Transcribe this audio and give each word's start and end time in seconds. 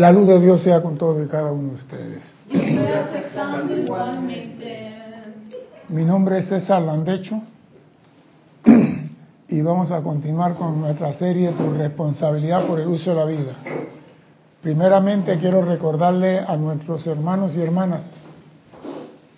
La 0.00 0.10
luz 0.10 0.26
de 0.26 0.40
Dios 0.40 0.62
sea 0.62 0.80
con 0.80 0.96
todos 0.96 1.22
y 1.22 1.28
cada 1.28 1.52
uno 1.52 1.72
de 1.72 1.74
ustedes. 1.74 2.22
Mi 5.90 6.04
nombre 6.06 6.38
es 6.38 6.48
César 6.48 6.80
Landecho 6.80 7.42
y 9.48 9.60
vamos 9.60 9.90
a 9.90 10.00
continuar 10.00 10.54
con 10.54 10.80
nuestra 10.80 11.12
serie 11.18 11.50
Tu 11.50 11.74
responsabilidad 11.74 12.66
por 12.66 12.80
el 12.80 12.88
uso 12.88 13.10
de 13.10 13.16
la 13.16 13.26
vida. 13.26 13.52
Primeramente 14.62 15.36
quiero 15.36 15.60
recordarle 15.60 16.38
a 16.38 16.56
nuestros 16.56 17.06
hermanos 17.06 17.54
y 17.54 17.60
hermanas 17.60 18.10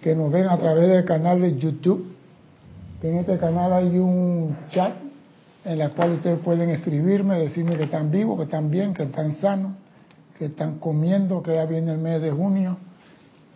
que 0.00 0.14
nos 0.14 0.30
ven 0.30 0.46
a 0.46 0.58
través 0.58 0.88
del 0.88 1.04
canal 1.04 1.40
de 1.40 1.58
YouTube, 1.58 2.06
que 3.00 3.08
en 3.08 3.16
este 3.16 3.36
canal 3.36 3.72
hay 3.72 3.98
un 3.98 4.56
chat 4.70 4.92
en 5.64 5.80
el 5.80 5.90
cual 5.90 6.12
ustedes 6.12 6.38
pueden 6.38 6.70
escribirme, 6.70 7.40
decirme 7.40 7.76
que 7.76 7.82
están 7.82 8.12
vivos, 8.12 8.36
que 8.38 8.44
están 8.44 8.70
bien, 8.70 8.94
que 8.94 9.02
están 9.02 9.34
sanos, 9.34 9.72
que 10.43 10.46
están 10.46 10.80
comiendo, 10.80 11.40
que 11.40 11.54
ya 11.54 11.66
viene 11.66 11.93
el 11.93 11.98
mes 11.98 12.20
de 12.20 12.32
junio, 12.32 12.77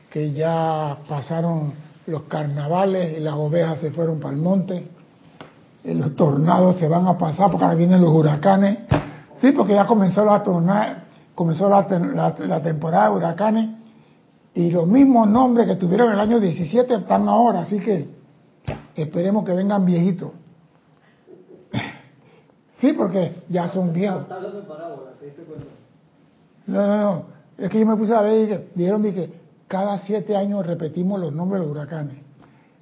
que 0.08 0.30
ya 0.30 0.98
pasaron 1.08 1.72
los 2.06 2.22
carnavales 2.24 3.18
y 3.18 3.20
las 3.20 3.34
ovejas 3.34 3.80
se 3.80 3.90
fueron 3.90 4.20
para 4.20 4.34
el 4.34 4.40
monte, 4.40 4.86
y 5.82 5.94
los 5.94 6.14
tornados 6.14 6.76
se 6.76 6.86
van 6.86 7.08
a 7.08 7.18
pasar 7.18 7.50
porque 7.50 7.64
ahora 7.64 7.76
vienen 7.76 8.00
los 8.00 8.14
huracanes. 8.14 8.78
Sí, 9.38 9.50
porque 9.50 9.74
ya 9.74 9.84
comenzó 9.84 10.24
la, 10.24 10.44
comenzó 11.34 11.68
la, 11.68 11.88
la, 12.46 12.62
temporada 12.62 13.10
de 13.10 13.16
huracanes 13.16 13.70
y 14.54 14.70
los 14.70 14.86
mismos 14.86 15.26
nombres 15.26 15.66
que 15.66 15.74
tuvieron 15.74 16.12
el 16.12 16.20
año 16.20 16.38
17 16.38 16.94
están 16.94 17.28
ahora, 17.28 17.62
así 17.62 17.80
que 17.80 18.08
esperemos 18.94 19.44
que 19.44 19.54
vengan 19.54 19.84
viejitos. 19.84 20.30
Sí, 22.78 22.92
porque 22.92 23.42
ya 23.48 23.70
son 23.70 23.90
viejos. 23.90 24.26
No, 26.66 26.86
no, 26.86 26.96
no. 26.96 27.24
Es 27.58 27.70
que 27.70 27.80
yo 27.80 27.86
me 27.86 27.96
puse 27.96 28.14
a 28.14 28.20
ver 28.22 28.44
y 28.44 28.46
que 28.48 28.68
dijeron 28.74 29.02
que 29.02 29.30
cada 29.68 29.98
siete 29.98 30.36
años 30.36 30.66
repetimos 30.66 31.20
los 31.20 31.32
nombres 31.32 31.60
de 31.60 31.66
los 31.66 31.76
huracanes. 31.76 32.16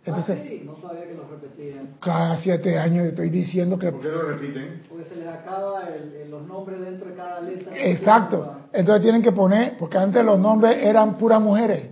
Entonces, 0.04 0.38
ah, 0.38 0.64
no 0.66 0.76
sabía 0.76 1.08
que 1.08 1.14
los 1.14 1.30
repetían. 1.30 1.96
Cada 2.00 2.36
siete 2.36 2.78
años 2.78 3.06
estoy 3.06 3.30
diciendo 3.30 3.78
que... 3.78 3.90
¿Por 3.90 4.02
qué 4.02 4.08
lo 4.08 4.22
repiten? 4.22 4.82
Porque 4.88 5.04
se 5.06 5.16
les 5.16 5.28
acaba 5.28 5.88
el, 5.88 6.30
los 6.30 6.46
nombres 6.46 6.80
dentro 6.80 7.08
de 7.08 7.14
cada 7.14 7.40
letra. 7.40 7.72
Exacto. 7.74 8.56
Entonces 8.72 9.02
tienen 9.02 9.22
que 9.22 9.32
poner, 9.32 9.78
porque 9.78 9.96
antes 9.96 10.22
los 10.22 10.38
nombres 10.38 10.76
eran 10.82 11.14
puras 11.16 11.40
mujeres. 11.40 11.86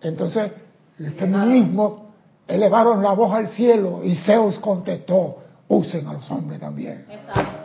Entonces, 0.00 0.52
el 0.98 1.12
feminismo 1.12 2.12
elevaron 2.48 3.02
la 3.02 3.12
voz 3.12 3.32
al 3.34 3.48
cielo 3.50 4.00
y 4.04 4.16
Zeus 4.16 4.58
contestó, 4.58 5.36
usen 5.68 6.06
a 6.06 6.14
los 6.14 6.30
hombres 6.30 6.60
también. 6.60 7.04
Exacto. 7.10 7.59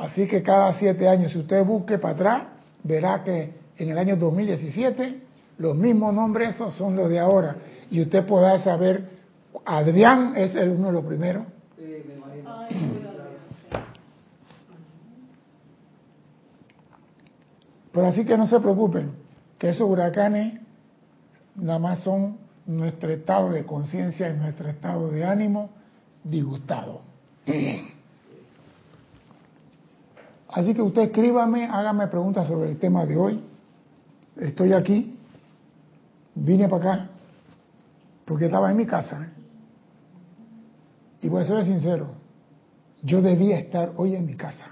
Así 0.00 0.26
que 0.26 0.42
cada 0.42 0.78
siete 0.78 1.08
años, 1.08 1.32
si 1.32 1.38
usted 1.38 1.64
busque 1.64 1.98
para 1.98 2.14
atrás, 2.14 2.42
verá 2.82 3.22
que 3.24 3.54
en 3.78 3.90
el 3.90 3.98
año 3.98 4.16
2017 4.16 5.20
los 5.58 5.76
mismos 5.76 6.14
nombres 6.14 6.56
son 6.56 6.96
los 6.96 7.08
de 7.08 7.18
ahora. 7.18 7.56
Y 7.90 8.00
usted 8.02 8.26
podrá 8.26 8.58
saber, 8.60 9.08
Adrián 9.64 10.34
es 10.36 10.54
el 10.54 10.70
uno 10.70 10.88
de 10.88 10.92
los 10.92 11.04
primeros. 11.04 11.46
Sí. 11.78 13.02
Pues 17.92 18.06
así 18.08 18.26
que 18.26 18.36
no 18.36 18.46
se 18.46 18.60
preocupen, 18.60 19.12
que 19.58 19.70
esos 19.70 19.88
huracanes 19.88 20.60
nada 21.54 21.78
más 21.78 22.00
son 22.00 22.36
nuestro 22.66 23.10
estado 23.10 23.52
de 23.52 23.64
conciencia 23.64 24.28
y 24.28 24.34
nuestro 24.34 24.68
estado 24.68 25.10
de 25.10 25.24
ánimo 25.24 25.70
disgustado. 26.22 27.00
Así 30.56 30.72
que 30.72 30.80
usted 30.80 31.02
escríbame, 31.02 31.66
hágame 31.66 32.06
preguntas 32.06 32.46
sobre 32.46 32.70
el 32.70 32.78
tema 32.78 33.04
de 33.04 33.14
hoy. 33.14 33.44
Estoy 34.40 34.72
aquí, 34.72 35.18
vine 36.34 36.66
para 36.66 36.92
acá, 36.94 37.08
porque 38.24 38.46
estaba 38.46 38.70
en 38.70 38.78
mi 38.78 38.86
casa. 38.86 39.28
Y 41.20 41.28
voy 41.28 41.42
a 41.42 41.46
ser 41.46 41.62
sincero, 41.66 42.06
yo 43.02 43.20
debía 43.20 43.58
estar 43.58 43.92
hoy 43.96 44.14
en 44.14 44.24
mi 44.24 44.34
casa. 44.34 44.68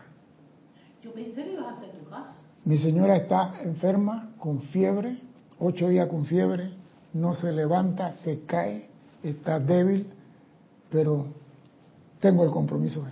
Yo 1.02 1.12
pensé 1.12 1.44
que 1.44 1.52
ibas 1.52 1.66
a 1.66 1.74
estar 1.74 1.84
en 1.90 2.02
tu 2.02 2.08
casa. 2.08 2.32
Mi 2.64 2.78
señora 2.78 3.16
está 3.16 3.60
enferma, 3.62 4.30
con 4.38 4.62
fiebre, 4.62 5.20
ocho 5.58 5.90
días 5.90 6.08
con 6.08 6.24
fiebre, 6.24 6.70
no 7.12 7.34
se 7.34 7.52
levanta, 7.52 8.14
se 8.14 8.46
cae, 8.46 8.88
está 9.22 9.60
débil, 9.60 10.06
pero 10.90 11.26
tengo 12.20 12.42
el 12.42 12.50
compromiso. 12.50 13.04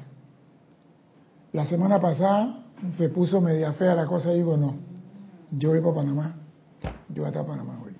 La 1.52 1.66
semana 1.66 2.00
pasada 2.00 2.61
se 2.97 3.09
puso 3.09 3.41
media 3.41 3.72
fea 3.75 3.94
la 3.94 4.06
cosa 4.06 4.32
y 4.32 4.38
digo, 4.38 4.56
no, 4.56 4.75
yo 5.53 5.70
voy 5.70 5.81
para 5.81 5.94
Panamá, 5.94 6.34
yo 7.09 7.22
voy 7.22 7.25
a 7.26 7.28
estar 7.28 7.47
Panamá 7.47 7.81
hoy. 7.84 7.97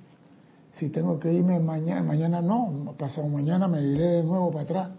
Si 0.72 0.88
tengo 0.88 1.20
que 1.20 1.32
irme 1.32 1.60
mañana, 1.60 2.03
mañana 2.03 2.41
no, 2.41 2.94
pasado 2.98 3.28
mañana 3.28 3.69
me 3.69 3.81
iré 3.81 4.04
de 4.04 4.25
nuevo 4.25 4.50
para 4.50 4.65
atrás, 4.65 4.91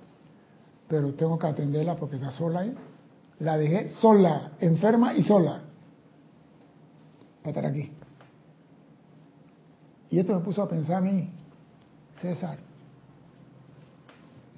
pero 0.87 1.13
tengo 1.15 1.37
que 1.37 1.47
atenderla 1.47 1.95
porque 1.95 2.15
está 2.15 2.31
sola 2.31 2.61
ahí. 2.61 2.75
La 3.39 3.57
dejé 3.57 3.89
sola, 3.89 4.53
enferma 4.59 5.15
y 5.15 5.23
sola, 5.23 5.63
para 7.41 7.49
estar 7.49 7.65
aquí. 7.65 7.91
Y 10.09 10.19
esto 10.19 10.33
me 10.35 10.45
puso 10.45 10.61
a 10.61 10.69
pensar 10.69 10.97
a 10.97 11.01
mí, 11.01 11.29
César, 12.21 12.59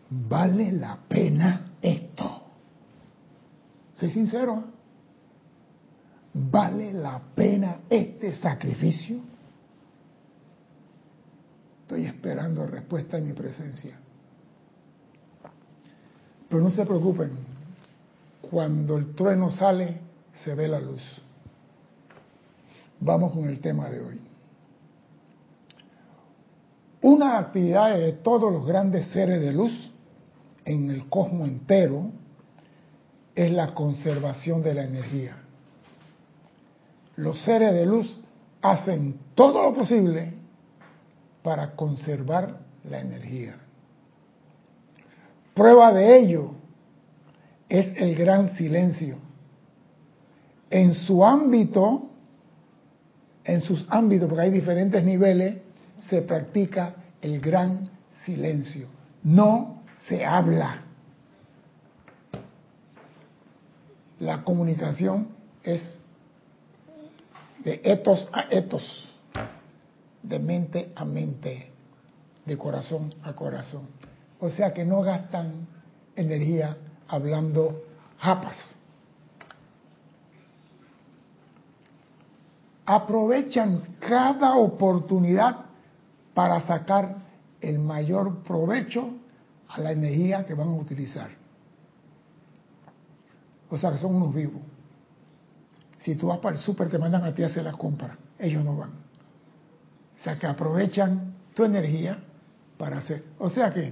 ¿vale 0.10 0.74
la 0.74 1.00
pena 1.08 1.72
esto? 1.82 2.42
Soy 3.96 4.12
sincero. 4.12 4.75
¿Vale 6.38 6.92
la 6.92 7.22
pena 7.34 7.84
este 7.90 8.36
sacrificio? 8.36 9.22
Estoy 11.84 12.08
esperando 12.08 12.68
respuesta 12.68 13.18
en 13.18 13.28
mi 13.28 13.34
presencia. 13.34 13.98
Pero 16.50 16.62
no 16.62 16.70
se 16.72 16.86
preocupen, 16.86 17.32
cuando 18.42 18.98
el 18.98 19.16
trueno 19.16 19.50
sale, 19.50 20.02
se 20.44 20.54
ve 20.56 20.68
la 20.68 20.82
luz. 20.82 21.02
Vamos 23.00 23.32
con 23.32 23.48
el 23.48 23.62
tema 23.62 23.90
de 23.90 24.02
hoy. 24.02 24.20
Una 27.02 27.38
actividad 27.38 27.98
de 27.98 28.12
todos 28.12 28.52
los 28.52 28.66
grandes 28.66 29.08
seres 29.12 29.40
de 29.40 29.54
luz 29.54 29.72
en 30.66 30.90
el 30.90 31.08
cosmos 31.08 31.48
entero 31.48 32.12
es 33.36 33.50
la 33.54 33.74
conservación 33.74 34.62
de 34.62 34.74
la 34.74 34.84
energía 34.84 35.45
los 37.18 37.42
seres 37.44 37.74
de 37.74 37.86
luz 37.86 38.20
hacen 38.62 39.18
todo 39.36 39.62
lo 39.62 39.74
posible 39.74 40.34
para 41.44 41.76
conservar 41.76 42.60
la 42.90 43.00
energía. 43.00 43.56
Prueba 45.54 45.94
de 45.94 46.18
ello 46.18 46.52
es 47.70 47.94
el 47.98 48.16
gran 48.16 48.56
silencio. 48.56 49.18
En 50.70 50.94
su 50.94 51.24
ámbito, 51.24 52.10
en 53.44 53.62
sus 53.62 53.86
ámbitos, 53.90 54.28
porque 54.28 54.44
hay 54.44 54.52
diferentes 54.52 55.04
niveles, 55.04 55.58
se 56.10 56.22
practica 56.22 56.96
el 57.22 57.40
gran 57.40 57.90
silencio. 58.26 58.88
No 59.24 59.84
se 60.08 60.26
habla. 60.26 60.82
La 64.20 64.44
comunicación 64.44 65.30
es 65.64 66.00
de 67.66 67.82
etos 67.84 68.30
a 68.32 68.46
etos, 68.52 69.10
de 70.22 70.40
mente 70.40 70.94
a 70.96 71.04
mente, 71.04 71.72
de 72.46 72.58
corazón 72.58 73.14
a 73.24 73.34
corazón. 73.34 73.88
O 74.40 74.50
sea 74.50 74.72
que 74.72 74.86
no 74.86 75.02
gastan 75.02 75.68
energía 76.16 76.78
hablando 77.08 77.84
japas. 78.20 78.56
Aprovechan 82.86 83.82
cada 84.00 84.56
oportunidad 84.58 85.66
para 86.36 86.62
sacar 86.68 87.16
el 87.62 87.80
mayor 87.80 88.44
provecho 88.44 89.10
a 89.70 89.82
la 89.82 89.92
energía 89.92 90.46
que 90.46 90.54
van 90.54 90.68
a 90.68 90.74
utilizar. 90.74 91.32
O 93.72 93.78
sea 93.80 93.92
que 93.92 93.98
son 93.98 94.16
unos 94.16 94.36
vivos. 94.36 94.62
Si 96.06 96.14
tú 96.14 96.28
vas 96.28 96.38
para 96.38 96.56
el 96.56 96.62
súper, 96.62 96.88
te 96.88 97.00
mandan 97.00 97.24
a 97.24 97.34
ti 97.34 97.42
a 97.42 97.48
hacer 97.48 97.64
las 97.64 97.76
compras. 97.78 98.16
Ellos 98.38 98.64
no 98.64 98.78
van. 98.78 98.92
O 98.92 100.24
sea, 100.24 100.38
que 100.38 100.46
aprovechan 100.46 101.34
tu 101.56 101.64
energía 101.64 102.20
para 102.78 103.00
hacer. 103.00 103.24
O 103.40 103.50
sea 103.50 103.74
que, 103.74 103.92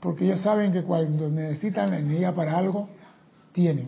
porque 0.00 0.24
ellos 0.24 0.40
saben 0.40 0.72
que 0.72 0.82
cuando 0.82 1.28
necesitan 1.28 1.90
la 1.90 1.98
energía 2.00 2.34
para 2.34 2.58
algo, 2.58 2.88
tienen. 3.52 3.86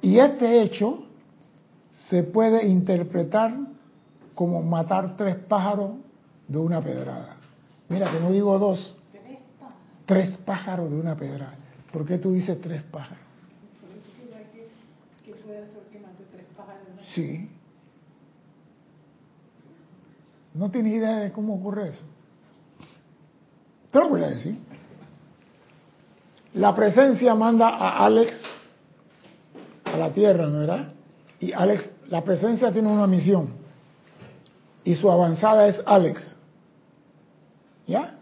Y 0.00 0.18
este 0.18 0.62
hecho 0.62 1.04
se 2.08 2.22
puede 2.22 2.66
interpretar 2.66 3.54
como 4.34 4.62
matar 4.62 5.14
tres 5.18 5.36
pájaros 5.36 5.96
de 6.48 6.56
una 6.56 6.80
pedrada. 6.80 7.36
Mira, 7.90 8.10
que 8.12 8.20
no 8.20 8.30
digo 8.30 8.58
dos, 8.58 8.96
tres 10.06 10.38
pájaros 10.38 10.90
de 10.90 10.96
una 10.96 11.14
pedrada. 11.18 11.56
¿Por 11.92 12.06
qué 12.06 12.16
tú 12.16 12.32
dices 12.32 12.58
tres 12.62 12.82
pájaros? 12.84 13.26
Puede 15.32 15.58
hacer 15.58 15.82
que 15.90 15.98
mate 15.98 16.24
tres 16.30 16.46
pájaros 16.56 16.86
vez. 16.96 17.06
Sí. 17.14 17.48
¿No 20.54 20.70
tienes 20.70 20.94
idea 20.94 21.16
de 21.18 21.32
cómo 21.32 21.54
ocurre 21.54 21.88
eso? 21.88 22.04
Te 23.90 23.98
lo 23.98 24.08
voy 24.08 24.22
a 24.22 24.28
decir. 24.28 24.58
La 26.54 26.74
presencia 26.74 27.34
manda 27.34 27.68
a 27.68 28.06
Alex 28.06 28.34
a 29.84 29.96
la 29.96 30.12
Tierra, 30.12 30.46
¿no 30.46 30.60
verdad? 30.60 30.92
Y 31.40 31.52
Alex, 31.52 31.90
la 32.08 32.22
presencia 32.24 32.72
tiene 32.72 32.88
una 32.88 33.06
misión. 33.06 33.48
Y 34.84 34.94
su 34.94 35.10
avanzada 35.10 35.66
es 35.66 35.82
Alex. 35.84 36.36
¿Ya? 37.86 38.14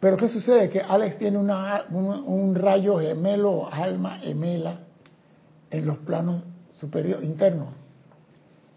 Pero 0.00 0.16
¿qué 0.16 0.28
sucede? 0.28 0.68
Que 0.68 0.80
Alex 0.80 1.18
tiene 1.18 1.38
una, 1.38 1.84
un, 1.90 2.06
un 2.06 2.54
rayo 2.54 2.98
gemelo, 2.98 3.72
alma 3.72 4.18
gemela, 4.18 4.80
en 5.72 5.86
los 5.86 5.98
planos 5.98 6.42
superiores, 6.78 7.24
internos. 7.24 7.70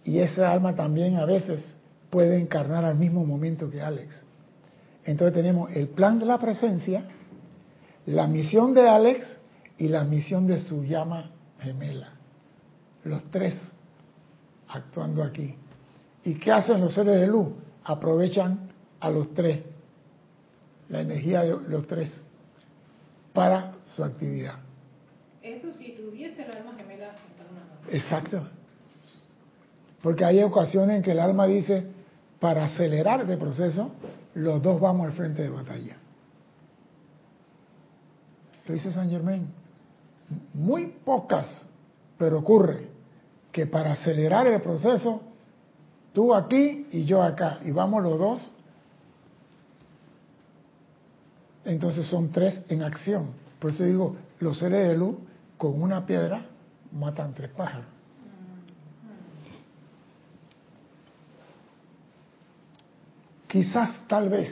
Y 0.03 0.19
esa 0.19 0.51
alma 0.51 0.75
también 0.75 1.18
a 1.18 1.25
veces 1.25 1.75
puede 2.09 2.39
encarnar 2.39 2.86
al 2.86 2.95
mismo 2.95 3.25
momento 3.25 3.69
que 3.69 3.81
Alex. 3.81 4.24
Entonces 5.03 5.36
tenemos 5.36 5.71
el 5.75 5.89
plan 5.89 6.18
de 6.19 6.25
la 6.25 6.39
presencia, 6.39 7.06
la 8.06 8.27
misión 8.27 8.74
de 8.74 8.88
Alex 8.88 9.25
y 9.77 9.89
la 9.89 10.03
misión 10.03 10.47
de 10.47 10.62
su 10.62 10.83
llama 10.83 11.31
gemela. 11.59 12.13
Los 13.03 13.24
tres 13.30 13.56
actuando 14.69 15.21
aquí. 15.21 15.56
¿Y 16.24 16.36
qué 16.36 16.51
hacen 16.51 16.80
los 16.80 16.94
seres 16.94 17.19
de 17.19 17.27
luz? 17.27 17.50
Aprovechan 17.83 18.68
a 19.00 19.09
los 19.09 19.33
tres, 19.33 19.63
la 20.89 21.01
energía 21.01 21.42
de 21.44 21.57
los 21.68 21.86
tres, 21.88 22.21
para 23.33 23.74
su 23.95 24.03
actividad. 24.03 24.64
Eso 25.45 25.71
si 25.74 25.92
tuviese 25.92 26.44
el 26.44 26.57
alma 26.57 26.74
gemela. 26.75 27.12
Exacto. 27.92 28.42
Porque 30.01 30.25
hay 30.25 30.42
ocasiones 30.42 30.97
en 30.97 31.03
que 31.03 31.12
el 31.12 31.19
alma 31.19 31.45
dice, 31.45 31.86
para 32.39 32.65
acelerar 32.65 33.21
este 33.21 33.38
proceso, 33.38 33.92
los 34.33 34.59
dos 34.63 34.81
vamos 34.81 35.06
al 35.06 35.13
frente 35.13 35.44
de 35.44 35.50
batalla. 35.50 35.97
Lo 38.65 38.74
dice 38.74 38.92
San 38.92 39.07
Germain. 39.07 39.47
Muy 40.56 40.88
pocas, 41.06 41.68
pero 42.18 42.39
ocurre 42.39 42.88
que 43.51 43.68
para 43.68 43.92
acelerar 43.92 44.47
el 44.47 44.59
proceso, 44.62 45.21
tú 46.12 46.33
aquí 46.33 46.88
y 46.92 47.06
yo 47.06 47.21
acá, 47.21 47.59
y 47.63 47.69
vamos 47.69 48.01
los 48.01 48.18
dos, 48.18 48.51
entonces 51.65 52.07
son 52.07 52.31
tres 52.31 52.63
en 52.68 52.81
acción. 52.81 53.27
Por 53.59 53.69
eso 53.69 53.83
digo, 53.83 54.15
los 54.39 54.57
seres 54.57 54.89
de 54.89 54.97
luz 54.97 55.18
con 55.57 55.81
una 55.81 56.06
piedra 56.06 56.46
matan 56.92 57.34
tres 57.34 57.52
pájaros. 57.52 57.86
Quizás, 63.48 64.06
tal 64.07 64.30
vez, 64.30 64.50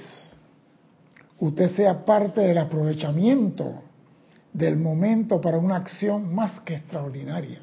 usted 1.40 1.76
sea 1.76 2.06
parte 2.06 2.40
del 2.42 2.58
aprovechamiento 2.58 3.82
del 4.54 4.78
momento 4.78 5.42
para 5.42 5.58
una 5.58 5.76
acción 5.78 6.34
más 6.34 6.60
que 6.62 6.76
extraordinaria. 6.76 7.60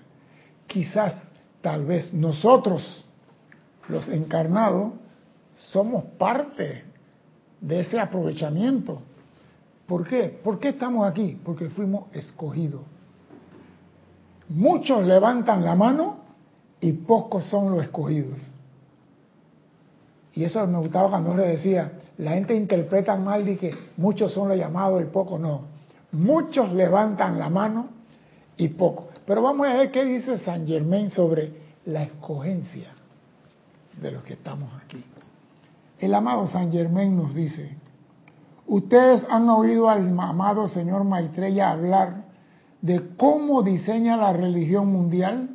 Quizás, 0.66 1.14
tal 1.62 1.86
vez, 1.86 2.12
nosotros, 2.12 3.06
los 3.88 4.06
encarnados, 4.08 4.92
somos 5.70 6.04
parte 6.18 6.84
de 7.60 7.80
ese 7.80 7.98
aprovechamiento. 7.98 9.00
¿Por 9.86 10.06
qué? 10.06 10.40
¿Por 10.42 10.58
qué 10.58 10.70
estamos 10.70 11.08
aquí? 11.08 11.40
Porque 11.42 11.70
fuimos 11.70 12.14
escogidos. 12.14 12.82
Muchos 14.50 15.04
levantan 15.06 15.64
la 15.64 15.76
mano 15.76 16.16
y 16.80 16.92
pocos 16.92 17.44
son 17.46 17.70
los 17.70 17.84
escogidos. 17.84 18.52
Y 20.34 20.44
eso 20.44 20.66
me 20.66 20.78
gustaba 20.78 21.08
cuando 21.10 21.36
le 21.36 21.46
decía, 21.46 21.92
la 22.18 22.32
gente 22.32 22.54
interpreta 22.54 23.16
mal 23.16 23.44
de 23.44 23.56
que 23.56 23.74
muchos 23.96 24.32
son 24.32 24.48
los 24.48 24.58
llamados 24.58 25.02
y 25.02 25.06
pocos 25.06 25.40
no. 25.40 25.62
Muchos 26.12 26.72
levantan 26.72 27.38
la 27.38 27.48
mano 27.48 27.88
y 28.56 28.68
pocos. 28.68 29.06
Pero 29.24 29.40
vamos 29.42 29.68
a 29.68 29.74
ver 29.74 29.92
qué 29.92 30.04
dice 30.04 30.38
San 30.40 30.66
Germain 30.66 31.10
sobre 31.10 31.52
la 31.86 32.02
escogencia 32.02 32.88
de 34.00 34.10
los 34.10 34.24
que 34.24 34.32
estamos 34.32 34.68
aquí. 34.84 35.04
El 35.98 36.14
amado 36.14 36.48
San 36.48 36.72
Germain 36.72 37.16
nos 37.16 37.34
dice, 37.34 37.76
ustedes 38.66 39.24
han 39.30 39.48
oído 39.48 39.88
al 39.88 40.18
amado 40.18 40.66
señor 40.66 41.04
Maitreya 41.04 41.70
hablar 41.70 42.19
de 42.82 43.14
cómo 43.16 43.62
diseña 43.62 44.16
la 44.16 44.32
religión 44.32 44.88
mundial 44.88 45.50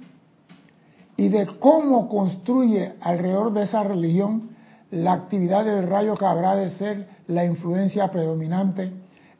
y 1.17 1.29
de 1.29 1.47
cómo 1.59 2.07
construye 2.09 2.93
alrededor 3.01 3.53
de 3.53 3.63
esa 3.63 3.83
religión 3.83 4.49
la 4.91 5.13
actividad 5.13 5.65
del 5.65 5.87
rayo 5.87 6.15
que 6.15 6.25
habrá 6.25 6.55
de 6.55 6.71
ser 6.71 7.07
la 7.27 7.45
influencia 7.45 8.09
predominante 8.11 8.91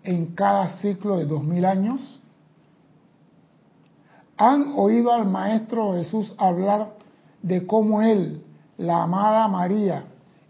en 0.04 0.28
cada 0.36 0.78
ciclo 0.78 1.18
de 1.18 1.26
dos 1.26 1.44
mil 1.44 1.66
años? 1.66 2.22
¿Han 4.38 4.74
oído 4.76 5.14
al 5.14 5.26
Maestro 5.26 5.94
Jesús 5.94 6.34
hablar 6.38 6.94
de 7.42 7.66
cómo 7.66 8.02
Él, 8.02 8.44
la 8.78 9.04
amada 9.04 9.48
María 9.48 10.06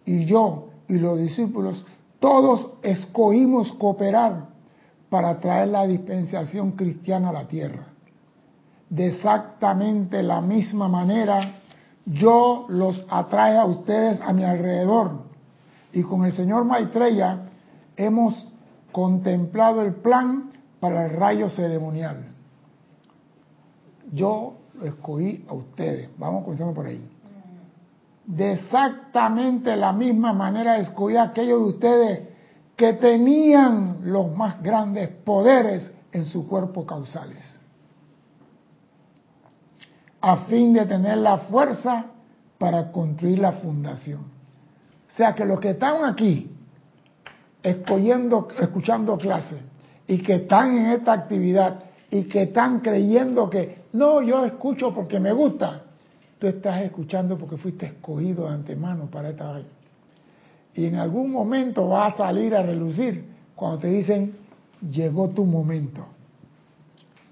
y 0.06 0.26
yo 0.26 0.68
y 0.88 0.94
los 0.94 1.20
discípulos, 1.20 1.86
todos 2.20 2.70
escogimos 2.82 3.74
cooperar 3.76 4.55
para 5.10 5.40
traer 5.40 5.70
la 5.70 5.86
dispensación 5.86 6.72
cristiana 6.72 7.30
a 7.30 7.34
la 7.34 7.48
tierra? 7.48 7.88
De 8.90 9.08
exactamente 9.08 10.22
la 10.22 10.42
misma 10.42 10.88
manera, 10.88 11.54
yo 12.06 12.66
los 12.70 13.04
atrae 13.10 13.58
a 13.58 13.66
ustedes 13.66 14.22
a 14.22 14.32
mi 14.34 14.44
alrededor. 14.44 15.24
Y 15.92 16.04
con 16.04 16.26
el 16.26 16.34
señor 16.34 16.66
Maitreya 16.66 17.50
hemos 17.96 18.48
contemplado 18.92 19.82
el 19.82 19.96
plan 19.96 20.52
para 20.80 21.06
el 21.06 21.12
rayo 21.12 21.50
ceremonial. 21.50 22.28
Yo 24.14 24.54
lo 24.80 24.86
escogí 24.86 25.44
a 25.48 25.54
ustedes. 25.54 26.10
Vamos 26.18 26.44
comenzando 26.44 26.74
por 26.74 26.86
ahí. 26.86 27.10
De 28.26 28.54
exactamente 28.54 29.76
la 29.76 29.94
misma 29.94 30.34
manera 30.34 30.78
escogí 30.78 31.16
a 31.16 31.24
aquellos 31.24 31.60
de 31.60 31.66
ustedes 31.66 32.35
que 32.76 32.94
tenían 32.94 34.00
los 34.04 34.36
más 34.36 34.62
grandes 34.62 35.10
poderes 35.10 35.92
en 36.12 36.26
su 36.26 36.48
cuerpo 36.48 36.86
causales 36.86 37.56
a 40.26 40.38
fin 40.48 40.74
de 40.74 40.88
tener 40.88 41.20
la 41.20 41.38
fuerza 41.38 42.06
para 42.58 42.92
construir 42.92 43.38
la 43.38 43.52
fundación. 43.52 44.22
O 44.22 45.12
sea 45.16 45.36
que 45.36 45.46
los 45.46 45.60
que 45.60 45.70
están 45.70 46.04
aquí 46.04 46.50
escogiendo, 47.62 48.48
escuchando 48.60 49.20
clases 49.20 49.60
y 50.08 50.18
que 50.24 50.38
están 50.38 50.80
en 50.80 50.86
esta 50.88 51.14
actividad 51.14 51.84
y 52.10 52.24
que 52.24 52.42
están 52.42 52.80
creyendo 52.80 53.52
que 53.52 53.84
no, 53.94 54.24
yo 54.24 54.44
escucho 54.46 54.96
porque 54.96 55.20
me 55.20 55.32
gusta, 55.32 55.84
tú 56.40 56.48
estás 56.48 56.82
escuchando 56.82 57.38
porque 57.38 57.58
fuiste 57.58 57.86
escogido 57.86 58.48
de 58.48 58.56
antemano 58.56 59.06
para 59.06 59.30
esta 59.30 59.52
vaina. 59.52 59.70
Y 60.76 60.86
en 60.86 60.96
algún 60.96 61.32
momento 61.32 61.88
va 61.88 62.08
a 62.08 62.18
salir 62.18 62.54
a 62.54 62.62
relucir 62.62 63.24
cuando 63.56 63.80
te 63.80 63.88
dicen, 63.88 64.36
llegó 64.92 65.30
tu 65.30 65.46
momento. 65.46 66.06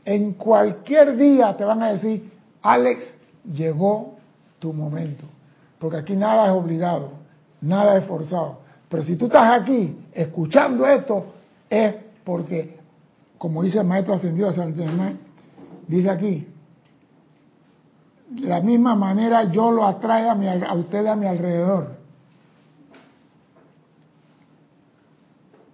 En 0.06 0.34
cualquier 0.34 1.18
día 1.18 1.56
te 1.58 1.66
van 1.66 1.82
a 1.82 1.92
decir, 1.92 2.32
Alex, 2.62 3.14
llegó 3.54 4.16
tu 4.60 4.72
momento. 4.74 5.26
Porque 5.78 5.98
aquí 5.98 6.16
nada 6.16 6.46
es 6.46 6.52
obligado, 6.52 7.12
nada 7.62 7.98
es 7.98 8.06
forzado. 8.06 8.60
Pero 8.88 9.04
si 9.04 9.18
tú 9.18 9.26
estás 9.26 9.62
aquí 9.62 9.98
escuchando 10.14 10.88
esto, 10.88 11.26
es 11.70 11.96
porque, 12.24 12.78
como 13.38 13.64
dice 13.64 13.80
el 13.80 13.86
maestro 13.86 14.14
ascendido 14.14 14.50
de 14.50 14.56
San 14.56 14.76
Germán, 14.76 15.20
dice 15.88 16.10
aquí, 16.10 16.48
de 18.30 18.48
la 18.48 18.62
misma 18.62 18.96
manera 18.96 19.52
yo 19.52 19.72
lo 19.72 19.86
atrae 19.86 20.30
a, 20.30 20.70
a 20.70 20.74
ustedes 20.76 21.08
a 21.08 21.16
mi 21.16 21.26
alrededor. 21.26 22.03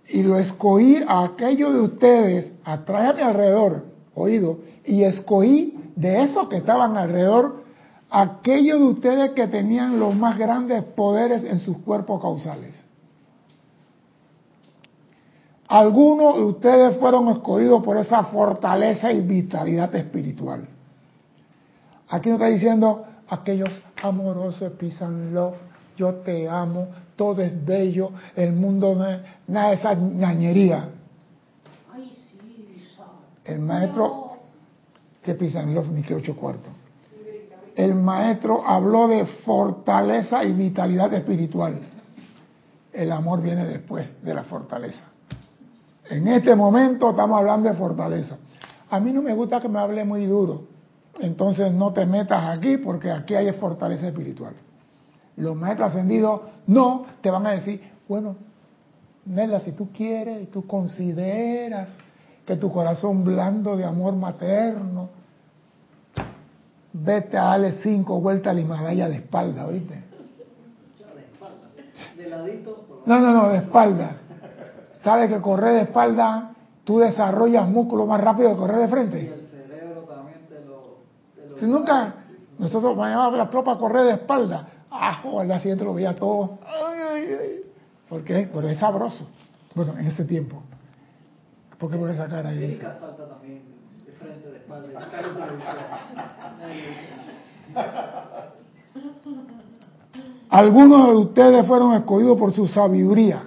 Y 0.09 0.23
lo 0.23 0.39
escogí 0.39 0.97
a 1.07 1.23
aquellos 1.23 1.73
de 1.73 1.79
ustedes, 1.81 2.51
atrae 2.63 3.09
a 3.09 3.13
mi 3.13 3.21
alrededor, 3.21 3.85
oído, 4.15 4.59
y 4.83 5.03
escogí 5.03 5.79
de 5.95 6.23
esos 6.23 6.49
que 6.49 6.57
estaban 6.57 6.97
alrededor, 6.97 7.63
aquellos 8.09 8.79
de 8.79 8.85
ustedes 8.85 9.31
que 9.31 9.47
tenían 9.47 9.99
los 9.99 10.15
más 10.15 10.37
grandes 10.37 10.83
poderes 10.83 11.43
en 11.43 11.59
sus 11.59 11.77
cuerpos 11.77 12.19
causales. 12.21 12.75
Algunos 15.67 16.37
de 16.37 16.43
ustedes 16.45 16.97
fueron 16.97 17.27
escogidos 17.27 17.83
por 17.83 17.97
esa 17.97 18.23
fortaleza 18.23 19.11
y 19.13 19.21
vitalidad 19.21 19.93
espiritual. 19.95 20.67
Aquí 22.09 22.29
nos 22.29 22.39
está 22.39 22.49
diciendo 22.49 23.05
aquellos 23.29 23.69
amorosos, 24.01 24.71
and 25.01 25.35
love, 25.35 25.53
yo 25.95 26.15
te 26.15 26.49
amo, 26.49 26.87
todo 27.19 27.41
es 27.41 27.65
bello, 27.65 28.11
el 28.33 28.53
mundo 28.53 28.95
no 28.95 29.05
es 29.05 29.19
nada 29.47 29.71
de 29.71 29.75
esa 29.75 29.93
ñañería. 29.93 30.87
El 33.43 33.59
maestro 33.59 34.37
que 35.21 35.33
pisan 35.33 35.75
love 35.75 35.89
ni 35.89 36.01
que 36.01 36.15
ocho 36.15 36.33
cuartos. 36.37 36.71
el 37.75 37.93
maestro 37.93 38.65
habló 38.65 39.09
de 39.09 39.25
fortaleza 39.25 40.45
y 40.45 40.53
vitalidad 40.53 41.13
espiritual. 41.13 41.77
El 42.93 43.11
amor 43.11 43.41
viene 43.41 43.65
después 43.65 44.07
de 44.23 44.33
la 44.33 44.45
fortaleza. 44.45 45.03
En 46.09 46.25
este 46.29 46.55
momento 46.55 47.09
estamos 47.09 47.37
hablando 47.37 47.67
de 47.67 47.75
fortaleza. 47.75 48.37
A 48.89 48.99
mí 49.01 49.11
no 49.11 49.21
me 49.21 49.33
gusta 49.33 49.59
que 49.59 49.67
me 49.67 49.79
hable 49.79 50.05
muy 50.05 50.25
duro. 50.25 50.63
Entonces 51.19 51.73
no 51.73 51.91
te 51.91 52.05
metas 52.05 52.57
aquí 52.57 52.77
porque 52.77 53.11
aquí 53.11 53.35
hay 53.35 53.51
fortaleza 53.51 54.07
espiritual. 54.07 54.53
Los 55.39 55.55
maestros 55.55 55.89
ascendidos 55.89 56.41
no 56.67 57.05
te 57.21 57.31
van 57.31 57.47
a 57.47 57.51
decir, 57.51 57.81
bueno, 58.07 58.35
Nela, 59.25 59.59
si 59.59 59.71
tú 59.71 59.89
quieres 59.91 60.43
y 60.43 60.45
tú 60.47 60.65
consideras 60.65 61.89
que 62.45 62.55
tu 62.55 62.71
corazón 62.71 63.23
blando 63.23 63.77
de 63.77 63.85
amor 63.85 64.15
materno, 64.15 65.09
vete 66.91 67.37
a 67.37 67.43
darle 67.43 67.73
cinco 67.83 68.19
vueltas 68.19 68.51
a 68.51 68.53
la 68.53 68.61
Himalaya 68.61 69.07
de 69.07 69.15
espalda, 69.17 69.67
¿oíste? 69.67 70.03
De 72.17 72.29
ladito. 72.29 73.03
No, 73.05 73.19
no, 73.19 73.31
no, 73.31 73.49
de 73.49 73.57
espalda. 73.57 74.17
¿Sabes 75.03 75.29
que 75.29 75.39
correr 75.39 75.75
de 75.75 75.81
espalda 75.83 76.53
tú 76.83 76.99
desarrollas 76.99 77.69
músculo 77.69 78.05
más 78.05 78.19
rápido 78.19 78.51
que 78.51 78.57
correr 78.57 78.79
de 78.79 78.85
Y 78.85 78.89
frente? 78.89 79.33
el 79.33 79.47
cerebro 79.47 80.01
también 80.01 80.39
te 80.49 80.65
lo. 80.65 80.97
Te 81.35 81.49
lo 81.49 81.59
Si 81.59 81.65
nunca, 81.65 82.15
nosotros 82.57 82.97
mañana 82.97 83.29
la 83.31 83.49
tropa 83.49 83.73
a 83.73 83.77
correr 83.77 84.05
de 84.05 84.13
espalda, 84.13 84.67
ajo, 84.89 85.39
al 85.39 85.47
día 85.47 85.59
siguiente 85.59 85.83
lo 85.83 85.93
veía 85.93 86.15
todo. 86.15 86.59
Ay, 86.65 86.99
ay, 87.11 87.37
ay. 87.39 87.61
¿Por 88.07 88.23
qué? 88.23 88.49
Porque 88.51 88.71
es 88.71 88.79
sabroso. 88.79 89.27
Bueno, 89.75 89.97
en 89.97 90.07
ese 90.07 90.25
tiempo. 90.25 90.63
¿Por 91.77 91.91
qué 91.91 91.97
puede 91.97 92.17
sacar 92.17 92.45
ahí? 92.45 92.57
Erika 92.63 92.99
salta 92.99 93.27
también 93.27 93.61
de 94.05 94.11
frente, 94.13 94.49
de 94.49 94.57
espalda. 94.57 94.89
Algunos 100.49 101.07
de 101.07 101.15
ustedes 101.15 101.65
fueron 101.67 101.93
escogidos 101.93 102.37
por 102.37 102.51
su 102.51 102.67
sabiduría. 102.67 103.43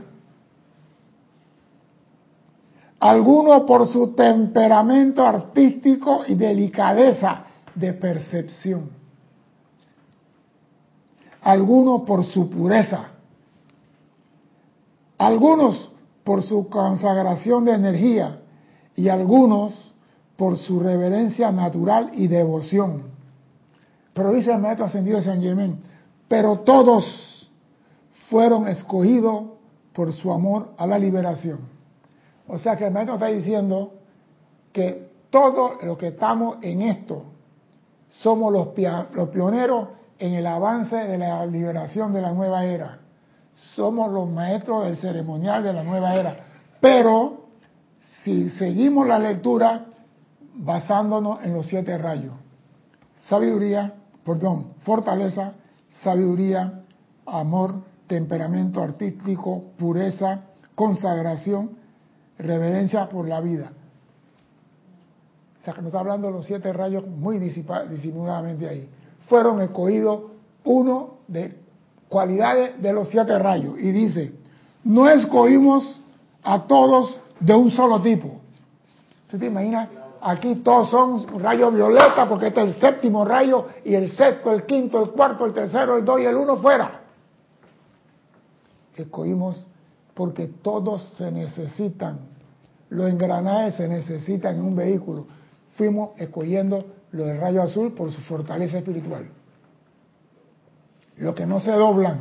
Algunos 3.00 3.62
por 3.64 3.88
su 3.88 4.14
temperamento 4.14 5.26
artístico 5.26 6.22
y 6.26 6.36
delicadeza 6.36 7.44
de 7.74 7.92
percepción. 7.94 9.01
Algunos 11.42 12.02
por 12.02 12.24
su 12.24 12.48
pureza. 12.48 13.08
Algunos 15.18 15.90
por 16.24 16.42
su 16.42 16.68
consagración 16.68 17.64
de 17.64 17.72
energía 17.72 18.40
y 18.96 19.08
algunos 19.08 19.92
por 20.36 20.58
su 20.58 20.80
reverencia 20.80 21.50
natural 21.50 22.10
y 22.14 22.28
devoción. 22.28 23.04
Pero 24.14 24.32
dice 24.32 24.52
el 24.52 24.58
maestro 24.58 24.86
ascendido 24.86 25.18
de 25.18 25.24
San 25.24 25.40
Germán, 25.40 25.78
pero 26.28 26.60
todos 26.60 27.48
fueron 28.28 28.68
escogidos 28.68 29.44
por 29.92 30.12
su 30.12 30.32
amor 30.32 30.70
a 30.76 30.86
la 30.86 30.98
liberación. 30.98 31.60
O 32.48 32.58
sea 32.58 32.76
que 32.76 32.86
el 32.86 32.92
maestro 32.92 33.14
está 33.14 33.26
diciendo 33.26 33.94
que 34.72 35.10
todos 35.30 35.82
los 35.82 35.96
que 35.98 36.08
estamos 36.08 36.58
en 36.62 36.82
esto 36.82 37.24
somos 38.08 38.52
los, 38.52 38.68
los 39.14 39.28
pioneros 39.30 39.88
en 40.22 40.34
el 40.34 40.46
avance 40.46 40.94
de 40.94 41.18
la 41.18 41.44
liberación 41.46 42.12
de 42.12 42.22
la 42.22 42.32
nueva 42.32 42.64
era. 42.64 42.98
Somos 43.74 44.12
los 44.12 44.30
maestros 44.30 44.84
del 44.84 44.96
ceremonial 44.98 45.64
de 45.64 45.72
la 45.72 45.82
nueva 45.82 46.14
era. 46.14 46.36
Pero 46.80 47.46
si 48.22 48.48
seguimos 48.50 49.08
la 49.08 49.18
lectura 49.18 49.84
basándonos 50.54 51.42
en 51.42 51.54
los 51.54 51.66
siete 51.66 51.98
rayos, 51.98 52.34
sabiduría, 53.28 53.94
perdón, 54.24 54.74
fortaleza, 54.84 55.54
sabiduría, 56.04 56.82
amor, 57.26 57.82
temperamento 58.06 58.80
artístico, 58.80 59.72
pureza, 59.76 60.42
consagración, 60.76 61.70
reverencia 62.38 63.08
por 63.08 63.26
la 63.26 63.40
vida. 63.40 63.72
O 65.60 65.64
sea, 65.64 65.74
que 65.74 65.80
nos 65.80 65.88
está 65.88 65.98
hablando 65.98 66.28
de 66.28 66.32
los 66.32 66.46
siete 66.46 66.72
rayos 66.72 67.08
muy 67.08 67.40
disimuladamente 67.40 68.68
ahí. 68.68 68.88
Fueron 69.28 69.60
escogidos 69.60 70.22
uno 70.64 71.14
de 71.28 71.56
cualidades 72.08 72.80
de 72.80 72.92
los 72.92 73.08
siete 73.08 73.38
rayos. 73.38 73.78
Y 73.78 73.90
dice, 73.90 74.32
no 74.84 75.08
escogimos 75.08 76.02
a 76.42 76.66
todos 76.66 77.18
de 77.40 77.54
un 77.54 77.70
solo 77.70 78.00
tipo. 78.02 78.40
¿Usted 79.24 79.38
te 79.38 79.46
imagina? 79.46 79.88
Aquí 80.20 80.56
todos 80.56 80.90
son 80.90 81.42
rayos 81.42 81.74
violeta 81.74 82.28
porque 82.28 82.48
este 82.48 82.62
es 82.62 82.68
el 82.68 82.80
séptimo 82.80 83.24
rayo 83.24 83.66
y 83.84 83.94
el 83.94 84.12
sexto, 84.12 84.52
el 84.52 84.64
quinto, 84.66 85.02
el 85.02 85.10
cuarto, 85.10 85.44
el 85.44 85.52
tercero, 85.52 85.96
el 85.96 86.04
dos 86.04 86.20
y 86.20 86.24
el 86.26 86.36
uno 86.36 86.58
fuera. 86.58 87.00
Escogimos 88.94 89.66
porque 90.14 90.46
todos 90.46 91.14
se 91.16 91.32
necesitan. 91.32 92.20
Los 92.90 93.10
engranajes 93.10 93.76
se 93.76 93.88
necesitan 93.88 94.56
en 94.56 94.64
un 94.66 94.76
vehículo. 94.76 95.26
Fuimos 95.76 96.10
escogiendo 96.18 96.84
los 97.12 97.26
del 97.26 97.38
rayo 97.38 97.62
azul 97.62 97.92
por 97.92 98.10
su 98.10 98.20
fortaleza 98.22 98.78
espiritual. 98.78 99.28
Los 101.18 101.34
que 101.34 101.46
no 101.46 101.60
se 101.60 101.70
doblan 101.70 102.20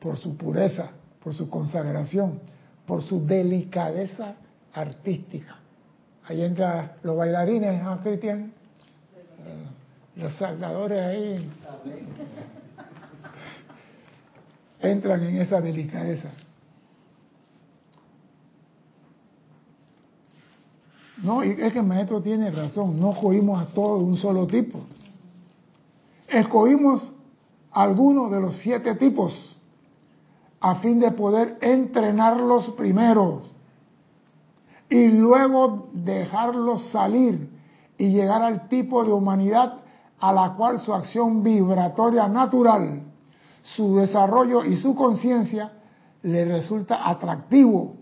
por 0.00 0.16
su 0.18 0.36
pureza, 0.36 0.90
por 1.22 1.34
su 1.34 1.48
consagración, 1.48 2.40
por 2.86 3.02
su 3.02 3.24
delicadeza 3.24 4.34
artística. 4.72 5.56
Ahí 6.24 6.42
entran 6.42 6.92
los 7.02 7.16
bailarines, 7.16 7.80
¿ah, 7.84 8.00
Cristian? 8.02 8.52
Eh, 9.44 9.66
Los 10.16 10.34
salvadores 10.36 11.00
ahí 11.00 11.50
entran 14.80 15.22
en 15.24 15.40
esa 15.40 15.60
delicadeza. 15.60 16.30
No, 21.22 21.42
es 21.42 21.72
que 21.72 21.78
el 21.78 21.86
maestro 21.86 22.20
tiene 22.20 22.50
razón, 22.50 22.98
no 23.00 23.12
escogimos 23.12 23.62
a 23.62 23.66
todos 23.66 24.02
un 24.02 24.16
solo 24.16 24.46
tipo. 24.46 24.80
Escogimos 26.28 27.12
algunos 27.70 28.30
de 28.30 28.40
los 28.40 28.56
siete 28.58 28.96
tipos 28.96 29.56
a 30.60 30.76
fin 30.76 30.98
de 30.98 31.12
poder 31.12 31.58
entrenarlos 31.60 32.70
primero 32.70 33.42
y 34.88 35.08
luego 35.08 35.88
dejarlos 35.92 36.90
salir 36.90 37.48
y 37.98 38.08
llegar 38.08 38.42
al 38.42 38.68
tipo 38.68 39.04
de 39.04 39.12
humanidad 39.12 39.78
a 40.18 40.32
la 40.32 40.54
cual 40.54 40.80
su 40.80 40.92
acción 40.92 41.42
vibratoria 41.42 42.28
natural, 42.28 43.02
su 43.62 43.96
desarrollo 43.96 44.64
y 44.64 44.76
su 44.76 44.94
conciencia 44.94 45.72
le 46.22 46.44
resulta 46.44 47.08
atractivo 47.08 48.01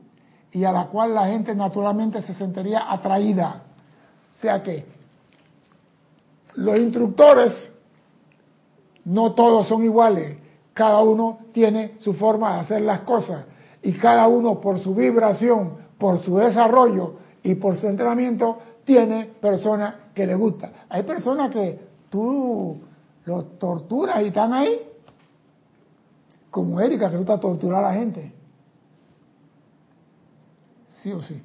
y 0.53 0.65
a 0.65 0.73
la 0.73 0.87
cual 0.87 1.15
la 1.15 1.27
gente 1.27 1.55
naturalmente 1.55 2.23
se 2.23 2.35
sentiría 2.35 2.91
atraída. 2.91 3.63
O 4.37 4.41
sea 4.41 4.63
que 4.63 4.85
los 6.55 6.79
instructores 6.79 7.73
no 9.05 9.33
todos 9.33 9.69
son 9.69 9.85
iguales, 9.85 10.39
cada 10.73 11.03
uno 11.03 11.39
tiene 11.53 11.97
su 12.01 12.15
forma 12.15 12.55
de 12.55 12.61
hacer 12.61 12.83
las 12.83 13.01
cosas 13.01 13.45
y 13.83 13.93
cada 13.93 14.29
uno 14.29 14.61
por 14.61 14.79
su 14.79 14.95
vibración, 14.95 15.77
por 15.99 16.19
su 16.19 16.37
desarrollo 16.37 17.15
y 17.43 17.55
por 17.55 17.77
su 17.77 17.87
entrenamiento 17.87 18.59
tiene 18.85 19.27
personas 19.41 19.95
que 20.15 20.27
le 20.27 20.35
gusta. 20.35 20.73
Hay 20.89 21.03
personas 21.05 21.51
que 21.51 21.81
tú 22.11 22.81
los 23.25 23.59
torturas 23.59 24.23
y 24.23 24.27
están 24.27 24.53
ahí, 24.53 24.81
como 26.51 26.81
Erika 26.81 27.11
que 27.11 27.17
gusta 27.17 27.39
torturar 27.39 27.85
a 27.85 27.89
la 27.89 27.95
gente. 27.95 28.40
Sí 31.03 31.13
o 31.13 31.23
sí. 31.23 31.43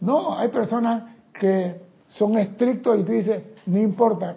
No, 0.00 0.36
hay 0.36 0.48
personas 0.48 1.04
que 1.32 1.80
son 2.08 2.36
estrictos 2.36 2.98
y 2.98 3.04
tú 3.04 3.12
dices, 3.12 3.42
no 3.66 3.78
importa, 3.78 4.36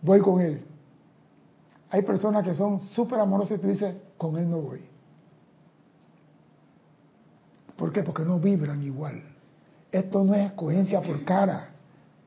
voy 0.00 0.20
con 0.20 0.40
él. 0.40 0.62
Hay 1.90 2.02
personas 2.02 2.44
que 2.44 2.54
son 2.54 2.80
súper 2.80 3.20
amorosas 3.20 3.58
y 3.58 3.60
tú 3.60 3.68
dices, 3.68 3.94
con 4.16 4.36
él 4.36 4.48
no 4.48 4.58
voy. 4.58 4.80
¿Por 7.76 7.92
qué? 7.92 8.02
Porque 8.02 8.24
no 8.24 8.38
vibran 8.38 8.82
igual. 8.82 9.22
Esto 9.90 10.24
no 10.24 10.34
es 10.34 10.46
escogencia 10.46 11.00
por 11.00 11.24
cara, 11.24 11.70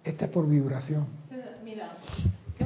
esto 0.03 0.25
es 0.25 0.31
por 0.31 0.47
vibración. 0.47 1.07
Mira, 1.63 1.91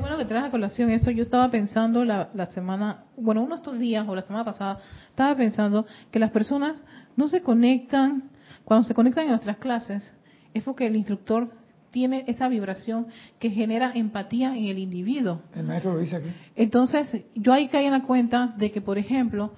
bueno 0.01 0.17
que 0.17 0.25
traes 0.25 0.45
a 0.45 0.51
colación 0.51 0.89
eso. 0.89 1.11
Yo 1.11 1.23
estaba 1.23 1.49
pensando 1.49 2.03
la, 2.03 2.29
la 2.33 2.47
semana, 2.47 3.05
bueno, 3.15 3.41
uno 3.41 3.55
de 3.55 3.61
estos 3.61 3.79
días 3.79 4.05
o 4.07 4.15
la 4.15 4.23
semana 4.23 4.43
pasada, 4.43 4.79
estaba 5.09 5.35
pensando 5.35 5.85
que 6.11 6.19
las 6.19 6.31
personas 6.31 6.83
no 7.15 7.29
se 7.29 7.41
conectan, 7.41 8.29
cuando 8.65 8.87
se 8.87 8.93
conectan 8.93 9.25
en 9.25 9.29
nuestras 9.31 9.57
clases, 9.57 10.13
es 10.53 10.63
porque 10.63 10.87
el 10.87 10.95
instructor 10.95 11.51
tiene 11.91 12.23
esa 12.27 12.47
vibración 12.47 13.07
que 13.39 13.49
genera 13.49 13.91
empatía 13.93 14.55
en 14.55 14.65
el 14.65 14.79
individuo. 14.79 15.41
El 15.53 15.65
maestro 15.65 15.93
lo 15.93 15.99
dice 15.99 16.15
aquí. 16.15 16.29
Entonces, 16.55 17.25
yo 17.35 17.53
ahí 17.53 17.67
caí 17.67 17.85
en 17.85 17.91
la 17.91 18.03
cuenta 18.03 18.53
de 18.57 18.71
que, 18.71 18.81
por 18.81 18.97
ejemplo, 18.97 19.53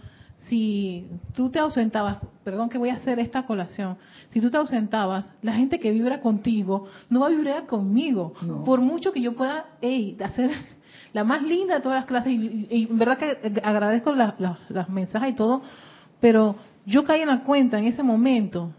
si 0.47 1.07
tú 1.35 1.50
te 1.50 1.59
ausentabas, 1.59 2.17
perdón 2.43 2.69
que 2.69 2.77
voy 2.77 2.89
a 2.89 2.95
hacer 2.95 3.19
esta 3.19 3.45
colación, 3.45 3.97
si 4.31 4.41
tú 4.41 4.50
te 4.51 4.57
ausentabas, 4.57 5.25
la 5.41 5.53
gente 5.53 5.79
que 5.79 5.91
vibra 5.91 6.19
contigo 6.21 6.85
no 7.09 7.21
va 7.21 7.27
a 7.27 7.29
vibrar 7.29 7.65
conmigo. 7.65 8.33
No. 8.41 8.63
Por 8.63 8.81
mucho 8.81 9.12
que 9.13 9.21
yo 9.21 9.33
pueda 9.35 9.65
ey, 9.81 10.17
hacer 10.23 10.51
la 11.13 11.23
más 11.23 11.43
linda 11.43 11.75
de 11.75 11.81
todas 11.81 12.00
las 12.00 12.05
clases, 12.05 12.33
y, 12.33 12.67
y 12.69 12.88
en 12.89 12.97
verdad 12.97 13.17
que 13.17 13.62
agradezco 13.63 14.13
la- 14.15 14.35
la- 14.39 14.59
las 14.69 14.89
mensajes 14.89 15.29
y 15.31 15.35
todo, 15.35 15.62
pero 16.19 16.55
yo 16.85 17.03
caí 17.03 17.21
en 17.21 17.29
la 17.29 17.41
cuenta 17.43 17.77
en 17.79 17.85
ese 17.85 18.03
momento 18.03 18.71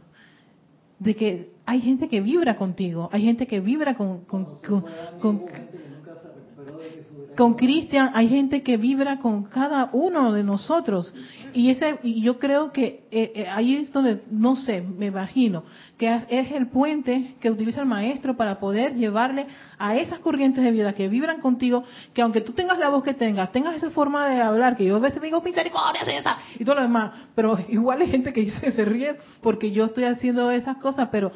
de 0.98 1.14
que 1.16 1.50
hay 1.66 1.80
gente 1.80 2.08
que 2.08 2.20
vibra 2.20 2.56
contigo, 2.56 3.08
hay 3.12 3.22
gente 3.22 3.46
que 3.46 3.60
vibra 3.60 3.94
con, 3.94 4.24
con- 4.24 4.46
hubo 5.38 5.46
gente 5.46 5.78
que 5.78 5.88
nunca 5.88 6.14
se 6.20 6.28
recuperó 6.28 6.78
de 6.78 6.88
que 6.96 7.02
su 7.02 7.14
vida- 7.16 7.23
con 7.36 7.54
Cristian, 7.54 8.10
hay 8.14 8.28
gente 8.28 8.62
que 8.62 8.76
vibra 8.76 9.18
con 9.18 9.44
cada 9.44 9.90
uno 9.92 10.32
de 10.32 10.42
nosotros. 10.42 11.12
Y 11.52 11.70
ese 11.70 11.98
y 12.02 12.20
yo 12.22 12.38
creo 12.38 12.72
que 12.72 13.04
eh, 13.12 13.32
eh, 13.36 13.46
ahí 13.48 13.76
es 13.76 13.92
donde, 13.92 14.22
no 14.30 14.56
sé, 14.56 14.80
me 14.82 15.06
imagino, 15.06 15.62
que 15.96 16.12
es- 16.28 16.50
el 16.52 16.66
puente 16.68 17.36
que 17.40 17.50
utiliza 17.50 17.80
el 17.80 17.86
maestro 17.86 18.36
para 18.36 18.58
poder 18.58 18.94
llevarle 18.96 19.46
a 19.78 19.96
esas 19.96 20.18
corrientes 20.20 20.64
de 20.64 20.70
vida 20.72 20.94
que 20.94 21.08
vibran 21.08 21.40
contigo, 21.40 21.84
que 22.12 22.22
aunque 22.22 22.40
tú 22.40 22.52
tengas 22.52 22.78
la 22.78 22.88
voz 22.88 23.04
que 23.04 23.14
tengas, 23.14 23.52
tengas 23.52 23.76
esa 23.76 23.90
forma 23.90 24.28
de 24.28 24.40
hablar, 24.40 24.76
que 24.76 24.84
yo 24.84 24.96
a 24.96 25.00
veces 25.00 25.22
digo 25.22 25.40
misericordia, 25.42 26.04
César, 26.04 26.38
y 26.58 26.64
todo 26.64 26.76
lo 26.76 26.82
demás, 26.82 27.12
pero 27.36 27.56
igual 27.68 28.00
hay 28.00 28.08
gente 28.08 28.32
que 28.32 28.40
dice, 28.42 28.72
se 28.72 28.84
ríe 28.84 29.16
porque 29.40 29.70
yo 29.70 29.84
estoy 29.84 30.04
haciendo 30.04 30.50
esas 30.50 30.76
cosas, 30.78 31.08
pero 31.12 31.30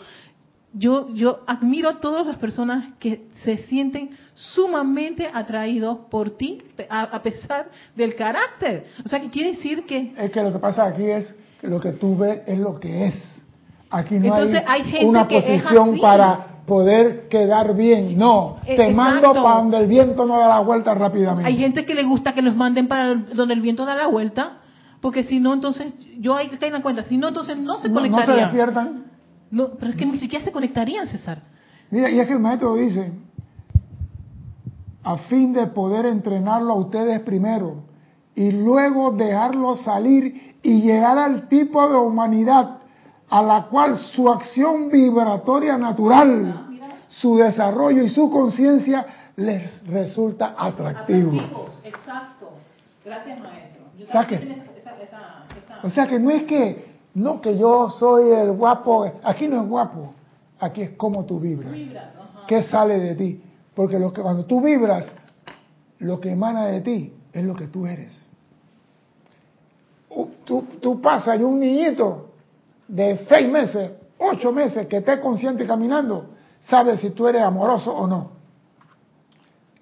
yo, 0.78 1.08
yo 1.10 1.40
admiro 1.46 1.88
a 1.88 2.00
todas 2.00 2.26
las 2.26 2.36
personas 2.36 2.94
que 2.98 3.26
se 3.44 3.58
sienten 3.58 4.10
sumamente 4.34 5.28
atraídos 5.32 5.98
por 6.10 6.30
ti, 6.36 6.62
a, 6.88 7.02
a 7.02 7.22
pesar 7.22 7.66
del 7.96 8.14
carácter. 8.14 8.86
O 9.04 9.08
sea, 9.08 9.20
que 9.20 9.28
quiere 9.28 9.50
decir 9.52 9.84
que 9.86 10.14
Es 10.16 10.30
que 10.30 10.42
lo 10.42 10.52
que 10.52 10.58
pasa 10.58 10.86
aquí 10.86 11.04
es 11.04 11.34
que 11.60 11.66
lo 11.66 11.80
que 11.80 11.92
tú 11.92 12.16
ves 12.16 12.42
es 12.46 12.58
lo 12.58 12.78
que 12.78 13.06
es. 13.06 13.42
Aquí 13.90 14.18
no 14.18 14.26
Entonces, 14.26 14.62
hay 14.66 14.82
hay, 14.82 14.90
gente 14.90 15.06
una 15.06 15.26
que 15.26 15.40
posición 15.40 15.98
para 16.00 16.46
poder 16.66 17.28
quedar 17.28 17.74
bien. 17.74 18.16
No, 18.16 18.58
Eh, 18.66 18.76
te 18.76 18.90
mando 18.92 19.32
para 19.32 19.56
donde 19.56 19.78
el 19.78 19.86
viento 19.86 20.26
no 20.26 20.38
da 20.38 20.48
la 20.48 20.60
vuelta 20.60 20.94
rápidamente. 20.94 21.48
hay 21.48 21.56
gente 21.56 21.84
que 21.86 21.94
le 21.94 22.04
gusta 22.04 22.34
que 22.34 22.42
los 22.42 22.54
manden 22.54 22.86
para 22.86 23.14
donde 23.14 23.54
el 23.54 23.62
viento 23.62 23.84
da 23.86 23.96
la 23.96 24.06
vuelta, 24.06 24.58
porque 25.00 25.22
si 25.22 25.40
no, 25.40 25.54
entonces, 25.54 25.94
yo 26.18 26.36
hay 26.36 26.48
que 26.48 26.58
caer 26.58 26.74
en 26.74 26.82
cuenta, 26.82 27.02
si 27.04 27.16
no, 27.16 27.28
entonces 27.28 27.56
no 27.56 27.78
se 27.78 27.88
no, 27.88 28.00
no 28.06 28.24
se 28.24 28.32
despiertan. 28.32 29.04
No, 29.50 29.70
pero 29.78 29.90
es 29.92 29.96
que 29.96 30.06
ni 30.06 30.18
siquiera 30.18 30.44
se 30.44 30.52
conectarían, 30.52 31.06
César. 31.08 31.42
Mira, 31.90 32.10
y 32.10 32.20
es 32.20 32.26
que 32.26 32.32
el 32.34 32.38
maestro 32.40 32.74
dice, 32.74 33.12
a 35.02 35.16
fin 35.16 35.52
de 35.52 35.66
poder 35.68 36.06
entrenarlo 36.06 36.72
a 36.74 36.76
ustedes 36.76 37.20
primero 37.20 37.76
y 38.34 38.50
luego 38.52 39.12
dejarlo 39.12 39.76
salir 39.76 40.56
y 40.62 40.82
llegar 40.82 41.16
al 41.18 41.48
tipo 41.48 41.88
de 41.88 41.96
humanidad 41.96 42.78
a 43.30 43.42
la 43.42 43.66
cual 43.70 43.98
su 43.98 44.28
acción 44.28 44.90
vibratoria 44.90 45.76
natural, 45.78 46.66
su 47.08 47.36
desarrollo 47.36 48.02
y 48.02 48.08
su 48.10 48.30
conciencia 48.30 49.06
les 49.36 49.82
resulta 49.86 50.54
atractivo. 50.58 51.32
Exacto. 51.84 52.50
Gracias, 53.04 53.40
maestro. 53.40 53.84
Yo 53.98 54.04
O 54.06 54.08
sea 54.10 54.26
que- 54.26 54.68
O 55.82 55.90
sea 55.90 56.06
que 56.08 56.18
no 56.18 56.30
es 56.30 56.42
que, 56.44 56.87
no 57.18 57.40
que 57.40 57.58
yo 57.58 57.90
soy 57.90 58.30
el 58.30 58.52
guapo, 58.52 59.10
aquí 59.22 59.48
no 59.48 59.62
es 59.62 59.68
guapo, 59.68 60.14
aquí 60.60 60.82
es 60.82 60.90
como 60.90 61.24
tú 61.24 61.40
vibras. 61.40 61.72
¿Qué 62.46 62.62
sale 62.64 62.98
de 62.98 63.14
ti? 63.14 63.42
Porque 63.74 63.98
lo 63.98 64.12
que, 64.12 64.22
cuando 64.22 64.44
tú 64.44 64.60
vibras, 64.60 65.04
lo 65.98 66.20
que 66.20 66.30
emana 66.30 66.66
de 66.66 66.80
ti 66.80 67.12
es 67.32 67.44
lo 67.44 67.54
que 67.54 67.66
tú 67.66 67.86
eres. 67.86 68.24
Tú, 70.44 70.64
tú 70.80 71.00
pasas 71.00 71.38
y 71.38 71.42
un 71.42 71.60
niñito 71.60 72.30
de 72.86 73.26
seis 73.28 73.50
meses, 73.50 73.92
ocho 74.18 74.52
meses, 74.52 74.86
que 74.86 74.98
esté 74.98 75.20
consciente 75.20 75.66
caminando, 75.66 76.30
sabe 76.62 76.96
si 76.96 77.10
tú 77.10 77.28
eres 77.28 77.42
amoroso 77.42 77.94
o 77.94 78.06
no. 78.06 78.30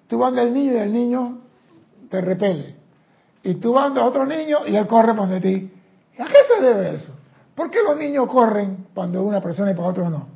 Tú 0.07 0.17
vas 0.17 0.33
del 0.33 0.53
niño 0.53 0.73
y 0.73 0.77
el 0.77 0.93
niño 0.93 1.37
te 2.09 2.19
repele. 2.19 2.75
Y 3.43 3.55
tú 3.55 3.73
vas 3.73 3.93
de 3.93 4.01
otro 4.01 4.25
niño 4.25 4.65
y 4.67 4.75
él 4.75 4.87
corre 4.87 5.13
por 5.13 5.27
de 5.27 5.39
ti. 5.39 5.71
¿Y 6.17 6.21
a 6.21 6.25
qué 6.25 6.37
se 6.47 6.61
debe 6.61 6.95
eso? 6.95 7.13
¿Por 7.57 7.71
qué 7.71 7.81
los 7.81 7.97
niños 7.97 8.27
corren 8.27 8.85
cuando 8.93 9.23
una 9.23 9.41
persona 9.41 9.71
y 9.71 9.73
para 9.73 9.87
otro 9.87 10.11
no? 10.11 10.27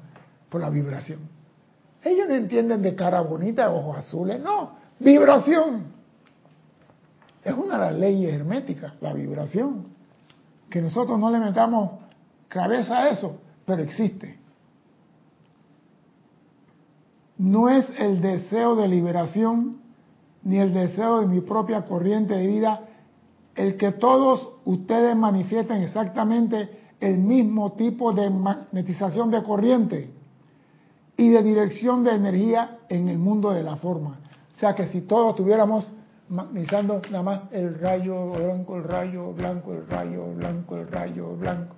Por 0.49 0.59
la 0.59 0.71
vibración. 0.71 1.19
Ellos 2.01 2.27
no 2.27 2.33
entienden 2.33 2.81
de 2.81 2.95
cara 2.95 3.21
bonita, 3.21 3.71
ojos 3.71 3.95
azules, 3.99 4.41
no, 4.41 4.71
vibración. 4.97 5.83
Es 7.43 7.53
una 7.53 7.75
de 7.75 7.91
las 7.91 7.93
leyes 7.93 8.33
herméticas, 8.33 8.93
la 9.01 9.13
vibración. 9.13 9.85
Que 10.67 10.81
nosotros 10.81 11.19
no 11.19 11.29
le 11.29 11.37
metamos 11.37 11.91
cabeza 12.47 13.03
a 13.03 13.09
eso, 13.09 13.39
pero 13.65 13.83
existe. 13.83 14.39
No 17.37 17.69
es 17.69 17.87
el 17.99 18.19
deseo 18.19 18.75
de 18.75 18.87
liberación 18.87 19.79
ni 20.41 20.57
el 20.57 20.73
deseo 20.73 21.19
de 21.19 21.27
mi 21.27 21.41
propia 21.41 21.83
corriente 21.85 22.33
de 22.33 22.47
vida 22.47 22.81
el 23.53 23.77
que 23.77 23.91
todos 23.91 24.53
ustedes 24.65 25.15
manifiesten 25.15 25.83
exactamente 25.83 26.80
el 27.01 27.17
mismo 27.17 27.73
tipo 27.73 28.13
de 28.13 28.29
magnetización 28.29 29.31
de 29.31 29.43
corriente 29.43 30.11
y 31.17 31.29
de 31.29 31.43
dirección 31.43 32.03
de 32.03 32.11
energía 32.11 32.77
en 32.89 33.09
el 33.09 33.17
mundo 33.17 33.51
de 33.51 33.63
la 33.63 33.75
forma. 33.77 34.19
O 34.55 34.59
sea 34.59 34.75
que 34.75 34.87
si 34.87 35.01
todos 35.01 35.31
estuviéramos 35.31 35.91
magnetizando 36.29 37.01
nada 37.09 37.23
más 37.23 37.41
el 37.51 37.77
rayo 37.79 38.31
blanco, 38.31 38.77
el 38.77 38.83
rayo 38.83 39.33
blanco, 39.33 39.73
el 39.73 39.87
rayo 39.87 40.33
blanco, 40.33 40.77
el 40.77 40.87
rayo 40.87 41.35
blanco. 41.35 41.75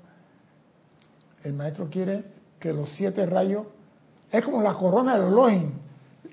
El 1.43 1.53
maestro 1.53 1.89
quiere 1.89 2.25
que 2.59 2.73
los 2.73 2.89
siete 2.89 3.25
rayos, 3.25 3.65
es 4.31 4.43
como 4.43 4.61
la 4.61 4.73
corona 4.73 5.17
del 5.17 5.29
Elohim, 5.29 5.71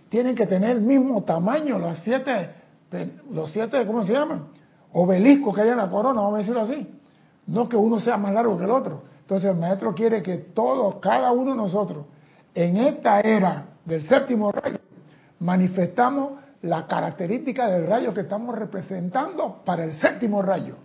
tienen 0.09 0.35
que 0.35 0.47
tener 0.47 0.73
el 0.73 0.83
mismo 0.83 1.23
tamaño, 1.23 1.79
los 1.79 1.99
siete, 1.99 2.51
los 3.31 3.53
siete, 3.53 3.87
¿cómo 3.87 4.05
se 4.05 4.13
llaman? 4.13 4.49
Obeliscos 4.93 5.55
que 5.55 5.63
hay 5.63 5.69
en 5.69 5.77
la 5.77 5.89
corona, 5.89 6.21
vamos 6.21 6.35
a 6.35 6.39
decirlo 6.39 6.63
así. 6.63 7.00
No 7.47 7.69
que 7.69 7.77
uno 7.77 8.01
sea 8.01 8.17
más 8.17 8.33
largo 8.33 8.57
que 8.59 8.65
el 8.65 8.71
otro. 8.71 9.03
Entonces 9.31 9.51
el 9.51 9.57
maestro 9.57 9.95
quiere 9.95 10.23
que 10.23 10.37
todos, 10.39 10.97
cada 10.97 11.31
uno 11.31 11.53
de 11.53 11.57
nosotros, 11.57 12.05
en 12.55 12.77
esta 12.77 13.21
era 13.21 13.67
del 13.85 14.05
séptimo 14.05 14.51
rayo, 14.51 14.79
manifestamos 15.39 16.33
la 16.63 16.87
característica 16.87 17.69
del 17.69 17.87
rayo 17.87 18.13
que 18.13 18.23
estamos 18.23 18.59
representando 18.59 19.63
para 19.65 19.85
el 19.85 19.95
séptimo 19.95 20.43
rayo. 20.43 20.77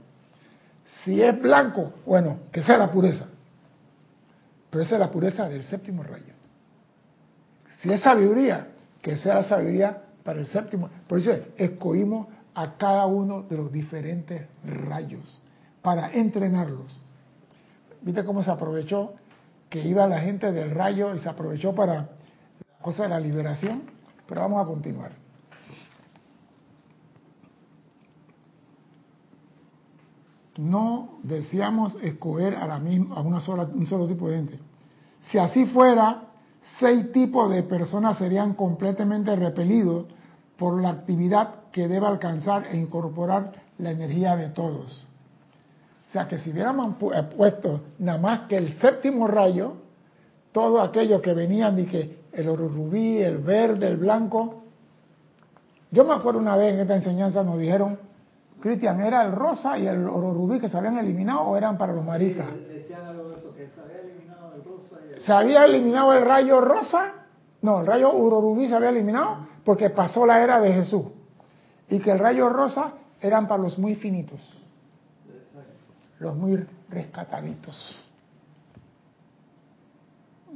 Si 1.03 1.21
es 1.21 1.41
blanco, 1.41 1.93
bueno, 2.05 2.37
que 2.51 2.61
sea 2.61 2.77
la 2.77 2.91
pureza. 2.91 3.25
Pero 4.69 4.83
esa 4.83 4.95
es 4.95 4.99
la 4.99 5.09
pureza 5.09 5.49
del 5.49 5.63
séptimo 5.63 6.03
rayo. 6.03 6.33
Si 7.79 7.91
es 7.91 8.01
sabiduría, 8.01 8.67
que 9.01 9.17
sea 9.17 9.35
la 9.35 9.43
sabiduría 9.45 10.03
para 10.23 10.39
el 10.39 10.47
séptimo. 10.47 10.89
Por 11.07 11.17
eso 11.19 11.31
escogimos 11.57 12.27
a 12.53 12.77
cada 12.77 13.05
uno 13.05 13.41
de 13.41 13.57
los 13.57 13.71
diferentes 13.71 14.47
rayos 14.63 15.41
para 15.85 16.11
entrenarlos. 16.11 16.99
¿Viste 18.01 18.25
cómo 18.25 18.41
se 18.41 18.49
aprovechó 18.49 19.13
que 19.69 19.87
iba 19.87 20.07
la 20.07 20.19
gente 20.19 20.51
del 20.51 20.71
rayo 20.71 21.13
y 21.13 21.19
se 21.19 21.29
aprovechó 21.29 21.75
para 21.75 21.93
la 21.93 22.07
cosa 22.81 23.03
de 23.03 23.09
la 23.09 23.19
liberación? 23.19 23.83
Pero 24.27 24.41
vamos 24.41 24.63
a 24.63 24.65
continuar. 24.65 25.11
No 30.57 31.19
deseamos 31.21 31.95
escoger 32.01 32.55
a, 32.55 32.65
la 32.65 32.79
misma, 32.79 33.17
a 33.17 33.21
una 33.21 33.39
sola, 33.39 33.69
un 33.71 33.85
solo 33.85 34.07
tipo 34.07 34.27
de 34.27 34.37
gente. 34.37 34.59
Si 35.29 35.37
así 35.37 35.67
fuera, 35.67 36.29
seis 36.79 37.11
tipos 37.11 37.51
de 37.51 37.61
personas 37.61 38.17
serían 38.17 38.55
completamente 38.55 39.35
repelidos 39.35 40.07
por 40.57 40.81
la 40.81 40.89
actividad 40.89 41.69
que 41.71 41.87
debe 41.87 42.07
alcanzar 42.07 42.65
e 42.71 42.77
incorporar 42.77 43.51
la 43.77 43.91
energía 43.91 44.35
de 44.35 44.49
todos. 44.49 45.07
O 46.15 46.17
sea 46.17 46.29
que 46.29 46.37
si 46.37 46.51
hubiéramos 46.51 46.95
puesto 47.35 47.81
nada 47.99 48.17
más 48.17 48.47
que 48.47 48.55
el 48.55 48.71
séptimo 48.79 49.27
rayo, 49.27 49.73
todos 50.53 50.87
aquellos 50.87 51.21
que 51.21 51.33
venían 51.33 51.75
que 51.87 52.19
el 52.31 52.47
oro 52.47 52.69
rubí, 52.69 53.17
el 53.17 53.39
verde, 53.39 53.89
el 53.89 53.97
blanco. 53.97 54.63
Yo 55.91 56.05
me 56.05 56.13
acuerdo 56.13 56.39
una 56.39 56.55
vez 56.55 56.73
en 56.73 56.79
esta 56.79 56.95
enseñanza 56.95 57.43
nos 57.43 57.59
dijeron, 57.59 57.99
Cristian, 58.61 59.01
¿era 59.01 59.25
el 59.25 59.33
rosa 59.33 59.77
y 59.77 59.87
el 59.87 60.07
oro 60.07 60.33
rubí 60.33 60.57
que 60.57 60.69
se 60.69 60.77
habían 60.77 60.97
eliminado 60.99 61.41
o 61.41 61.57
eran 61.57 61.77
para 61.77 61.91
los 61.91 62.05
maricas? 62.05 62.47
Se 62.47 62.93
había 62.93 63.99
eliminado 63.99 64.53
el 64.55 64.63
rosa 64.63 64.99
y 65.05 65.13
el... 65.15 65.19
¿Se 65.19 65.33
había 65.33 65.65
eliminado 65.65 66.13
el 66.13 66.25
rayo 66.25 66.61
rosa? 66.61 67.11
No, 67.61 67.81
el 67.81 67.87
rayo 67.87 68.13
oro 68.13 68.39
rubí 68.39 68.69
se 68.69 68.75
había 68.75 68.87
eliminado 68.87 69.39
porque 69.65 69.89
pasó 69.89 70.25
la 70.25 70.41
era 70.41 70.61
de 70.61 70.71
Jesús. 70.71 71.07
Y 71.89 71.99
que 71.99 72.11
el 72.11 72.19
rayo 72.19 72.47
rosa 72.47 72.93
eran 73.19 73.49
para 73.49 73.61
los 73.61 73.77
muy 73.77 73.95
finitos, 73.95 74.39
los 76.19 76.35
muy 76.35 76.65
rescataditos. 76.89 77.97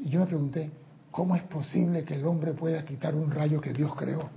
Y 0.01 0.09
yo 0.09 0.21
me 0.21 0.25
pregunté, 0.27 0.71
¿cómo 1.11 1.35
es 1.35 1.43
posible 1.43 2.03
que 2.03 2.15
el 2.15 2.25
hombre 2.25 2.53
pueda 2.53 2.85
quitar 2.85 3.15
un 3.15 3.31
rayo 3.31 3.59
que 3.59 3.73
Dios 3.73 3.93
creó? 3.95 4.29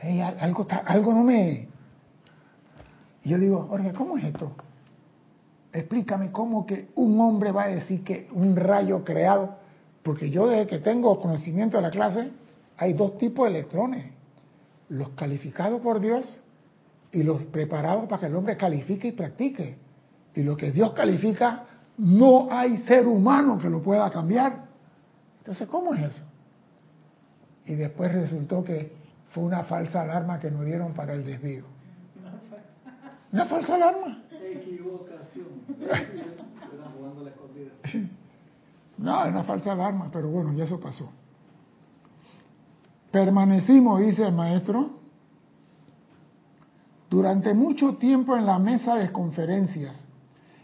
Hey, 0.00 0.20
algo, 0.20 0.66
algo 0.86 1.14
no 1.14 1.24
me... 1.24 1.68
Y 3.22 3.28
yo 3.28 3.38
digo, 3.38 3.68
¿cómo 3.96 4.16
es 4.16 4.24
esto? 4.24 4.52
Explícame 5.72 6.32
cómo 6.32 6.66
que 6.66 6.88
un 6.96 7.20
hombre 7.20 7.52
va 7.52 7.64
a 7.64 7.68
decir 7.68 8.02
que 8.02 8.28
un 8.32 8.56
rayo 8.56 9.04
creado, 9.04 9.56
porque 10.02 10.30
yo 10.30 10.48
desde 10.48 10.66
que 10.66 10.78
tengo 10.78 11.20
conocimiento 11.20 11.76
de 11.76 11.82
la 11.82 11.90
clase, 11.90 12.30
hay 12.78 12.94
dos 12.94 13.18
tipos 13.18 13.44
de 13.44 13.58
electrones, 13.58 14.06
los 14.88 15.10
calificados 15.10 15.80
por 15.82 16.00
Dios 16.00 16.42
y 17.12 17.22
los 17.22 17.42
preparados 17.44 18.08
para 18.08 18.20
que 18.20 18.26
el 18.26 18.36
hombre 18.36 18.56
califique 18.56 19.08
y 19.08 19.12
practique. 19.12 19.76
Y 20.34 20.42
lo 20.42 20.56
que 20.56 20.70
Dios 20.70 20.92
califica, 20.92 21.64
no 21.98 22.48
hay 22.50 22.78
ser 22.78 23.06
humano 23.06 23.58
que 23.58 23.68
lo 23.68 23.82
pueda 23.82 24.10
cambiar. 24.10 24.64
Entonces, 25.38 25.68
¿cómo 25.68 25.94
es 25.94 26.02
eso? 26.02 26.24
Y 27.66 27.74
después 27.74 28.12
resultó 28.12 28.62
que 28.62 28.92
fue 29.30 29.44
una 29.44 29.64
falsa 29.64 30.02
alarma 30.02 30.38
que 30.38 30.50
nos 30.50 30.64
dieron 30.64 30.92
para 30.92 31.14
el 31.14 31.24
desvío. 31.24 31.64
Una 33.32 33.46
falsa 33.46 33.74
alarma. 33.74 34.22
Equivocación. 34.30 35.46
jugando 36.96 37.24
la 37.24 37.30
escondida. 37.30 37.70
No, 38.98 39.24
es 39.24 39.30
una 39.30 39.44
falsa 39.44 39.72
alarma, 39.72 40.10
pero 40.12 40.28
bueno, 40.28 40.52
ya 40.52 40.64
eso 40.64 40.78
pasó. 40.78 41.10
Permanecimos, 43.10 44.00
dice 44.00 44.26
el 44.26 44.34
maestro, 44.34 44.99
durante 47.10 47.52
mucho 47.52 47.96
tiempo 47.96 48.36
en 48.36 48.46
la 48.46 48.60
mesa 48.60 48.94
de 48.94 49.10
conferencias 49.10 50.06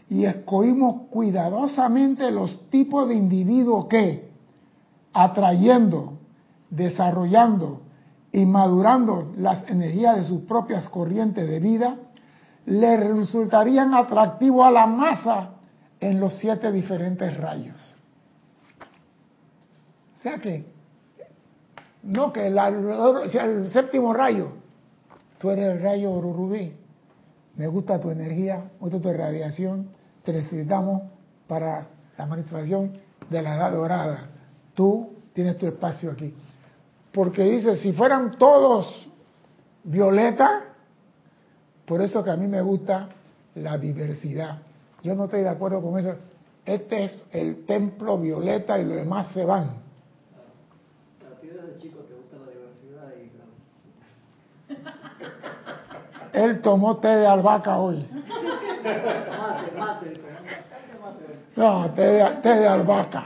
y 0.09 0.23
escogimos 0.23 1.07
cuidadosamente 1.09 2.31
los 2.31 2.69
tipos 2.69 3.09
de 3.09 3.15
individuos 3.15 3.87
que, 3.87 4.31
atrayendo, 5.11 6.13
desarrollando 6.69 7.81
y 8.31 8.45
madurando 8.45 9.33
las 9.37 9.69
energías 9.69 10.17
de 10.17 10.23
sus 10.23 10.41
propias 10.43 10.87
corrientes 10.87 11.47
de 11.47 11.59
vida, 11.59 11.97
le 12.65 12.95
resultarían 12.95 13.93
atractivos 13.93 14.65
a 14.65 14.71
la 14.71 14.87
masa 14.87 15.49
en 15.99 16.21
los 16.21 16.37
siete 16.37 16.71
diferentes 16.71 17.35
rayos. 17.35 17.95
O 20.17 20.21
sea 20.21 20.37
que, 20.39 20.65
no 22.03 22.31
que 22.31 22.47
el, 22.47 22.57
el 22.57 23.71
séptimo 23.73 24.13
rayo, 24.13 24.53
tú 25.37 25.49
eres 25.49 25.65
el 25.65 25.81
rayo 25.81 26.11
oro 26.11 26.33
rubí, 26.33 26.73
me 27.55 27.67
gusta 27.67 27.99
tu 27.99 28.11
energía, 28.11 28.57
me 28.79 28.89
gusta 28.89 28.99
tu 28.99 29.11
radiación, 29.11 29.89
te 30.23 30.33
necesitamos 30.33 31.03
para 31.47 31.87
la 32.17 32.25
manifestación 32.25 32.93
de 33.29 33.41
la 33.41 33.55
edad 33.55 33.71
dorada. 33.71 34.29
Tú 34.73 35.13
tienes 35.33 35.57
tu 35.57 35.65
espacio 35.65 36.11
aquí. 36.11 36.33
Porque 37.11 37.43
dice, 37.43 37.77
si 37.77 37.93
fueran 37.93 38.37
todos 38.37 39.09
violeta, 39.83 40.65
por 41.85 42.01
eso 42.01 42.23
que 42.23 42.29
a 42.29 42.35
mí 42.35 42.47
me 42.47 42.61
gusta 42.61 43.09
la 43.55 43.77
diversidad. 43.77 44.59
Yo 45.01 45.15
no 45.15 45.25
estoy 45.25 45.41
de 45.41 45.49
acuerdo 45.49 45.81
con 45.81 45.97
eso. 45.97 46.15
Este 46.65 47.05
es 47.05 47.25
el 47.31 47.65
templo 47.65 48.17
violeta 48.17 48.77
y 48.77 48.83
los 48.83 48.97
demás 48.97 49.31
se 49.31 49.45
van. 49.45 49.63
A 51.25 51.39
ti 51.39 51.47
desde 51.47 51.77
chico 51.79 51.99
te 51.99 52.13
gusta 52.13 52.37
la 52.37 52.51
diversidad 52.51 53.13
y 53.15 53.31
Él 56.33 56.61
tomó 56.61 56.97
té 56.97 57.07
de 57.07 57.27
albahaca 57.27 57.77
hoy. 57.77 58.05
Mate, 58.11 59.71
mate, 59.77 60.19
mate. 61.01 61.39
No, 61.55 61.89
té 61.93 62.01
de, 62.01 62.25
té 62.41 62.55
de 62.55 62.67
albahaca. 62.67 63.25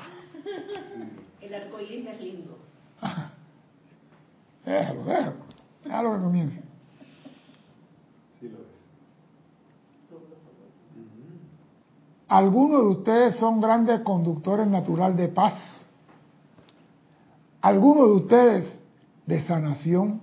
El 1.41 1.53
arcoíris 1.53 2.07
es 2.07 2.21
lindo. 2.21 2.57
Déjalo, 4.65 5.03
déjalo. 5.03 5.33
Déjalo 5.83 6.13
que 6.13 6.19
comience. 6.21 6.63
Sí 8.39 8.49
lo 8.49 8.57
es. 8.59 8.81
Algunos 12.31 12.81
de 12.81 12.87
ustedes 12.87 13.35
son 13.35 13.59
grandes 13.59 13.99
conductores 14.01 14.65
natural 14.65 15.17
de 15.17 15.27
paz. 15.27 15.85
Algunos 17.59 18.07
de 18.07 18.13
ustedes 18.13 18.81
de 19.25 19.41
sanación. 19.41 20.21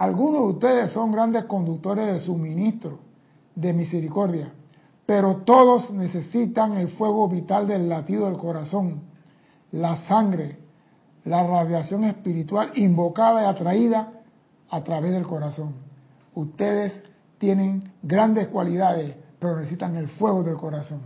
Algunos 0.00 0.40
de 0.40 0.52
ustedes 0.54 0.92
son 0.92 1.12
grandes 1.12 1.44
conductores 1.44 2.06
de 2.06 2.20
suministro, 2.20 3.00
de 3.54 3.74
misericordia. 3.74 4.50
Pero 5.04 5.42
todos 5.44 5.90
necesitan 5.90 6.78
el 6.78 6.88
fuego 6.88 7.28
vital 7.28 7.66
del 7.66 7.86
latido 7.86 8.24
del 8.24 8.38
corazón, 8.38 9.02
la 9.72 9.98
sangre, 10.08 10.56
la 11.26 11.46
radiación 11.46 12.04
espiritual 12.04 12.72
invocada 12.76 13.42
y 13.42 13.44
atraída 13.44 14.12
a 14.70 14.82
través 14.82 15.12
del 15.12 15.26
corazón. 15.26 15.74
Ustedes 16.34 17.02
tienen 17.36 17.92
grandes 18.02 18.48
cualidades, 18.48 19.14
pero 19.38 19.56
necesitan 19.56 19.96
el 19.96 20.08
fuego 20.08 20.42
del 20.42 20.56
corazón. 20.56 21.02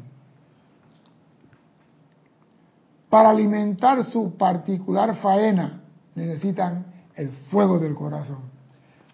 Para 3.10 3.30
alimentar 3.30 4.04
su 4.04 4.36
particular 4.36 5.16
faena, 5.16 5.80
necesitan 6.14 6.86
el 7.16 7.30
fuego 7.50 7.80
del 7.80 7.96
corazón. 7.96 8.53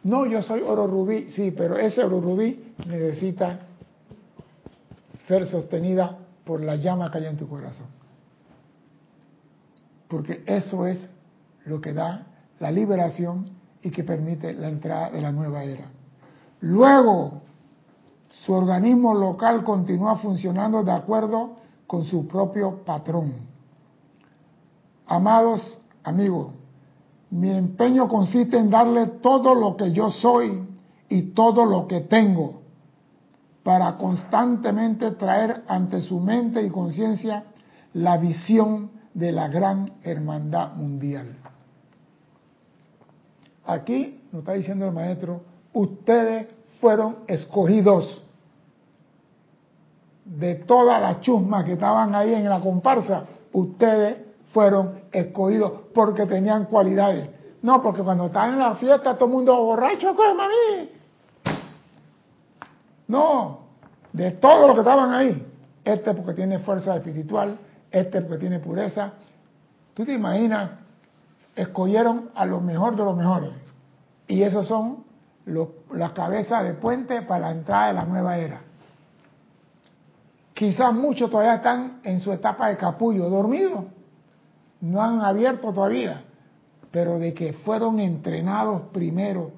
No, 0.03 0.27
yo 0.27 0.43
soy 0.43 0.63
oro 0.63 0.87
rubí, 0.87 1.31
sí, 1.31 1.51
pero 1.51 1.77
ese 1.77 2.03
oro 2.03 2.21
rubí 2.21 2.73
necesita 2.87 3.61
ser 5.29 5.47
sostenida 5.47 6.19
por 6.45 6.63
la 6.63 6.77
llama 6.77 7.11
que 7.11 7.19
hay 7.19 7.27
en 7.27 7.37
tu 7.37 7.49
corazón. 7.49 7.87
Porque 10.09 10.43
eso 10.47 10.87
es 10.87 11.09
lo 11.67 11.81
que 11.81 11.93
da 11.93 12.27
la 12.59 12.71
liberación 12.71 13.51
y 13.83 13.91
que 13.91 14.05
permite 14.05 14.53
la 14.55 14.69
entrada 14.69 15.11
de 15.11 15.21
la 15.21 15.33
nueva 15.33 15.65
era. 15.65 15.85
Luego, 16.61 17.43
su 18.45 18.53
organismo 18.53 19.15
local 19.15 19.63
continúa 19.65 20.17
funcionando 20.17 20.83
de 20.83 20.93
acuerdo 20.93 21.57
con 21.87 22.05
su 22.05 22.27
propio 22.27 22.85
patrón. 22.85 23.33
Amados 25.07 25.81
amigos, 26.05 26.53
mi 27.31 27.51
empeño 27.51 28.09
consiste 28.09 28.59
en 28.59 28.71
darle 28.71 29.07
todo 29.23 29.55
lo 29.55 29.77
que 29.77 29.93
yo 29.93 30.11
soy 30.11 30.67
y 31.09 31.23
todo 31.33 31.65
lo 31.65 31.87
que 31.87 32.01
tengo 32.01 32.61
para 33.63 33.97
constantemente 33.97 35.13
traer 35.13 35.63
ante 35.69 36.01
su 36.01 36.19
mente 36.19 36.63
y 36.63 36.71
conciencia 36.71 37.45
la 37.95 38.17
visión 38.17 38.91
de 39.15 39.33
la 39.33 39.49
gran 39.49 39.93
hermandad 40.03 40.75
mundial. 40.75 41.37
Aquí 43.67 44.23
nos 44.33 44.41
está 44.41 44.53
diciendo 44.55 44.87
el 44.87 44.93
maestro, 44.93 45.43
ustedes 45.73 46.49
fueron 46.81 47.19
escogidos 47.27 48.25
de 50.25 50.55
todas 50.55 51.01
las 51.01 51.21
chusmas 51.21 51.65
que 51.65 51.73
estaban 51.73 52.15
ahí 52.15 52.35
en 52.35 52.49
la 52.49 52.61
comparsa, 52.61 53.25
ustedes 53.53 54.30
fueron 54.53 55.03
escogidos 55.13 55.73
porque 55.95 56.27
tenían 56.27 56.67
cualidades. 56.67 57.31
No, 57.63 57.83
porque 57.83 58.03
cuando 58.03 58.27
estaban 58.27 58.55
en 58.55 58.59
la 58.59 58.75
fiesta 58.77 59.15
todo 59.15 59.27
el 59.27 59.33
mundo 59.33 59.57
borracho, 59.57 60.15
como 60.15 60.43
a 60.43 60.49
mí. 60.49 60.91
No, 63.09 63.61
de 64.13 64.31
todos 64.33 64.67
los 64.69 64.75
que 64.75 64.81
estaban 64.81 65.13
ahí, 65.13 65.47
este 65.85 66.15
porque 66.15 66.33
tiene 66.33 66.59
fuerza 66.61 66.97
espiritual, 66.97 67.59
este 67.91 68.23
porque 68.23 68.39
tiene 68.39 68.61
pureza. 68.61 69.13
¿Tú 69.95 70.05
te 70.05 70.15
imaginas? 70.15 70.71
Escogieron 71.55 72.31
a 72.35 72.47
los 72.47 72.63
mejores 72.63 72.99
de 72.99 73.05
los 73.05 73.17
mejores. 73.17 73.51
Y 74.29 74.43
esos 74.43 74.67
son 74.67 75.05
las 75.93 76.13
cabezas 76.13 76.65
de 76.65 76.75
puente 76.75 77.23
para 77.23 77.47
la 77.47 77.51
entrada 77.53 77.89
de 77.89 77.93
la 77.95 78.05
nueva 78.05 78.39
era. 78.39 78.61
Quizás 80.55 80.93
muchos 80.95 81.31
todavía 81.31 81.57
están 81.57 82.01
en 82.05 82.21
su 82.21 82.33
etapa 82.33 82.69
de 82.69 82.77
capullo, 82.77 83.29
dormidos. 83.29 83.85
No 84.81 85.03
han 85.03 85.21
abierto 85.21 85.73
todavía. 85.73 86.25
Pero 86.91 87.19
de 87.19 87.35
que 87.35 87.53
fueron 87.53 88.01
entrenados 88.01 88.83
primero 88.93 89.53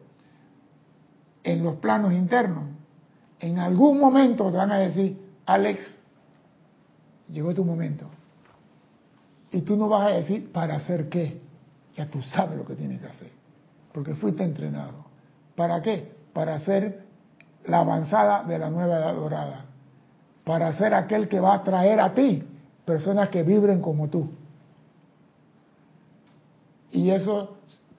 en 1.45 1.65
los 1.65 1.77
planos 1.77 2.13
internos, 2.13 2.65
en 3.41 3.59
algún 3.59 3.99
momento 3.99 4.51
te 4.51 4.57
van 4.57 4.71
a 4.71 4.79
decir, 4.79 5.19
Alex, 5.47 5.81
llegó 7.31 7.55
tu 7.55 7.65
momento. 7.65 8.07
Y 9.51 9.63
tú 9.63 9.77
no 9.77 9.89
vas 9.89 10.11
a 10.11 10.15
decir, 10.15 10.51
¿para 10.53 10.77
hacer 10.77 11.09
qué? 11.09 11.41
Ya 11.97 12.07
tú 12.07 12.23
sabes 12.23 12.57
lo 12.57 12.65
que 12.65 12.75
tienes 12.75 13.01
que 13.01 13.07
hacer. 13.07 13.31
Porque 13.93 14.15
fuiste 14.15 14.45
entrenado. 14.45 15.05
¿Para 15.55 15.83
qué? 15.83 16.13
Para 16.33 16.55
hacer 16.55 17.05
la 17.67 17.81
avanzada 17.81 18.45
de 18.45 18.59
la 18.59 18.71
nueva 18.71 18.99
edad 18.99 19.15
dorada. 19.15 19.65
Para 20.45 20.73
ser 20.79 20.95
aquel 20.95 21.29
que 21.29 21.41
va 21.41 21.55
a 21.55 21.65
traer 21.65 22.01
a 22.01 22.15
ti 22.15 22.43
personas 22.85 23.29
que 23.29 23.43
vibren 23.43 23.81
como 23.81 24.09
tú. 24.09 24.31
Y 26.93 27.11
eso 27.11 27.57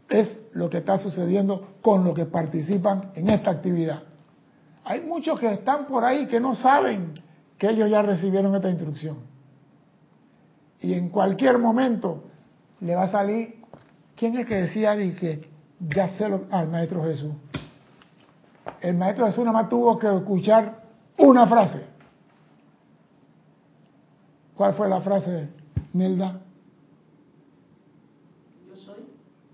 es 0.09 0.39
lo 0.53 0.69
que 0.69 0.77
está 0.77 0.97
sucediendo 0.97 1.75
con 1.81 2.05
los 2.05 2.13
que 2.13 2.25
participan 2.25 3.11
en 3.15 3.29
esta 3.29 3.51
actividad. 3.51 4.03
Hay 4.85 5.01
muchos 5.01 5.37
que 5.39 5.51
están 5.51 5.87
por 5.87 6.05
ahí 6.05 6.27
que 6.27 6.39
no 6.39 6.55
saben 6.55 7.15
que 7.57 7.69
ellos 7.69 7.89
ya 7.89 8.01
recibieron 8.01 8.55
esta 8.55 8.69
instrucción. 8.69 9.17
Y 10.79 10.93
en 10.93 11.09
cualquier 11.09 11.57
momento 11.57 12.23
le 12.79 12.95
va 12.95 13.03
a 13.03 13.11
salir, 13.11 13.55
¿quién 14.15 14.37
es 14.37 14.45
que 14.45 14.55
decía 14.55 14.95
de 14.95 15.15
que 15.15 15.49
ya 15.79 16.07
sé 16.09 16.29
lo, 16.29 16.45
al 16.51 16.69
Maestro 16.69 17.03
Jesús? 17.03 17.33
el 18.83 18.95
maestro 18.95 19.25
Jesús 19.25 19.45
nada 19.45 19.61
más 19.61 19.69
tuvo 19.69 19.97
que 19.97 20.13
escuchar 20.13 20.83
una 21.17 21.47
frase. 21.47 21.85
¿Cuál 24.55 24.73
fue 24.73 24.87
la 24.87 25.01
frase, 25.01 25.49
Nelda? 25.93 26.41
Yo 28.67 28.75
soy. 28.75 29.03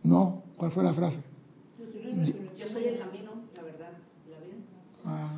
No, 0.09 0.41
¿cuál 0.57 0.71
fue 0.71 0.83
la 0.83 0.93
frase? 0.93 1.21
Yo 2.57 2.67
soy 2.67 2.85
el 2.85 2.97
camino, 2.97 3.29
la 3.55 3.61
verdad, 3.61 3.91
la 4.27 4.39
vida. 4.39 4.55
Ah, 5.05 5.35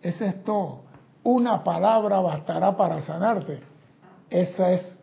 es 0.00 0.44
todo. 0.44 0.82
Una 1.24 1.64
palabra 1.64 2.20
bastará 2.20 2.76
para 2.76 3.02
sanarte. 3.02 3.58
Esa 4.30 4.70
es. 4.70 4.96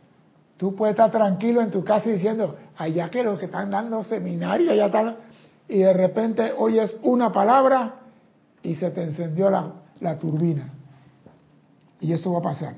Tú 0.55 0.73
puedes 0.73 0.93
estar 0.93 1.11
tranquilo 1.11 1.59
en 1.59 1.69
tu 1.69 1.83
casa 1.83 2.09
diciendo, 2.09 2.55
allá 2.77 3.09
que 3.09 3.23
los 3.23 3.37
que 3.37 3.47
están 3.47 3.69
dando 3.69 4.05
seminario, 4.05 4.71
allá 4.71 4.85
están. 4.85 5.17
Y 5.67 5.79
de 5.79 5.91
repente 5.91 6.53
oyes 6.57 6.97
una 7.03 7.29
palabra 7.33 7.95
y 8.63 8.75
se 8.75 8.89
te 8.91 9.03
encendió 9.03 9.49
la, 9.49 9.69
la 9.99 10.17
turbina. 10.17 10.69
Y 11.99 12.13
eso 12.13 12.31
va 12.31 12.39
a 12.39 12.43
pasar. 12.43 12.75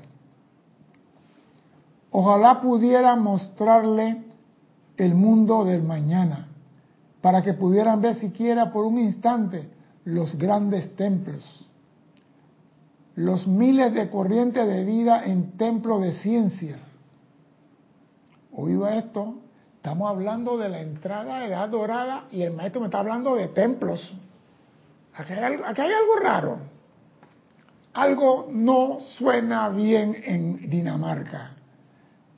Ojalá 2.10 2.60
pudiera 2.60 3.14
mostrarle 3.14 4.33
el 4.96 5.14
mundo 5.14 5.64
del 5.64 5.82
mañana, 5.82 6.48
para 7.20 7.42
que 7.42 7.54
pudieran 7.54 8.00
ver 8.00 8.16
siquiera 8.16 8.72
por 8.72 8.84
un 8.84 8.98
instante 8.98 9.68
los 10.04 10.36
grandes 10.36 10.94
templos, 10.96 11.42
los 13.16 13.46
miles 13.46 13.94
de 13.94 14.10
corrientes 14.10 14.66
de 14.66 14.84
vida 14.84 15.24
en 15.24 15.52
templos 15.52 16.02
de 16.02 16.12
ciencias. 16.12 16.80
Oído 18.52 18.86
esto, 18.86 19.36
estamos 19.76 20.08
hablando 20.08 20.58
de 20.58 20.68
la 20.68 20.80
entrada 20.80 21.40
de 21.40 21.46
edad 21.46 21.68
dorada 21.68 22.24
y 22.30 22.42
el 22.42 22.52
maestro 22.52 22.80
me 22.80 22.86
está 22.88 22.98
hablando 23.00 23.34
de 23.36 23.48
templos. 23.48 24.14
Aquí 25.14 25.32
hay, 25.32 25.56
aquí 25.64 25.80
hay 25.80 25.92
algo 25.92 26.16
raro. 26.22 26.58
Algo 27.94 28.48
no 28.50 28.98
suena 29.16 29.68
bien 29.68 30.16
en 30.24 30.68
Dinamarca. 30.68 31.52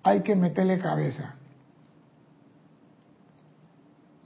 Hay 0.03 0.21
que 0.21 0.37
meterle 0.37 0.79
cabeza. 0.79 1.35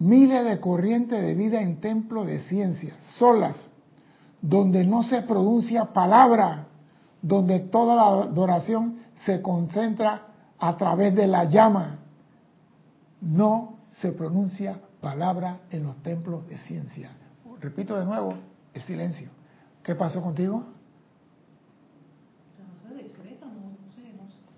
Miles 0.01 0.45
de 0.47 0.59
corrientes 0.61 1.23
de 1.23 1.35
vida 1.35 1.61
en 1.61 1.81
templos 1.81 2.27
de 2.27 2.41
ciencia, 2.41 2.97
solas, 3.19 3.71
donde 4.41 4.85
no 4.85 5.03
se 5.03 5.23
pronuncia 5.23 5.93
palabra, 5.93 6.67
donde 7.21 7.61
toda 7.61 7.95
la 7.95 8.25
adoración 8.25 9.01
se 9.27 9.43
concentra 9.43 10.23
a 10.59 10.77
través 10.77 11.15
de 11.15 11.27
la 11.27 11.45
llama. 11.45 11.99
No 13.21 13.77
se 14.01 14.13
pronuncia 14.13 14.81
palabra 15.03 15.61
en 15.71 15.85
los 15.85 16.03
templos 16.03 16.47
de 16.49 16.57
ciencia. 16.59 17.11
Repito 17.61 17.99
de 17.99 18.07
nuevo, 18.07 18.35
el 18.73 18.83
silencio. 18.83 19.29
¿Qué 19.83 19.95
pasó 19.95 20.23
contigo? 20.23 20.65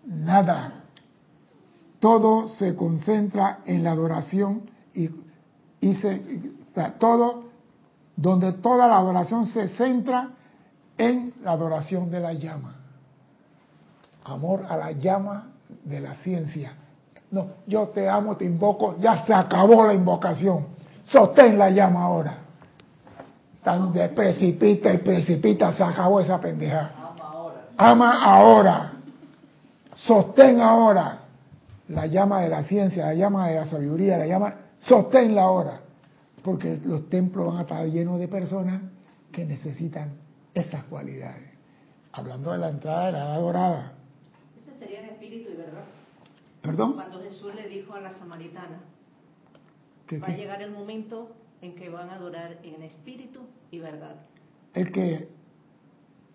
Nada. 0.05 0.85
Todo 1.99 2.49
se 2.49 2.77
concentra 2.77 3.61
en 3.65 3.83
la 3.83 3.93
adoración 3.93 4.63
y, 4.95 5.09
y 5.83 5.95
todo, 6.99 7.45
donde 8.17 8.53
toda 8.53 8.87
la 8.87 8.99
adoración 8.99 9.47
se 9.47 9.69
centra 9.69 10.31
en 10.97 11.35
la 11.43 11.53
adoración 11.53 12.11
de 12.11 12.21
la 12.21 12.33
llama. 12.33 12.77
Amor 14.25 14.65
a 14.69 14.77
la 14.77 14.93
llama 14.93 15.49
de 15.85 16.01
la 16.01 16.15
ciencia. 16.15 16.75
No, 17.33 17.47
yo 17.67 17.89
te 17.89 18.09
amo, 18.09 18.37
te 18.37 18.45
invoco, 18.45 18.97
ya 19.01 19.25
se 19.25 19.35
acabó 19.35 19.85
la 19.85 19.95
invocación. 19.95 20.67
Sostén 21.05 21.59
la 21.59 21.71
llama 21.71 22.03
ahora. 22.03 22.39
Tan 23.65 23.93
de 23.93 24.09
precipita 24.11 24.93
y 24.93 24.99
precipita, 24.99 25.73
se 25.73 25.83
acabó 25.83 26.21
esa 26.21 26.41
pendeja. 26.41 26.91
Ama 26.97 27.29
ahora. 27.29 27.61
Ama 27.77 28.25
ahora. 28.25 28.93
Sostén 29.97 30.61
ahora 30.61 31.19
la 31.89 32.07
llama 32.07 32.43
de 32.43 32.49
la 32.49 32.63
ciencia, 32.63 33.07
la 33.07 33.15
llama 33.15 33.49
de 33.49 33.57
la 33.57 33.67
sabiduría, 33.67 34.19
la 34.19 34.27
llama, 34.27 34.55
sosténla 34.83 35.43
ahora. 35.43 35.81
Porque 36.43 36.79
los 36.85 37.09
templos 37.09 37.47
van 37.47 37.59
a 37.59 37.61
estar 37.63 37.87
llenos 37.87 38.19
de 38.19 38.29
personas 38.29 38.83
que 39.31 39.45
necesitan 39.45 40.13
esas 40.55 40.85
cualidades. 40.85 41.51
Hablando 42.13 42.53
de 42.53 42.59
la 42.59 42.69
entrada 42.69 43.07
de 43.07 43.13
la 43.13 43.19
edad 43.19 43.41
dorada. 43.41 43.93
Ese 44.59 44.77
sería 44.79 45.01
el 45.01 45.11
espíritu 45.11 45.51
y 45.53 45.57
verdad. 45.57 45.85
¿Perdón? 46.61 46.93
Cuando 46.95 47.21
Jesús 47.23 47.55
le 47.55 47.69
dijo 47.69 47.95
a 47.95 48.01
la 48.01 48.11
samaritana, 48.11 48.81
¿Qué- 50.07 50.19
va 50.19 50.27
a 50.29 50.37
llegar 50.37 50.61
el 50.63 50.73
momento 50.73 51.31
en 51.61 51.75
que 51.77 51.89
van 51.89 52.11
a 52.11 52.15
adorar 52.17 52.59
en 52.65 52.83
espíritu 52.83 53.41
y 53.71 53.79
verdad. 53.79 54.17
Es 54.75 54.91
que 54.91 55.29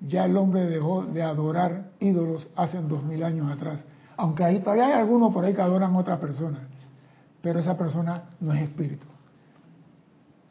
ya 0.07 0.25
el 0.25 0.37
hombre 0.37 0.61
dejó 0.65 1.03
de 1.03 1.21
adorar 1.21 1.91
ídolos 1.99 2.47
hace 2.55 2.81
dos 2.81 3.03
mil 3.03 3.23
años 3.23 3.51
atrás. 3.51 3.83
Aunque 4.15 4.43
ahí 4.45 4.59
todavía 4.59 4.87
hay 4.87 4.93
algunos 4.93 5.33
por 5.33 5.43
ahí 5.43 5.53
que 5.53 5.61
adoran 5.61 5.93
a 5.93 5.97
otra 5.99 6.17
persona. 6.19 6.67
Pero 7.47 7.61
esa 7.61 7.77
persona 7.77 8.23
no 8.41 8.51
es 8.51 8.63
espíritu. 8.63 9.05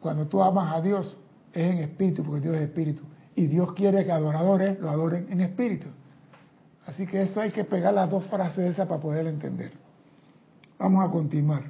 Cuando 0.00 0.26
tú 0.28 0.42
amas 0.42 0.74
a 0.74 0.80
Dios, 0.80 1.14
es 1.52 1.70
en 1.70 1.78
espíritu, 1.80 2.24
porque 2.24 2.40
Dios 2.40 2.56
es 2.56 2.62
espíritu. 2.62 3.02
Y 3.34 3.48
Dios 3.48 3.74
quiere 3.74 4.02
que 4.06 4.12
adoradores 4.12 4.80
lo 4.80 4.88
adoren 4.88 5.26
en 5.30 5.42
espíritu. 5.42 5.88
Así 6.86 7.06
que 7.06 7.20
eso 7.20 7.42
hay 7.42 7.50
que 7.50 7.64
pegar 7.64 7.92
las 7.92 8.08
dos 8.08 8.24
frases 8.28 8.70
esas 8.70 8.88
para 8.88 8.98
poder 8.98 9.26
entender. 9.26 9.72
Vamos 10.78 11.06
a 11.06 11.10
continuar. 11.10 11.64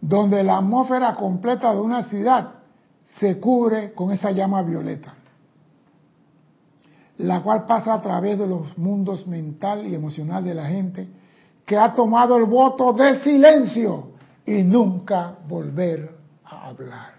Donde 0.00 0.42
la 0.42 0.58
atmósfera 0.58 1.14
completa 1.14 1.72
de 1.72 1.80
una 1.80 2.08
ciudad 2.08 2.54
se 3.20 3.38
cubre 3.38 3.92
con 3.92 4.10
esa 4.10 4.32
llama 4.32 4.62
violeta, 4.62 5.14
la 7.18 7.40
cual 7.40 7.66
pasa 7.66 7.94
a 7.94 8.02
través 8.02 8.36
de 8.36 8.48
los 8.48 8.76
mundos 8.76 9.28
mental 9.28 9.86
y 9.86 9.94
emocional 9.94 10.44
de 10.44 10.54
la 10.54 10.64
gente 10.64 11.17
que 11.68 11.76
ha 11.76 11.92
tomado 11.94 12.38
el 12.38 12.44
voto 12.44 12.94
de 12.94 13.20
silencio 13.20 14.12
y 14.46 14.62
nunca 14.62 15.34
volver 15.46 16.10
a 16.42 16.68
hablar. 16.68 17.10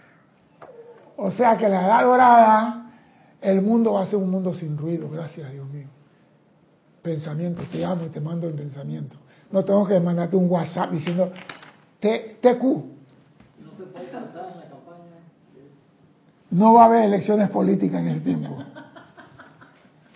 O 1.17 1.29
sea 1.29 1.55
que 1.55 1.69
la 1.69 1.85
edad 1.85 2.03
dorada, 2.03 2.91
el 3.39 3.62
mundo 3.62 3.93
va 3.93 4.01
a 4.01 4.05
ser 4.07 4.17
un 4.17 4.31
mundo 4.31 4.51
sin 4.55 4.75
ruido, 4.75 5.07
gracias 5.07 5.51
Dios 5.51 5.69
mío. 5.69 5.85
Pensamiento, 7.03 7.62
te 7.71 7.85
amo 7.85 8.05
y 8.05 8.09
te 8.09 8.19
mando 8.19 8.47
el 8.47 8.55
pensamiento. 8.55 9.17
No 9.51 9.63
tengo 9.63 9.85
que 9.85 9.99
mandarte 9.99 10.35
un 10.35 10.49
WhatsApp 10.49 10.93
diciendo 10.93 11.31
TQ. 11.99 12.63
No 12.63 13.77
se 13.77 13.83
puede 13.83 14.09
cantar 14.09 14.49
en 14.51 14.62
la 14.62 14.67
campaña. 14.67 15.19
No 16.49 16.73
va 16.73 16.83
a 16.83 16.85
haber 16.88 17.03
elecciones 17.03 17.51
políticas 17.51 18.01
en 18.01 18.07
ese 18.07 18.21
tiempo. 18.21 18.57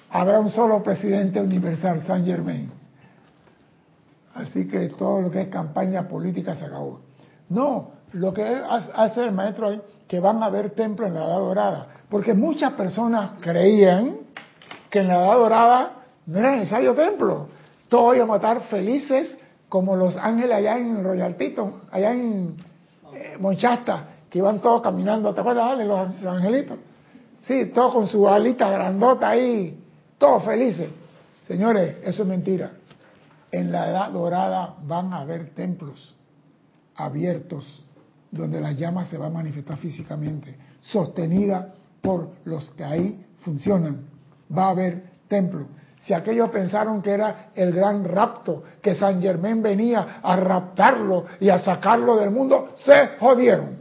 Habrá 0.09 0.39
un 0.39 0.49
solo 0.49 0.81
presidente 0.81 1.39
universal, 1.39 2.01
San 2.07 2.25
Germain. 2.25 2.82
Así 4.33 4.67
que 4.67 4.89
todo 4.89 5.21
lo 5.21 5.31
que 5.31 5.41
es 5.41 5.47
campaña 5.49 6.07
política 6.07 6.55
se 6.55 6.65
acabó. 6.65 7.01
No, 7.49 7.91
lo 8.13 8.33
que 8.33 8.43
hace 8.43 9.25
el 9.25 9.31
maestro 9.31 9.67
hoy, 9.67 9.81
que 10.07 10.19
van 10.19 10.41
a 10.41 10.47
haber 10.47 10.71
templos 10.71 11.07
en 11.07 11.15
la 11.15 11.25
Edad 11.25 11.39
Dorada. 11.39 11.87
Porque 12.09 12.33
muchas 12.33 12.73
personas 12.73 13.31
creían 13.41 14.17
que 14.89 14.99
en 14.99 15.07
la 15.07 15.15
Edad 15.15 15.35
Dorada 15.35 15.91
no 16.25 16.39
era 16.39 16.55
necesario 16.55 16.93
templo. 16.93 17.47
Todos 17.89 18.15
íbamos 18.15 18.35
a 18.35 18.37
estar 18.37 18.61
felices 18.69 19.37
como 19.69 19.95
los 19.95 20.15
ángeles 20.17 20.57
allá 20.57 20.77
en 20.77 21.03
Royal 21.03 21.35
Teton, 21.35 21.81
allá 21.91 22.11
en 22.11 22.55
eh, 23.13 23.35
Monchasta, 23.39 24.05
que 24.29 24.39
iban 24.39 24.59
todos 24.59 24.81
caminando. 24.81 25.33
¿Te 25.33 25.41
acuerdas, 25.41 25.71
Ale, 25.71 25.85
los, 25.85 26.21
los 26.21 26.35
angelitos? 26.35 26.77
Sí, 27.41 27.71
todos 27.73 27.93
con 27.93 28.07
su 28.07 28.27
alita 28.27 28.69
grandota 28.69 29.29
ahí, 29.29 29.77
todos 30.17 30.43
felices. 30.43 30.89
Señores, 31.47 31.97
eso 32.03 32.23
es 32.23 32.27
mentira. 32.27 32.71
En 33.53 33.71
la 33.71 33.87
edad 33.87 34.09
dorada 34.09 34.77
van 34.81 35.13
a 35.13 35.19
haber 35.19 35.53
templos 35.53 36.15
abiertos 36.95 37.85
donde 38.31 38.59
la 38.59 38.71
llama 38.71 39.05
se 39.05 39.15
va 39.15 39.27
a 39.27 39.29
manifestar 39.29 39.77
físicamente, 39.77 40.57
sostenida 40.81 41.71
por 42.01 42.31
los 42.45 42.71
que 42.71 42.83
ahí 42.83 43.23
funcionan. 43.41 44.07
Va 44.51 44.65
a 44.65 44.69
haber 44.71 45.03
templos. 45.27 45.67
Si 46.01 46.15
aquellos 46.15 46.49
pensaron 46.49 47.03
que 47.03 47.11
era 47.11 47.51
el 47.53 47.71
gran 47.73 48.03
rapto, 48.03 48.63
que 48.81 48.95
San 48.95 49.21
Germán 49.21 49.61
venía 49.61 50.19
a 50.23 50.35
raptarlo 50.35 51.27
y 51.39 51.49
a 51.49 51.59
sacarlo 51.59 52.17
del 52.17 52.31
mundo, 52.31 52.73
se 52.77 53.19
jodieron. 53.19 53.77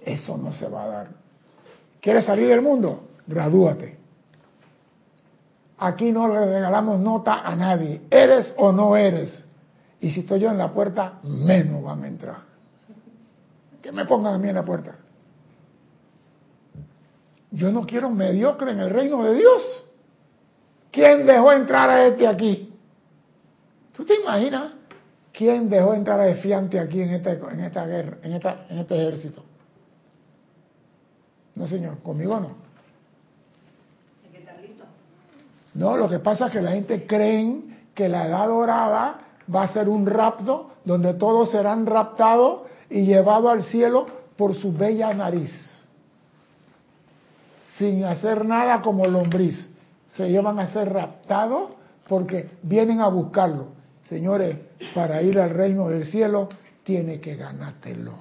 Eso 0.00 0.38
no 0.38 0.54
se 0.54 0.66
va 0.68 0.84
a 0.84 0.86
dar. 0.86 1.08
¿Quieres 2.00 2.24
salir 2.24 2.48
del 2.48 2.62
mundo? 2.62 3.10
Gradúate. 3.26 4.05
Aquí 5.78 6.10
no 6.10 6.28
le 6.28 6.44
regalamos 6.46 6.98
nota 7.00 7.40
a 7.46 7.54
nadie. 7.54 8.02
¿Eres 8.10 8.54
o 8.56 8.72
no 8.72 8.96
eres? 8.96 9.44
Y 10.00 10.10
si 10.10 10.20
estoy 10.20 10.40
yo 10.40 10.50
en 10.50 10.58
la 10.58 10.72
puerta, 10.72 11.20
menos 11.22 11.82
van 11.82 12.04
a 12.04 12.08
entrar. 12.08 12.36
Que 13.82 13.92
me 13.92 14.04
pongan 14.04 14.34
a 14.34 14.38
mí 14.38 14.48
en 14.48 14.54
la 14.54 14.64
puerta. 14.64 14.96
Yo 17.50 17.70
no 17.72 17.86
quiero 17.86 18.10
mediocre 18.10 18.72
en 18.72 18.80
el 18.80 18.90
reino 18.90 19.22
de 19.22 19.34
Dios. 19.34 19.88
¿Quién 20.90 21.26
dejó 21.26 21.52
entrar 21.52 21.90
a 21.90 22.06
este 22.06 22.26
aquí? 22.26 22.74
¿Tú 23.94 24.04
te 24.04 24.20
imaginas 24.20 24.72
¿Quién 25.36 25.68
dejó 25.68 25.92
entrar 25.92 26.18
a 26.18 26.24
Defiante 26.24 26.80
aquí 26.80 27.02
en 27.02 27.10
esta, 27.10 27.32
en 27.32 27.60
esta 27.60 27.86
guerra, 27.86 28.16
en, 28.22 28.32
este 28.32 28.94
ejército? 28.96 29.44
No, 31.54 31.66
señor, 31.66 31.98
conmigo 31.98 32.40
no. 32.40 32.54
Hay 34.24 34.30
que 34.32 34.38
estar 34.38 34.58
listo. 34.62 34.84
No, 35.76 35.96
lo 35.96 36.08
que 36.08 36.18
pasa 36.20 36.46
es 36.46 36.52
que 36.52 36.62
la 36.62 36.70
gente 36.72 37.06
cree 37.06 37.60
que 37.94 38.08
la 38.08 38.26
edad 38.26 38.46
dorada 38.48 39.18
va 39.54 39.64
a 39.64 39.68
ser 39.72 39.88
un 39.90 40.06
rapto 40.06 40.70
donde 40.84 41.14
todos 41.14 41.50
serán 41.50 41.84
raptados 41.84 42.62
y 42.88 43.04
llevados 43.04 43.50
al 43.50 43.62
cielo 43.64 44.06
por 44.38 44.54
su 44.54 44.72
bella 44.72 45.12
nariz, 45.12 45.52
sin 47.78 48.04
hacer 48.04 48.44
nada 48.44 48.80
como 48.80 49.06
lombriz. 49.06 49.70
Se 50.08 50.30
llevan 50.30 50.58
a 50.58 50.68
ser 50.68 50.92
raptados 50.92 51.72
porque 52.08 52.48
vienen 52.62 53.00
a 53.00 53.08
buscarlo. 53.08 53.68
Señores, 54.08 54.56
para 54.94 55.20
ir 55.20 55.38
al 55.38 55.50
reino 55.50 55.88
del 55.88 56.06
cielo, 56.06 56.48
tiene 56.84 57.20
que 57.20 57.36
ganártelo. 57.36 58.14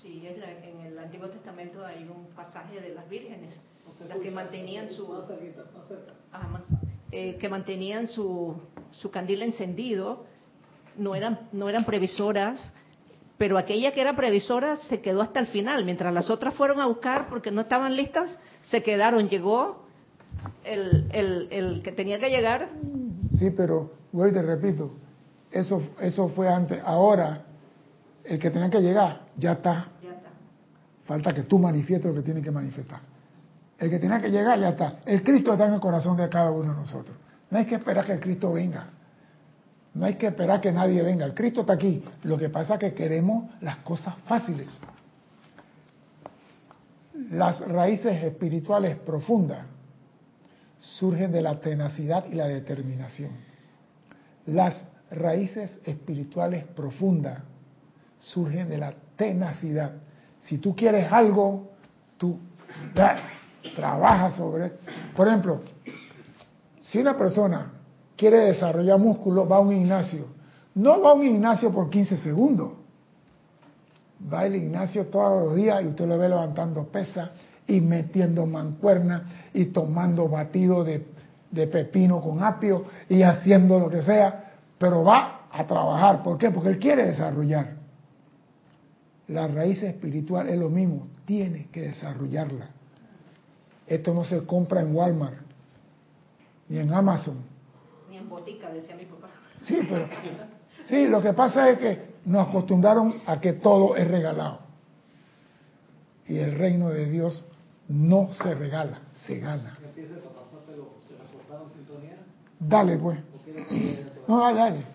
Sí, 0.00 0.26
en 0.26 0.80
el 0.86 0.98
Antiguo 0.98 1.28
Testamento 1.28 1.84
hay 1.84 2.04
un 2.04 2.26
pasaje 2.34 2.80
de 2.80 2.94
las 2.94 3.06
vírgenes, 3.10 3.54
las 4.08 4.18
que 4.18 4.30
mantenían 4.30 4.88
su, 4.90 5.06
Más 5.08 5.26
cerquita, 5.26 5.64
más 5.76 5.88
cerca. 5.88 6.12
ah, 6.32 6.48
más, 6.48 6.62
eh, 7.16 7.36
que 7.36 7.48
mantenían 7.48 8.08
su, 8.08 8.56
su 8.90 9.10
candil 9.10 9.42
encendido, 9.42 10.24
no 10.96 11.14
eran, 11.14 11.48
no 11.52 11.68
eran 11.68 11.84
previsoras, 11.84 12.60
pero 13.38 13.56
aquella 13.56 13.92
que 13.92 14.00
era 14.00 14.16
previsora 14.16 14.76
se 14.76 15.00
quedó 15.00 15.22
hasta 15.22 15.40
el 15.40 15.46
final, 15.46 15.84
mientras 15.84 16.12
las 16.12 16.28
otras 16.28 16.54
fueron 16.54 16.80
a 16.80 16.86
buscar 16.86 17.28
porque 17.28 17.50
no 17.50 17.60
estaban 17.60 17.94
listas, 17.96 18.38
se 18.62 18.82
quedaron, 18.82 19.28
llegó 19.28 19.84
el, 20.64 21.06
el, 21.12 21.48
el 21.50 21.82
que 21.82 21.92
tenía 21.92 22.18
que 22.18 22.30
llegar, 22.30 22.68
Sí, 23.38 23.50
pero, 23.50 23.92
güey, 24.12 24.32
te 24.32 24.42
repito, 24.42 24.92
eso, 25.50 25.82
eso 26.00 26.28
fue 26.28 26.48
antes. 26.48 26.80
Ahora, 26.84 27.44
el 28.24 28.38
que 28.38 28.50
tenía 28.50 28.70
que 28.70 28.80
llegar, 28.80 29.22
ya 29.36 29.52
está. 29.52 29.88
ya 30.02 30.10
está. 30.10 30.30
Falta 31.04 31.34
que 31.34 31.42
tú 31.42 31.58
manifiestes 31.58 32.10
lo 32.10 32.14
que 32.20 32.22
tienes 32.24 32.44
que 32.44 32.50
manifestar. 32.50 33.00
El 33.78 33.90
que 33.90 33.98
tenía 33.98 34.20
que 34.20 34.30
llegar, 34.30 34.58
ya 34.58 34.70
está. 34.70 35.00
El 35.04 35.22
Cristo 35.22 35.52
está 35.52 35.66
en 35.66 35.74
el 35.74 35.80
corazón 35.80 36.16
de 36.16 36.28
cada 36.28 36.50
uno 36.50 36.72
de 36.72 36.80
nosotros. 36.80 37.16
No 37.50 37.58
hay 37.58 37.66
que 37.66 37.74
esperar 37.74 38.04
que 38.04 38.12
el 38.12 38.20
Cristo 38.20 38.52
venga. 38.52 38.86
No 39.94 40.06
hay 40.06 40.14
que 40.14 40.26
esperar 40.26 40.60
que 40.60 40.72
nadie 40.72 41.02
venga. 41.02 41.24
El 41.24 41.34
Cristo 41.34 41.60
está 41.62 41.74
aquí. 41.74 42.04
Lo 42.22 42.36
que 42.36 42.48
pasa 42.48 42.74
es 42.74 42.80
que 42.80 42.94
queremos 42.94 43.50
las 43.60 43.78
cosas 43.78 44.14
fáciles. 44.26 44.68
Las 47.30 47.60
raíces 47.60 48.22
espirituales 48.24 48.96
profundas 48.96 49.66
surgen 50.80 51.32
de 51.32 51.42
la 51.42 51.60
tenacidad 51.60 52.24
y 52.30 52.34
la 52.34 52.48
determinación. 52.48 53.30
Las 54.46 54.84
raíces 55.10 55.80
espirituales 55.84 56.64
profundas 56.64 57.40
surgen 58.18 58.68
de 58.68 58.78
la 58.78 58.94
tenacidad. 59.16 59.92
Si 60.42 60.58
tú 60.58 60.74
quieres 60.74 61.10
algo, 61.10 61.70
tú 62.18 62.38
da, 63.64 63.74
trabajas 63.74 64.36
sobre. 64.36 64.72
Por 65.16 65.28
ejemplo, 65.28 65.60
si 66.82 66.98
una 66.98 67.16
persona 67.16 67.72
quiere 68.16 68.38
desarrollar 68.38 68.98
músculo, 68.98 69.48
va 69.48 69.56
a 69.56 69.60
un 69.60 69.70
gimnasio. 69.70 70.26
No 70.74 71.00
va 71.00 71.10
a 71.10 71.14
un 71.14 71.22
gimnasio 71.22 71.72
por 71.72 71.90
15 71.90 72.18
segundos. 72.18 72.72
Va 74.32 74.40
al 74.40 74.52
gimnasio 74.52 75.06
todos 75.06 75.46
los 75.46 75.56
días 75.56 75.82
y 75.82 75.88
usted 75.88 76.06
lo 76.06 76.18
ve 76.18 76.28
levantando 76.28 76.84
pesas 76.84 77.30
y 77.66 77.80
metiendo 77.80 78.46
mancuernas 78.46 79.22
y 79.52 79.66
tomando 79.66 80.28
batido 80.28 80.84
de, 80.84 81.06
de 81.50 81.66
pepino 81.66 82.20
con 82.20 82.42
apio 82.42 82.84
y 83.08 83.22
haciendo 83.22 83.78
lo 83.78 83.88
que 83.88 84.02
sea, 84.02 84.52
pero 84.78 85.02
va 85.02 85.46
a 85.50 85.66
trabajar. 85.66 86.22
¿Por 86.22 86.38
qué? 86.38 86.50
Porque 86.50 86.70
él 86.70 86.78
quiere 86.78 87.06
desarrollar. 87.06 87.74
La 89.28 89.46
raíz 89.46 89.82
espiritual 89.82 90.48
es 90.48 90.58
lo 90.58 90.68
mismo, 90.68 91.06
tiene 91.24 91.68
que 91.72 91.82
desarrollarla. 91.82 92.70
Esto 93.86 94.14
no 94.14 94.24
se 94.24 94.44
compra 94.46 94.80
en 94.80 94.94
Walmart 94.94 95.44
ni 96.68 96.78
en 96.78 96.92
Amazon. 96.92 97.44
Ni 98.08 98.16
en 98.16 98.28
botica, 98.28 98.70
decía 98.70 98.96
mi 98.96 99.04
papá. 99.04 99.28
Sí, 99.62 99.78
pero 99.88 100.06
sí, 100.86 101.06
lo 101.06 101.20
que 101.22 101.32
pasa 101.32 101.70
es 101.70 101.78
que 101.78 102.14
nos 102.24 102.48
acostumbraron 102.48 103.22
a 103.26 103.40
que 103.40 103.52
todo 103.54 103.96
es 103.96 104.08
regalado. 104.08 104.60
Y 106.26 106.38
el 106.38 106.52
reino 106.52 106.88
de 106.88 107.06
Dios 107.06 107.46
no 107.88 108.32
se 108.32 108.54
regala, 108.54 109.00
se 109.26 109.38
gana. 109.38 109.76
Dale, 112.58 112.96
pues. 112.96 113.18
¿O 113.18 113.44
quieres 113.44 113.68
que 113.68 114.06
No, 114.26 114.54
dale, 114.54 114.93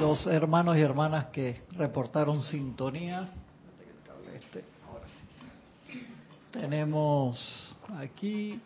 Los 0.00 0.28
hermanos 0.28 0.76
y 0.76 0.80
hermanas 0.80 1.26
que 1.26 1.62
reportaron 1.72 2.40
sintonía. 2.40 3.28
Este. 4.32 4.64
Tenemos 6.52 7.74
aquí 7.98 8.60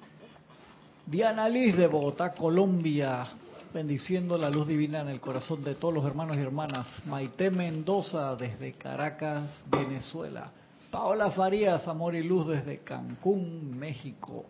Diana 1.07 1.49
Liz 1.49 1.75
de 1.75 1.87
Bogotá, 1.87 2.35
Colombia, 2.35 3.25
bendiciendo 3.73 4.37
la 4.37 4.51
luz 4.51 4.67
divina 4.67 5.01
en 5.01 5.09
el 5.09 5.21
corazón 5.21 5.65
de 5.65 5.75
todos 5.75 5.95
los 5.95 6.05
hermanos 6.05 6.37
y 6.37 6.41
hermanas. 6.41 6.87
Maite 7.07 7.51
Mendoza 7.51 8.37
desde 8.37 8.75
Caracas, 8.75 9.45
Venezuela. 9.71 10.51
Paola 10.91 11.31
Farías, 11.31 11.89
Amor 11.89 12.15
y 12.15 12.23
Luz 12.23 12.47
desde 12.47 12.81
Cancún, 12.81 13.79
México. 13.79 14.45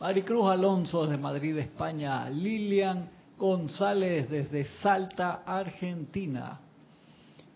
Maricruz 0.00 0.50
Alonso 0.50 1.06
desde 1.06 1.16
Madrid, 1.16 1.56
España. 1.58 2.28
Lilian 2.28 3.08
González 3.38 4.30
desde 4.30 4.64
Salta, 4.80 5.42
Argentina. 5.44 6.60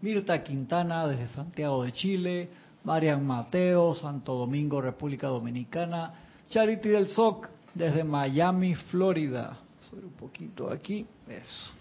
Mirta 0.00 0.42
Quintana 0.42 1.06
desde 1.06 1.28
Santiago 1.28 1.84
de 1.84 1.92
Chile. 1.92 2.48
Marian 2.84 3.26
Mateo, 3.26 3.94
Santo 3.94 4.34
Domingo, 4.34 4.80
República 4.80 5.28
Dominicana. 5.28 6.14
Charity 6.48 6.88
del 6.88 7.08
SOC 7.08 7.48
desde 7.74 8.04
Miami, 8.04 8.74
Florida. 8.74 9.58
Sobre 9.80 10.06
un 10.06 10.12
poquito 10.12 10.70
aquí. 10.70 11.06
Eso. 11.28 11.72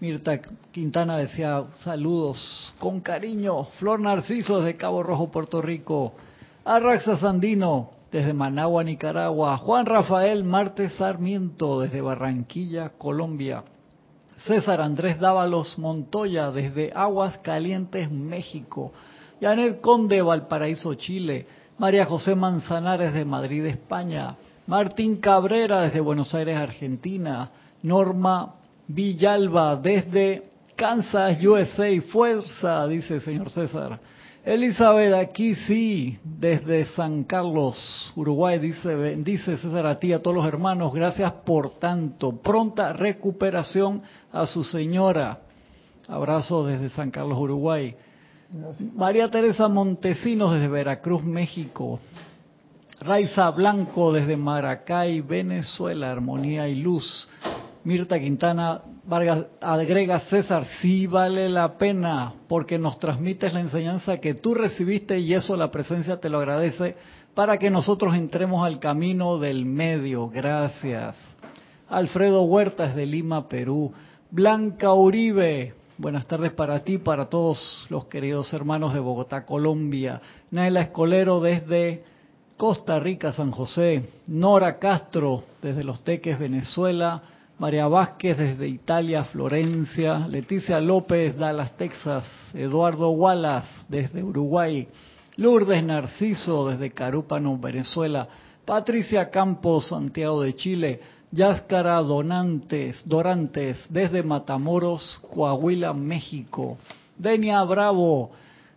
Mirta 0.00 0.40
Quintana 0.72 1.18
decía 1.18 1.64
saludos 1.84 2.74
con 2.78 3.00
cariño. 3.00 3.64
Flor 3.78 4.00
Narciso 4.00 4.60
desde 4.60 4.76
Cabo 4.76 5.02
Rojo, 5.02 5.30
Puerto 5.30 5.60
Rico. 5.60 6.14
Arraxa 6.64 7.16
Sandino 7.18 7.99
desde 8.10 8.32
Managua, 8.32 8.82
Nicaragua. 8.82 9.56
Juan 9.58 9.86
Rafael 9.86 10.44
Martes 10.44 10.94
Sarmiento 10.94 11.80
desde 11.80 12.00
Barranquilla, 12.00 12.90
Colombia. 12.90 13.64
César 14.38 14.80
Andrés 14.80 15.20
Dávalos 15.20 15.78
Montoya 15.78 16.50
desde 16.50 16.92
Aguas 16.94 17.38
Calientes, 17.38 18.10
México. 18.10 18.92
Janet 19.40 19.80
Conde, 19.80 20.22
Valparaíso, 20.22 20.94
Chile. 20.94 21.46
María 21.78 22.04
José 22.04 22.34
Manzanares 22.34 23.14
de 23.14 23.24
Madrid, 23.24 23.64
España. 23.66 24.36
Martín 24.66 25.16
Cabrera 25.16 25.82
desde 25.82 26.00
Buenos 26.00 26.34
Aires, 26.34 26.56
Argentina. 26.56 27.50
Norma 27.82 28.54
Villalba 28.88 29.76
desde 29.76 30.50
Kansas, 30.74 31.38
USA. 31.44 32.00
Fuerza, 32.10 32.86
dice 32.86 33.14
el 33.14 33.20
señor 33.20 33.50
César. 33.50 34.00
Elizabeth, 34.44 35.12
aquí 35.12 35.54
sí, 35.54 36.18
desde 36.24 36.86
San 36.86 37.24
Carlos, 37.24 38.10
Uruguay, 38.16 38.58
dice, 38.58 38.94
bendice 38.94 39.58
César 39.58 39.84
a 39.86 39.98
ti, 39.98 40.14
a 40.14 40.20
todos 40.20 40.34
los 40.34 40.46
hermanos, 40.46 40.94
gracias 40.94 41.30
por 41.44 41.78
tanto. 41.78 42.32
Pronta 42.36 42.94
recuperación 42.94 44.00
a 44.32 44.46
su 44.46 44.64
señora. 44.64 45.40
Abrazo 46.08 46.64
desde 46.64 46.88
San 46.88 47.10
Carlos, 47.10 47.38
Uruguay. 47.38 47.94
María 48.96 49.30
Teresa 49.30 49.68
Montesinos 49.68 50.52
desde 50.52 50.68
Veracruz, 50.68 51.22
México. 51.22 52.00
Raiza 53.00 53.50
Blanco 53.50 54.12
desde 54.12 54.38
Maracay, 54.38 55.20
Venezuela, 55.20 56.10
Armonía 56.10 56.66
y 56.66 56.76
Luz. 56.76 57.28
Mirta 57.82 58.20
Quintana 58.20 58.82
Vargas 59.06 59.46
agrega 59.60 60.20
César, 60.20 60.66
sí 60.80 61.06
vale 61.06 61.48
la 61.48 61.78
pena 61.78 62.34
porque 62.46 62.78
nos 62.78 62.98
transmites 62.98 63.54
la 63.54 63.60
enseñanza 63.60 64.18
que 64.18 64.34
tú 64.34 64.54
recibiste 64.54 65.18
y 65.18 65.32
eso 65.32 65.56
la 65.56 65.70
presencia 65.70 66.20
te 66.20 66.28
lo 66.28 66.38
agradece 66.38 66.96
para 67.34 67.58
que 67.58 67.70
nosotros 67.70 68.14
entremos 68.14 68.64
al 68.64 68.78
camino 68.78 69.38
del 69.38 69.64
medio. 69.64 70.28
Gracias. 70.28 71.16
Alfredo 71.88 72.42
Huertas 72.42 72.94
de 72.94 73.06
Lima, 73.06 73.48
Perú. 73.48 73.92
Blanca 74.30 74.92
Uribe, 74.92 75.74
buenas 75.96 76.26
tardes 76.26 76.52
para 76.52 76.80
ti, 76.80 76.98
para 76.98 77.30
todos 77.30 77.86
los 77.88 78.04
queridos 78.04 78.52
hermanos 78.52 78.92
de 78.92 79.00
Bogotá, 79.00 79.46
Colombia. 79.46 80.20
Naila 80.50 80.82
Escolero 80.82 81.40
desde 81.40 82.04
Costa 82.56 83.00
Rica, 83.00 83.32
San 83.32 83.50
José. 83.50 84.08
Nora 84.26 84.78
Castro 84.78 85.44
desde 85.62 85.82
Los 85.82 86.04
Teques, 86.04 86.38
Venezuela. 86.38 87.22
María 87.60 87.88
Vázquez 87.88 88.38
desde 88.38 88.66
Italia, 88.66 89.22
Florencia, 89.24 90.26
Leticia 90.26 90.80
López, 90.80 91.36
Dallas, 91.36 91.76
Texas, 91.76 92.24
Eduardo 92.54 93.10
Wallace 93.10 93.68
desde 93.86 94.24
Uruguay, 94.24 94.88
Lourdes 95.36 95.84
Narciso 95.84 96.70
desde 96.70 96.90
Carúpano, 96.92 97.58
Venezuela. 97.58 98.26
Patricia 98.64 99.28
Campos, 99.28 99.88
Santiago 99.88 100.40
de 100.40 100.54
Chile. 100.54 101.00
Yáscara 101.32 101.96
Donantes, 101.96 103.06
Dorantes 103.06 103.76
desde 103.90 104.22
Matamoros, 104.22 105.20
Coahuila, 105.30 105.92
México. 105.92 106.78
Denia 107.18 107.62
Bravo, 107.64 108.30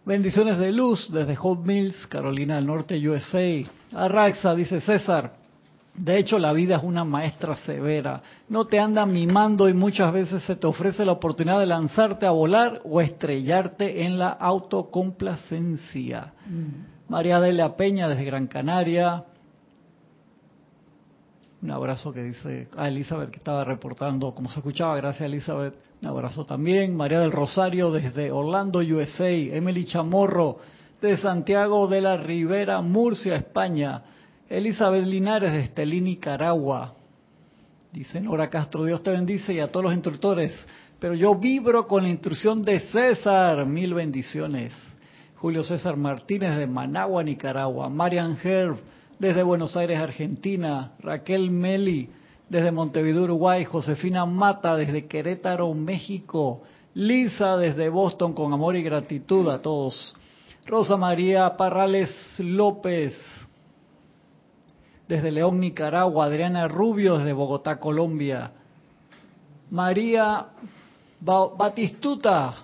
bendiciones 0.05 0.57
de 0.57 0.73
luz 0.73 1.09
desde 1.09 1.37
Hope 1.41 1.65
Mills, 1.65 2.05
Carolina 2.07 2.55
del 2.55 2.65
Norte, 2.65 3.07
USA. 3.07 3.63
Arraxa, 3.93 4.53
dice 4.53 4.81
César, 4.81 5.42
de 5.95 6.17
hecho, 6.17 6.39
la 6.39 6.53
vida 6.53 6.77
es 6.77 6.83
una 6.83 7.03
maestra 7.03 7.55
severa. 7.57 8.19
No 8.49 8.65
te 8.65 8.79
anda 8.79 9.05
mimando 9.05 9.69
y 9.69 9.75
muchas 9.75 10.11
veces 10.11 10.43
se 10.43 10.55
te 10.55 10.65
ofrece 10.65 11.05
la 11.05 11.11
oportunidad 11.11 11.59
de 11.59 11.67
lanzarte 11.67 12.25
a 12.25 12.31
volar 12.31 12.81
o 12.83 12.99
estrellarte 12.99 14.03
en 14.03 14.17
la 14.17 14.29
autocomplacencia. 14.29 16.33
María 17.07 17.39
Delia 17.39 17.75
Peña 17.75 18.09
desde 18.09 18.25
Gran 18.25 18.47
Canaria. 18.47 19.23
Un 21.61 21.71
abrazo 21.71 22.11
que 22.11 22.23
dice 22.23 22.69
a 22.75 22.87
Elizabeth 22.87 23.29
que 23.29 23.37
estaba 23.37 23.63
reportando, 23.63 24.33
como 24.33 24.49
se 24.49 24.59
escuchaba, 24.59 24.97
gracias 24.97 25.29
Elizabeth. 25.29 25.75
Un 26.01 26.07
abrazo 26.07 26.43
también. 26.43 26.95
María 26.95 27.19
del 27.19 27.31
Rosario 27.31 27.91
desde 27.91 28.31
Orlando, 28.31 28.79
USA. 28.79 29.29
Emily 29.29 29.85
Chamorro 29.85 30.57
de 30.99 31.17
Santiago 31.17 31.87
de 31.87 32.01
la 32.01 32.17
Ribera, 32.17 32.81
Murcia, 32.81 33.35
España. 33.35 34.01
Elizabeth 34.49 35.05
Linares 35.05 35.51
de 35.51 35.61
Estelín, 35.61 36.05
Nicaragua. 36.05 36.93
Dice 37.91 38.19
Nora 38.19 38.49
Castro, 38.49 38.83
Dios 38.85 39.01
te 39.03 39.11
bendice 39.11 39.53
y 39.53 39.59
a 39.59 39.71
todos 39.71 39.85
los 39.85 39.93
instructores. 39.93 40.53
Pero 40.99 41.13
yo 41.15 41.35
vibro 41.35 41.87
con 41.87 42.03
la 42.03 42.09
instrucción 42.09 42.63
de 42.63 42.79
César. 42.79 43.65
Mil 43.65 43.93
bendiciones. 43.93 44.73
Julio 45.35 45.63
César 45.63 45.97
Martínez 45.97 46.57
de 46.57 46.67
Managua, 46.67 47.23
Nicaragua. 47.23 47.89
Marian 47.89 48.37
Herb 48.43 48.77
desde 49.19 49.43
Buenos 49.43 49.77
Aires, 49.77 49.99
Argentina. 49.99 50.93
Raquel 50.99 51.51
Meli 51.51 52.09
desde 52.49 52.71
Montevideo, 52.71 53.23
Uruguay. 53.23 53.63
Josefina 53.63 54.25
Mata 54.25 54.75
desde 54.75 55.07
Querétaro, 55.07 55.73
México. 55.73 56.63
Lisa 56.95 57.57
desde 57.57 57.89
Boston 57.89 58.33
con 58.33 58.53
amor 58.53 58.75
y 58.75 58.83
gratitud 58.83 59.49
a 59.49 59.61
todos. 59.61 60.15
Rosa 60.65 60.95
María 60.95 61.55
Parrales 61.57 62.15
López 62.37 63.13
desde 65.07 65.31
León, 65.31 65.59
Nicaragua, 65.59 66.25
Adriana 66.25 66.67
Rubio 66.67 67.17
desde 67.17 67.33
Bogotá, 67.33 67.79
Colombia, 67.79 68.51
María 69.71 70.47
Batistuta 71.19 72.55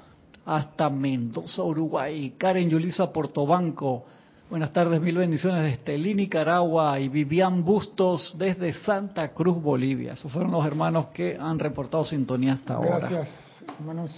hasta 0.45 0.89
Mendoza, 0.89 1.63
Uruguay, 1.63 2.33
Karen 2.37 2.69
Yulisa 2.69 3.11
Portobanco, 3.11 4.05
buenas 4.49 4.73
tardes, 4.73 4.99
mil 4.99 5.17
bendiciones 5.17 5.61
desde 5.61 5.75
Estelí, 5.75 6.15
Nicaragua, 6.15 6.99
y 6.99 7.07
Vivian 7.07 7.63
Bustos 7.63 8.35
desde 8.37 8.73
Santa 8.73 9.29
Cruz, 9.29 9.61
Bolivia. 9.61 10.13
Esos 10.13 10.31
fueron 10.31 10.51
los 10.51 10.65
hermanos 10.65 11.07
que 11.07 11.37
han 11.39 11.59
reportado 11.59 12.03
sintonía 12.03 12.53
hasta 12.53 12.75
ahora. 12.75 13.09
Gracias, 13.09 13.63
hermanos, 13.79 14.11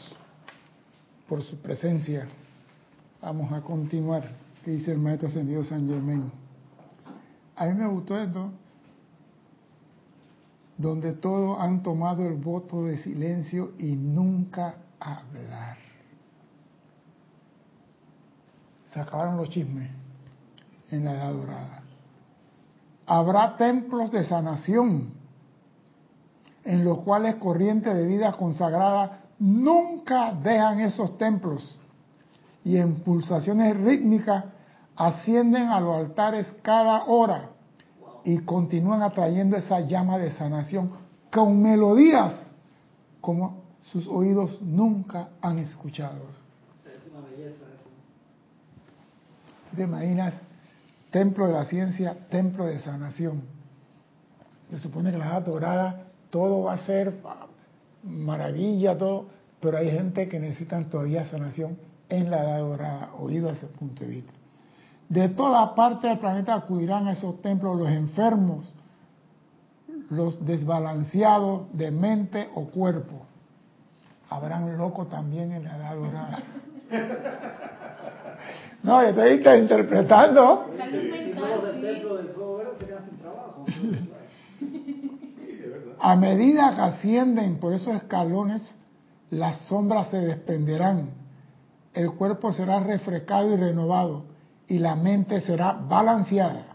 por 1.28 1.44
su 1.44 1.58
presencia. 1.58 2.28
Vamos 3.22 3.52
a 3.52 3.62
continuar, 3.62 4.30
que 4.64 4.72
dice 4.72 4.94
el 4.94 4.98
Maestro 4.98 5.28
Ascendido 5.28 5.64
San 5.64 5.88
Germain. 5.88 6.32
A 7.56 7.66
mí 7.66 7.74
me 7.74 7.88
gustó 7.88 8.18
esto, 8.18 8.52
donde 10.78 11.14
todos 11.14 11.60
han 11.60 11.84
tomado 11.84 12.26
el 12.26 12.36
voto 12.36 12.86
de 12.86 12.98
silencio 12.98 13.74
y 13.78 13.96
nunca 13.96 14.76
hablar. 15.00 15.78
Se 18.94 19.00
acabaron 19.00 19.38
los 19.38 19.50
chismes 19.50 19.90
en 20.90 21.06
la 21.06 21.14
Edad 21.14 21.34
Dorada. 21.34 21.84
Habrá 23.06 23.58
templos 23.58 24.12
de 24.12 24.26
sanación 24.26 25.14
en 26.64 26.84
los 26.84 27.00
cuales 27.00 27.36
corrientes 27.36 27.96
de 27.96 28.06
vida 28.06 28.34
consagrada 28.34 29.22
nunca 29.40 30.34
dejan 30.34 30.80
esos 30.82 31.18
templos 31.18 31.80
y 32.64 32.78
en 32.78 32.96
pulsaciones 33.04 33.76
rítmicas 33.78 34.46
ascienden 34.96 35.70
a 35.70 35.80
los 35.80 35.96
altares 35.96 36.54
cada 36.62 37.06
hora 37.06 37.50
y 38.24 38.40
continúan 38.40 39.02
atrayendo 39.02 39.58
esa 39.58 39.80
llama 39.82 40.18
de 40.18 40.32
sanación 40.32 40.92
con 41.32 41.62
melodías 41.62 42.52
como 43.20 43.62
sus 43.92 44.08
oídos 44.08 44.62
nunca 44.62 45.30
han 45.42 45.60
escuchado. 45.60 46.22
Es 46.86 47.12
una 47.12 47.22
belleza 47.28 47.64
eso. 47.66 47.90
¿Te 49.76 49.84
imaginas? 49.84 50.34
Templo 51.10 51.48
de 51.48 51.54
la 51.54 51.66
ciencia, 51.66 52.16
templo 52.30 52.66
de 52.66 52.80
sanación. 52.80 53.44
Se 54.70 54.80
supone 54.80 55.12
que 55.12 55.18
la 55.18 55.28
edad 55.28 55.42
dorada 55.42 56.08
todo 56.30 56.64
va 56.64 56.74
a 56.74 56.86
ser 56.86 57.20
maravilla, 58.04 58.98
todo, 58.98 59.26
pero 59.60 59.78
hay 59.78 59.92
gente 59.92 60.28
que 60.28 60.40
necesita 60.40 60.82
todavía 60.86 61.30
sanación 61.30 61.78
en 62.10 62.32
la 62.32 62.44
edad 62.44 62.60
dorada, 62.60 63.12
oído 63.20 63.50
a 63.50 63.54
ese 63.54 63.68
punto 63.68 64.04
de 64.04 64.10
vista. 64.10 64.34
De 65.12 65.28
toda 65.28 65.76
parte 65.76 66.08
del 66.08 66.20
planeta 66.20 66.54
acudirán 66.54 67.06
a 67.10 67.12
esos 67.12 67.42
templos 67.42 67.78
los 67.78 67.90
enfermos, 67.90 68.66
los 70.10 70.46
desbalanceados 70.46 71.64
de 71.74 71.92
mente 71.92 72.50
o 72.56 72.68
cuerpo. 72.68 73.26
Habrán 74.30 74.78
locos 74.78 75.10
también 75.10 75.52
en 75.52 75.66
la 75.66 75.76
edad 75.76 75.96
dorada. 75.96 76.44
No, 78.84 79.04
yo 79.04 79.10
estoy 79.10 79.60
interpretando. 79.60 80.66
A 86.00 86.16
medida 86.16 86.76
que 86.76 86.82
ascienden 86.82 87.60
por 87.60 87.74
esos 87.74 87.94
escalones, 87.96 88.74
las 89.30 89.60
sombras 89.68 90.10
se 90.10 90.18
desprenderán, 90.18 91.12
el 91.94 92.12
cuerpo 92.14 92.52
será 92.54 92.80
refrescado 92.80 93.54
y 93.54 93.58
renovado, 93.58 94.31
y 94.72 94.80
la 94.80 94.96
mente 94.96 95.42
será 95.42 95.74
balanceada. 95.74 96.68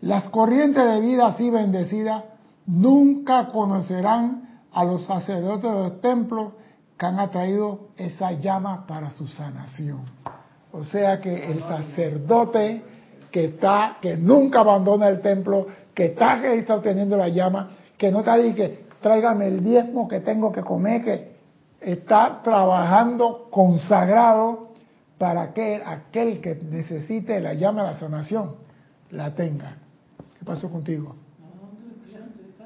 Las 0.00 0.28
corrientes 0.30 0.84
de 0.84 1.00
vida 1.00 1.28
así 1.28 1.48
bendecidas 1.48 2.24
nunca 2.66 3.50
conocerán 3.52 4.62
a 4.72 4.82
los 4.82 5.04
sacerdotes 5.04 5.70
de 5.70 5.78
los 5.78 6.00
templos 6.00 6.54
que 6.98 7.06
han 7.06 7.20
atraído 7.20 7.90
esa 7.96 8.32
llama 8.32 8.84
para 8.84 9.10
su 9.10 9.28
sanación. 9.28 10.00
O 10.72 10.82
sea 10.82 11.20
que 11.20 11.52
el 11.52 11.60
sacerdote 11.60 12.82
que 13.30 13.44
está, 13.44 13.98
que 14.02 14.16
nunca 14.16 14.58
abandona 14.58 15.06
el 15.06 15.20
templo, 15.20 15.68
que 15.94 16.06
está, 16.06 16.40
que 16.40 16.58
está 16.58 16.80
la 17.16 17.28
llama, 17.28 17.68
que 17.96 18.10
no 18.10 18.20
está 18.20 18.38
que 18.38 18.86
tráigame 19.00 19.46
el 19.46 19.62
diezmo 19.62 20.08
que 20.08 20.18
tengo 20.18 20.50
que 20.50 20.62
comer, 20.62 21.04
que 21.04 21.36
está 21.80 22.40
trabajando 22.42 23.46
consagrado 23.52 24.65
para 25.18 25.54
que 25.54 25.82
aquel 25.84 26.40
que 26.40 26.56
necesite 26.56 27.40
la 27.40 27.54
llama 27.54 27.82
de 27.82 27.92
la 27.92 27.98
sanación 27.98 28.56
la 29.10 29.34
tenga. 29.34 29.76
¿Qué 30.38 30.44
pasó 30.44 30.70
contigo? 30.70 31.16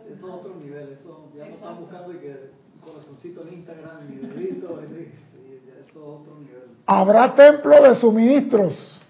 Eso 0.07 0.27
es 0.27 0.35
otro 0.35 0.57
nivel, 0.57 0.89
eso 0.93 1.29
ya 1.37 1.47
no 1.47 1.55
están 1.55 1.79
buscando 1.79 2.11
que 2.21 2.51
corazoncito 2.85 3.47
en 3.47 3.55
Instagram 3.59 4.13
y 4.13 4.17
dedito, 4.17 4.81
eso 4.81 4.97
es 4.97 5.97
otro 5.97 6.39
nivel. 6.41 6.63
Habrá 6.87 7.35
templo 7.35 7.83
de 7.83 7.95
suministros. 7.95 9.01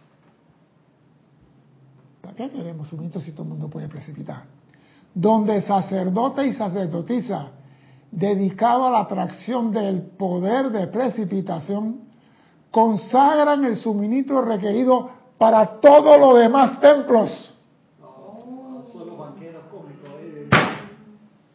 ¿Para 2.21 2.35
qué 2.35 2.51
queremos 2.51 2.89
suministros 2.89 3.25
si 3.25 3.33
todo 3.33 3.45
el 3.45 3.49
mundo 3.51 3.69
puede 3.69 3.89
precipitar? 3.89 4.45
Donde 5.15 5.63
sacerdote 5.63 6.47
y 6.47 6.53
sacerdotisa, 6.53 7.51
dedicado 8.11 8.87
a 8.87 8.91
la 8.91 9.01
atracción 9.01 9.73
del 9.73 10.03
poder 10.03 10.71
de 10.71 10.87
precipitación, 10.89 12.10
consagran 12.71 13.65
el 13.65 13.77
suministro 13.77 14.43
requerido 14.43 15.11
para 15.39 15.81
todos 15.81 16.19
los 16.21 16.39
demás 16.39 16.81
templos. 16.81 17.57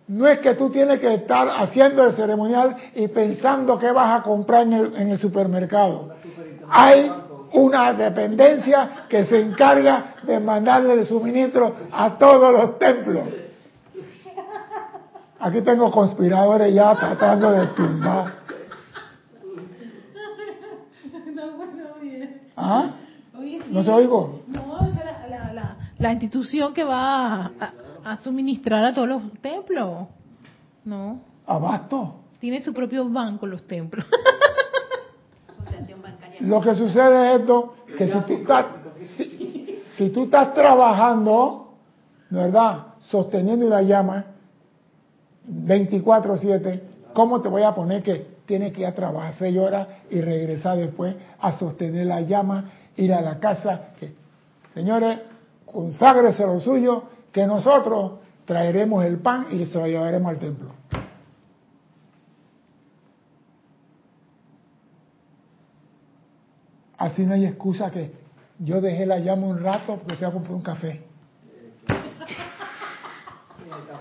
No, 0.07 0.28
es 0.28 0.39
que 0.39 0.53
tú 0.53 0.70
tienes 0.70 0.99
que 0.99 1.13
estar 1.16 1.49
haciendo 1.49 2.03
el 2.03 2.13
ceremonial 2.13 2.76
y 2.93 3.07
pensando 3.07 3.80
qué 3.80 3.91
vas 3.91 4.20
a 4.20 4.24
comprar 4.24 4.63
en 4.63 4.74
el, 4.74 4.95
en 4.95 5.09
el 5.09 5.20
supermercado. 5.20 6.09
Hay 6.70 7.11
una 7.53 7.93
dependencia 7.93 9.05
que 9.09 9.26
se 9.26 9.39
encarga 9.41 10.16
de 10.24 10.39
mandarle 10.39 10.93
el 10.93 11.05
suministro 11.05 11.76
a 11.91 12.18
todos 12.18 12.53
los 12.53 12.78
templos. 12.78 13.24
Aquí 15.39 15.61
tengo 15.61 15.91
conspiradores 15.91 16.74
ya 16.74 16.95
tratando 16.95 17.51
de 17.51 17.68
tumbar. 17.68 18.34
No, 21.36 21.51
bueno, 21.57 21.84
oye. 21.99 22.45
¿Ah? 22.56 22.91
Oye, 23.38 23.60
sí. 23.62 23.70
¿No 23.74 23.84
se 23.84 23.91
oigo? 23.91 24.41
No, 24.47 24.74
o 24.74 24.91
sea, 24.93 25.03
la, 25.30 25.38
la, 25.38 25.53
la, 25.53 25.76
la 25.97 26.12
institución 26.12 26.74
que 26.74 26.84
va 26.84 27.34
a, 27.45 27.51
a- 27.60 27.74
a 28.14 28.18
suministrar 28.20 28.86
a 28.86 28.93
todos 28.93 29.08
los 29.08 29.22
templos. 29.41 30.08
No, 30.84 31.20
Abasto. 31.47 32.16
tiene 32.39 32.62
su 32.62 32.74
propio 32.74 33.10
banco 33.10 33.45
los 33.47 33.64
templos. 33.68 34.06
Asociación 35.49 36.01
Bancaria. 36.01 36.38
Lo 36.41 36.62
que 36.62 36.76
sucede 36.76 37.34
es 37.36 37.39
esto, 37.41 37.76
que 37.97 38.08
si 38.08 38.20
tú 38.22 38.34
estás, 38.34 38.66
si, 39.18 39.82
si 39.97 40.10
tú 40.12 40.24
estás 40.26 40.53
trabajando, 40.53 41.74
¿verdad? 42.30 42.88
Sosteniendo 43.10 43.68
la 43.68 43.82
llama 43.82 44.26
24/7, 45.49 46.82
¿cómo 47.14 47.41
te 47.41 47.49
voy 47.49 47.64
a 47.64 47.74
poner 47.74 48.03
que 48.03 48.35
tienes 48.46 48.74
que 48.74 48.82
ir 48.82 48.88
a 48.88 48.93
trabajar 48.93 49.34
seis 49.38 49.58
horas 49.58 49.88
y 50.10 50.22
regresar 50.22 50.78
después 50.78 51.16
a 51.39 51.58
sostener 51.58 52.08
la 52.08 52.22
llama, 52.22 52.72
ir 52.96 53.14
a 53.14 53.22
la 53.22 53.39
casa? 53.39 53.89
Señores, 54.74 55.20
conságrese 55.66 56.46
lo 56.46 56.60
suyo, 56.60 57.04
que 57.32 57.46
nosotros 57.46 58.14
traeremos 58.46 59.04
el 59.04 59.18
pan 59.18 59.48
y 59.52 59.66
se 59.66 59.78
lo 59.78 59.88
llevaremos 59.88 60.30
al 60.30 60.39
templo. 60.39 60.72
Así 66.98 67.26
no 67.26 67.34
hay 67.34 67.46
excusa 67.46 67.91
que 67.91 68.14
yo 68.60 68.80
dejé 68.80 69.06
la 69.06 69.20
llama 69.20 69.48
un 69.48 69.60
rato 69.60 69.98
porque 69.98 70.16
fui 70.16 70.26
a 70.26 70.32
comprar 70.32 70.56
un 70.56 70.62
café. 70.62 71.02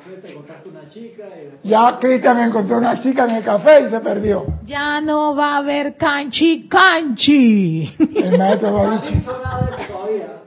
Café 0.04 0.16
te 0.16 0.34
contaste 0.34 0.68
una 0.68 0.88
chica 0.90 1.24
y 1.28 1.44
después 1.44 1.62
Ya 1.62 1.98
Cristian 1.98 2.38
encontró 2.40 2.76
una 2.76 3.00
chica 3.00 3.24
en 3.24 3.36
el 3.36 3.44
café 3.44 3.86
y 3.86 3.88
se 3.88 4.00
perdió. 4.00 4.44
Ya 4.66 5.00
no 5.00 5.34
va 5.34 5.54
a 5.54 5.56
haber 5.58 5.96
canchi 5.96 6.68
canchi. 6.68 7.96
El 7.98 8.36
maestro 8.36 8.90
de 8.90 8.96
eso 8.96 9.32
todavía. 9.32 10.42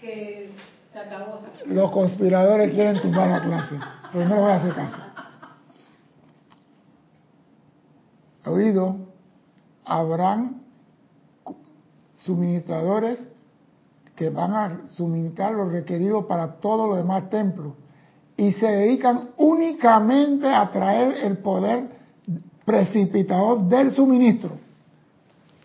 Que 0.00 0.50
se 0.92 0.98
acabó. 0.98 1.38
Los 1.66 1.90
conspiradores 1.92 2.74
quieren 2.74 3.00
tumbar 3.00 3.28
la 3.28 3.42
clase, 3.42 3.78
pero 4.12 4.28
no 4.28 4.36
voy 4.40 4.50
a 4.50 4.56
hacer 4.56 4.74
caso. 4.74 4.98
Oído, 8.46 8.96
habrán 9.84 10.62
suministradores 12.16 13.28
que 14.16 14.30
van 14.30 14.52
a 14.52 14.88
suministrar 14.88 15.52
lo 15.52 15.68
requerido 15.68 16.26
para 16.26 16.54
todos 16.56 16.88
los 16.88 16.96
demás 16.98 17.30
templos 17.30 17.74
y 18.36 18.52
se 18.52 18.66
dedican 18.66 19.30
únicamente 19.36 20.48
a 20.48 20.70
traer 20.70 21.24
el 21.24 21.38
poder 21.38 21.88
precipitador 22.64 23.62
del 23.68 23.90
suministro. 23.92 24.52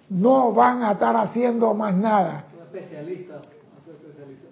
No 0.10 0.54
van 0.54 0.84
a 0.84 0.92
estar 0.94 1.16
haciendo 1.16 1.74
más 1.74 1.96
nada. 1.96 2.46
Especialista, 2.72 3.42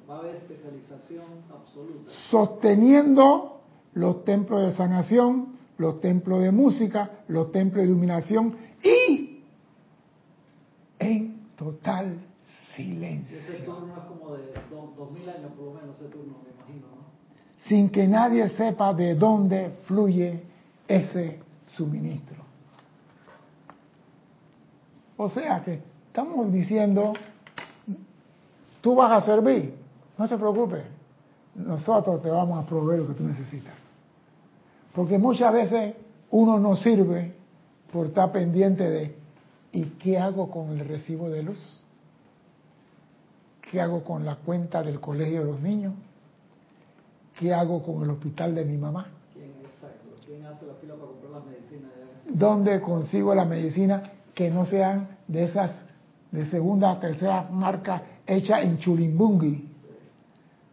va 0.10 0.16
a 0.16 0.20
haber 0.20 0.36
especialización 0.38 1.26
absoluta. 1.54 2.12
sosteniendo 2.30 3.62
los 3.94 4.24
templos 4.24 4.62
de 4.66 4.72
sanación, 4.74 5.58
los 5.78 6.00
templos 6.02 6.42
de 6.42 6.52
música, 6.52 7.10
los 7.28 7.52
templos 7.52 7.84
de 7.84 7.90
iluminación 7.92 8.56
y 8.84 9.42
en 11.00 11.48
total 11.56 12.14
Y 12.78 12.82
ese 12.82 12.84
silencio, 12.94 13.66
turno 13.66 13.94
es 13.98 14.04
como 14.04 14.34
de 14.36 14.44
do- 14.72 14.94
dos 14.98 15.12
mil 15.12 15.28
años 15.30 15.52
por 15.56 15.66
lo 15.66 15.74
menos, 15.74 15.96
ese 16.00 16.10
turno. 16.10 16.47
Sin 17.68 17.90
que 17.90 18.08
nadie 18.08 18.50
sepa 18.50 18.94
de 18.94 19.16
dónde 19.16 19.78
fluye 19.86 20.44
ese 20.88 21.40
suministro. 21.66 22.44
O 25.18 25.30
sea 25.30 25.64
que 25.64 25.82
estamos 26.08 26.52
diciendo, 26.52 27.14
tú 28.82 28.96
vas 28.96 29.24
a 29.24 29.26
servir, 29.26 29.76
no 30.18 30.28
te 30.28 30.38
preocupes, 30.38 30.84
nosotros 31.56 32.22
te 32.22 32.30
vamos 32.30 32.64
a 32.64 32.68
proveer 32.68 33.02
lo 33.02 33.08
que 33.08 33.14
tú 33.14 33.24
necesitas. 33.24 33.74
Porque 34.94 35.18
muchas 35.18 35.52
veces 35.52 35.96
uno 36.32 36.60
no 36.60 36.76
sirve 36.76 37.34
por 37.92 38.08
estar 38.08 38.32
pendiente 38.32 38.90
de, 38.90 39.16
¿y 39.72 39.84
qué 40.00 40.20
hago 40.20 40.50
con 40.50 40.70
el 40.70 40.88
recibo 40.88 41.30
de 41.30 41.44
luz? 41.44 41.82
¿Qué 43.70 43.82
hago 43.82 44.04
con 44.04 44.24
la 44.24 44.36
cuenta 44.36 44.82
del 44.84 45.00
colegio 45.00 45.42
de 45.42 45.46
los 45.46 45.60
niños? 45.60 45.94
¿Qué 47.40 47.54
hago 47.54 47.84
con 47.84 48.04
el 48.04 48.10
hospital 48.10 48.56
de 48.56 48.66
mi 48.66 48.78
mamá? 48.78 49.08
¿Quién, 49.34 49.52
exacto, 49.64 50.10
¿Quién 50.26 50.44
hace 50.46 50.66
la 50.66 50.74
fila 50.76 50.96
para 50.96 51.08
comprar 51.08 51.32
las 51.34 51.46
medicinas? 51.46 51.92
¿Dónde 52.28 52.82
consigo 52.82 53.36
la 53.36 53.46
medicina 53.46 54.12
que 54.34 54.50
no 54.50 54.66
sean 54.66 55.18
de 55.28 55.44
esas 55.44 55.86
de 56.32 56.46
segunda, 56.48 57.00
tercera 57.00 57.44
marca 57.52 58.02
hecha 58.26 58.62
en 58.62 58.80
Chulimbungui? 58.80 59.70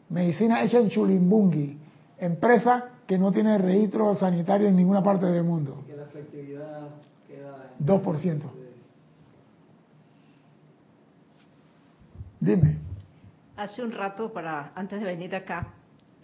Medicina 0.08 0.62
hecha 0.62 0.78
en 0.78 0.88
Chulimbungui, 0.88 1.78
empresa 2.18 2.90
que 3.06 3.18
no 3.18 3.30
tiene 3.30 3.58
registro 3.58 4.14
sanitario 4.16 4.68
en 4.68 4.76
ninguna 4.76 5.02
parte 5.02 5.26
del 5.26 5.44
mundo. 5.44 5.84
Que 5.86 5.96
la 5.96 6.04
efectividad 6.04 6.88
queda 7.28 7.72
en... 7.78 7.86
2%. 7.86 8.42
Eh, 8.42 8.74
Dime. 12.40 12.78
Hace 13.56 13.82
un 13.82 13.92
rato, 13.92 14.32
para 14.32 14.72
antes 14.74 15.00
de 15.00 15.06
venir 15.06 15.34
acá, 15.34 15.68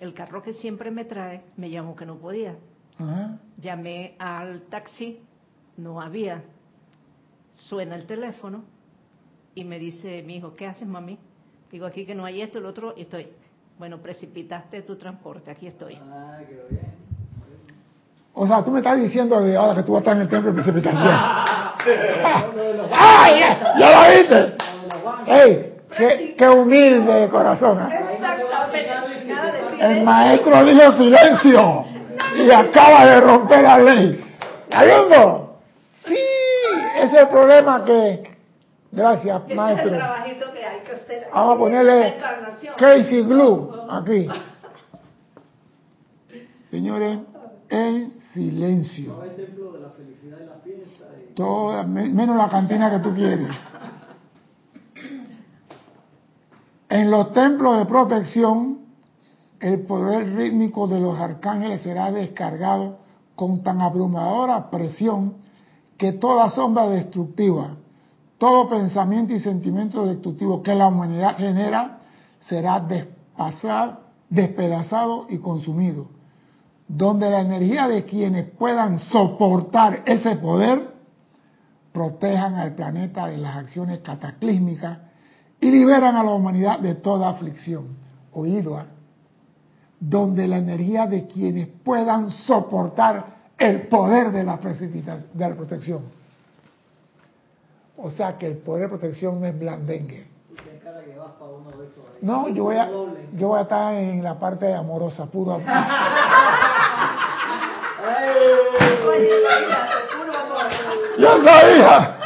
el 0.01 0.15
carro 0.15 0.43
que 0.43 0.53
siempre 0.53 0.91
me 0.91 1.05
trae 1.05 1.43
me 1.57 1.71
llamó 1.71 1.95
que 1.95 2.07
no 2.07 2.17
podía. 2.17 2.57
Ajá. 2.99 3.39
Llamé 3.59 4.17
al 4.19 4.63
taxi, 4.63 5.21
no 5.77 6.01
había. 6.01 6.43
Suena 7.55 7.97
el 7.97 8.07
teléfono 8.07 8.65
y 9.55 9.65
me 9.65 9.79
dice 9.79 10.23
mi 10.23 10.37
hijo, 10.37 10.55
¿qué 10.55 10.67
haces, 10.67 10.89
mami? 10.89 11.19
Digo, 11.71 11.87
aquí 11.87 12.05
que 12.05 12.15
no 12.15 12.25
hay 12.25 12.41
esto, 12.41 12.59
el 12.59 12.67
otro, 12.67 12.95
y 12.97 13.03
estoy. 13.03 13.29
Bueno, 13.79 13.99
precipitaste 13.99 14.83
tu 14.83 14.97
transporte, 14.97 15.51
aquí 15.51 15.67
estoy. 15.67 15.99
Ah, 16.03 16.39
quedó 16.47 16.69
bien. 16.69 17.11
O 18.35 18.47
sea, 18.47 18.65
tú 18.65 18.71
me 18.71 18.79
estás 18.79 18.99
diciendo 18.99 19.41
de 19.41 19.57
ahora 19.57 19.75
que 19.75 19.83
tú 19.83 19.93
vas 19.93 19.99
a 19.99 20.03
estar 20.03 20.17
en 20.17 20.23
el 20.23 20.29
templo 20.29 20.53
de 20.53 20.63
precipitación. 20.63 21.03
¡Ay! 22.93 23.41
¡Ya, 23.79 23.91
lo 23.91 24.19
viste! 24.19 24.55
¡Ey! 25.27 25.75
¡Qué, 25.97 26.35
qué 26.39 26.49
humilde 26.49 27.13
de 27.13 27.29
corazón! 27.29 27.81
¿eh? 27.81 28.01
Exactamente, 28.15 29.27
nada 29.27 29.53
de 29.53 29.60
El 29.81 30.05
maestro 30.05 30.65
dijo 30.65 30.93
silencio 30.93 31.85
y 32.37 32.53
acaba 32.53 33.07
de 33.07 33.21
romper 33.21 33.63
la 33.63 33.79
ley. 33.79 34.25
¿Está 34.69 34.85
viendo? 34.85 35.59
Sí, 36.07 36.15
ese 36.97 37.17
es 37.17 37.23
el 37.23 37.29
problema 37.29 37.85
que... 37.85 38.31
Gracias, 38.93 39.37
Ese 39.37 39.45
es 39.45 39.51
el 39.51 39.57
maestro. 39.57 39.91
trabajito 39.97 40.53
que 40.53 40.65
hay 40.67 40.81
que 40.81 40.93
hacer. 40.93 41.29
Vamos 41.33 41.55
a 41.55 41.59
ponerle. 41.59 42.15
Casey 42.77 43.23
Glue 43.23 43.71
aquí. 43.89 44.29
Señores, 46.71 47.19
en 47.69 48.19
silencio. 48.35 49.15
No 49.17 49.23
hay 49.23 49.31
templo 49.31 49.73
de 49.73 49.81
la 49.81 49.91
felicidad 49.91 50.39
y 50.41 50.47
la 50.47 50.55
fiesta. 50.63 51.05
Y... 51.31 51.35
Todo, 51.35 51.85
me- 51.85 52.09
menos 52.09 52.37
la 52.37 52.49
cantina 52.49 52.91
que 52.91 52.99
tú 52.99 53.15
quieres. 53.15 53.49
En 56.89 57.11
los 57.11 57.33
templos 57.33 57.79
de 57.79 57.87
protección, 57.87 58.80
el 59.61 59.83
poder 59.83 60.35
rítmico 60.35 60.89
de 60.89 60.99
los 60.99 61.19
arcángeles 61.19 61.83
será 61.83 62.11
descargado 62.11 62.99
con 63.37 63.63
tan 63.63 63.81
abrumadora 63.81 64.71
presión 64.71 65.35
que 65.99 66.13
toda 66.13 66.51
sombra 66.51 66.87
destructiva, 66.89 67.77
todo 68.39 68.71
pensamiento 68.71 69.35
y 69.35 69.41
sentimiento 69.41 70.07
destructivo 70.07 70.63
que 70.63 70.75
la 70.75 70.89
humanidad 70.89 71.37
genera 71.37 71.99
será 72.41 72.87
despedazado 74.31 75.27
y 75.29 75.39
consumido. 75.39 76.07
Donde 76.89 77.31
la 77.31 77.41
energía 77.41 77.87
de 77.87 78.05
quienes 78.05 78.47
puedan 78.47 78.99
soportar 78.99 80.03
ese 80.07 80.37
poder 80.37 80.95
protejan 81.93 82.55
al 82.55 82.75
planeta 82.75 83.27
de 83.27 83.37
las 83.37 83.57
acciones 83.57 83.99
cataclísmicas 83.99 84.99
y 85.61 85.71
liberan 85.71 86.17
a 86.17 86.25
la 86.25 86.33
humanidad 86.33 86.81
de 86.81 86.95
toda 86.95 87.29
aflicción. 87.29 87.99
Oído. 88.33 88.83
Donde 90.01 90.49
la 90.49 90.57
energía 90.57 91.07
de 91.07 91.27
quienes 91.27 91.69
puedan 91.69 92.31
soportar 92.31 93.27
el 93.59 93.89
poder 93.89 94.33
de 94.33 94.43
la, 94.43 94.57
de 94.57 95.49
la 95.49 95.55
protección. 95.55 96.01
O 97.97 98.11
sea 98.11 98.39
que 98.39 98.47
el 98.47 98.57
poder 98.57 98.85
de 98.85 98.89
protección 98.89 99.41
no 99.41 99.47
es 99.47 99.59
blandengue. 99.59 100.27
No, 102.23 102.49
yo 102.49 102.65
voy 102.65 102.77
a, 102.77 102.89
yo 103.35 103.49
voy 103.49 103.59
a 103.59 103.63
estar 103.63 103.95
en 103.95 104.23
la 104.23 104.39
parte 104.39 104.75
amorosa, 104.75 105.27
puro 105.27 105.53
amor. 105.53 105.69
Yo 111.19 111.39
sabía. 111.45 112.17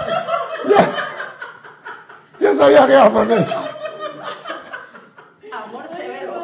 Yo, 0.68 0.76
yo 2.40 2.56
sabía 2.56 2.86
que 2.86 2.92
iba 2.92 3.04
a 3.06 3.12
poner. 3.12 3.46
Amor 5.52 5.88
severo. 5.88 6.42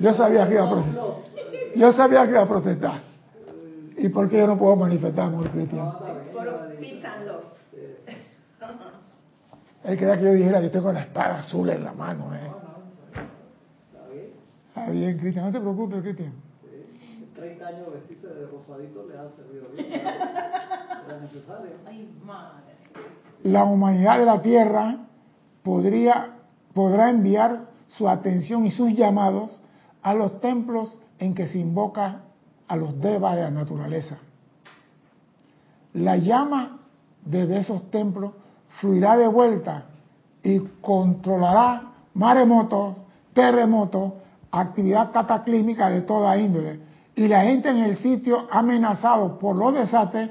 Yo 0.00 0.14
sabía 0.14 0.46
que 0.48 0.54
iba 0.54 0.64
a 0.64 0.70
protestar. 0.70 1.04
Yo 1.76 1.92
sabía 1.92 2.24
que 2.24 2.30
iba 2.30 2.42
a 2.42 2.48
protestar. 2.48 3.00
¿Y 3.96 4.08
por 4.08 4.28
qué 4.28 4.38
yo 4.38 4.46
no 4.46 4.58
puedo 4.58 4.76
manifestar 4.76 5.26
amor 5.26 5.50
cristiano? 5.50 5.98
Él 9.84 9.98
quería 9.98 10.16
que 10.16 10.24
yo 10.24 10.32
dijera, 10.32 10.60
yo 10.60 10.70
tengo 10.70 10.92
la 10.92 11.00
espada 11.00 11.40
azul 11.40 11.68
en 11.68 11.84
la 11.84 11.92
mano. 11.92 12.32
¿eh? 12.34 12.50
Está 14.68 14.90
bien. 14.90 15.18
Cristian, 15.18 15.46
no 15.46 15.52
te 15.52 15.60
preocupes, 15.60 16.02
Cristian. 16.02 16.32
Sí. 16.62 17.28
30 17.34 17.66
años 17.66 17.92
vestirse 17.92 18.28
de 18.28 18.46
rosadito 18.46 19.06
le 19.08 19.18
ha 19.18 19.28
servido 19.30 19.68
bien. 19.74 20.02
La 23.42 23.64
humanidad 23.64 24.18
de 24.18 24.24
la 24.24 24.40
Tierra 24.40 24.98
podría, 25.64 26.36
podrá 26.74 27.10
enviar 27.10 27.62
su 27.88 28.08
atención 28.08 28.64
y 28.64 28.70
sus 28.70 28.92
llamados 28.94 29.61
a 30.02 30.14
los 30.14 30.40
templos 30.40 30.98
en 31.18 31.34
que 31.34 31.48
se 31.48 31.58
invoca 31.58 32.22
a 32.68 32.76
los 32.76 33.00
devas 33.00 33.36
de 33.36 33.42
la 33.42 33.50
naturaleza. 33.50 34.18
La 35.94 36.16
llama 36.16 36.78
de 37.24 37.58
esos 37.58 37.90
templos 37.90 38.32
fluirá 38.80 39.16
de 39.16 39.28
vuelta 39.28 39.84
y 40.42 40.58
controlará 40.80 41.92
maremotos, 42.14 42.96
terremotos, 43.32 44.14
actividad 44.50 45.12
cataclísmica 45.12 45.90
de 45.90 46.02
toda 46.02 46.36
índole. 46.36 46.80
Y 47.14 47.28
la 47.28 47.42
gente 47.42 47.68
en 47.68 47.78
el 47.78 47.96
sitio 47.96 48.48
amenazado 48.50 49.38
por 49.38 49.56
los 49.56 49.74
desastres 49.74 50.30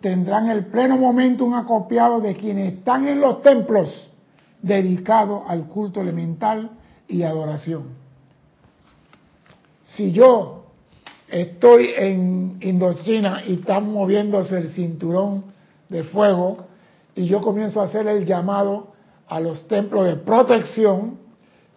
tendrán 0.00 0.48
el 0.48 0.66
pleno 0.66 0.96
momento 0.96 1.44
un 1.44 1.54
acopiado 1.54 2.20
de 2.20 2.34
quienes 2.34 2.74
están 2.74 3.06
en 3.06 3.20
los 3.20 3.42
templos 3.42 4.10
dedicados 4.60 5.44
al 5.46 5.66
culto 5.66 6.00
elemental 6.00 6.70
y 7.08 7.22
adoración. 7.22 8.03
Si 9.96 10.12
yo 10.12 10.64
estoy 11.28 11.92
en 11.96 12.58
Indochina 12.60 13.42
y 13.46 13.54
están 13.54 13.92
moviéndose 13.92 14.58
el 14.58 14.70
cinturón 14.70 15.44
de 15.88 16.04
fuego 16.04 16.66
y 17.14 17.26
yo 17.26 17.40
comienzo 17.40 17.80
a 17.80 17.84
hacer 17.84 18.08
el 18.08 18.24
llamado 18.24 18.88
a 19.28 19.38
los 19.38 19.68
templos 19.68 20.06
de 20.06 20.16
protección, 20.16 21.18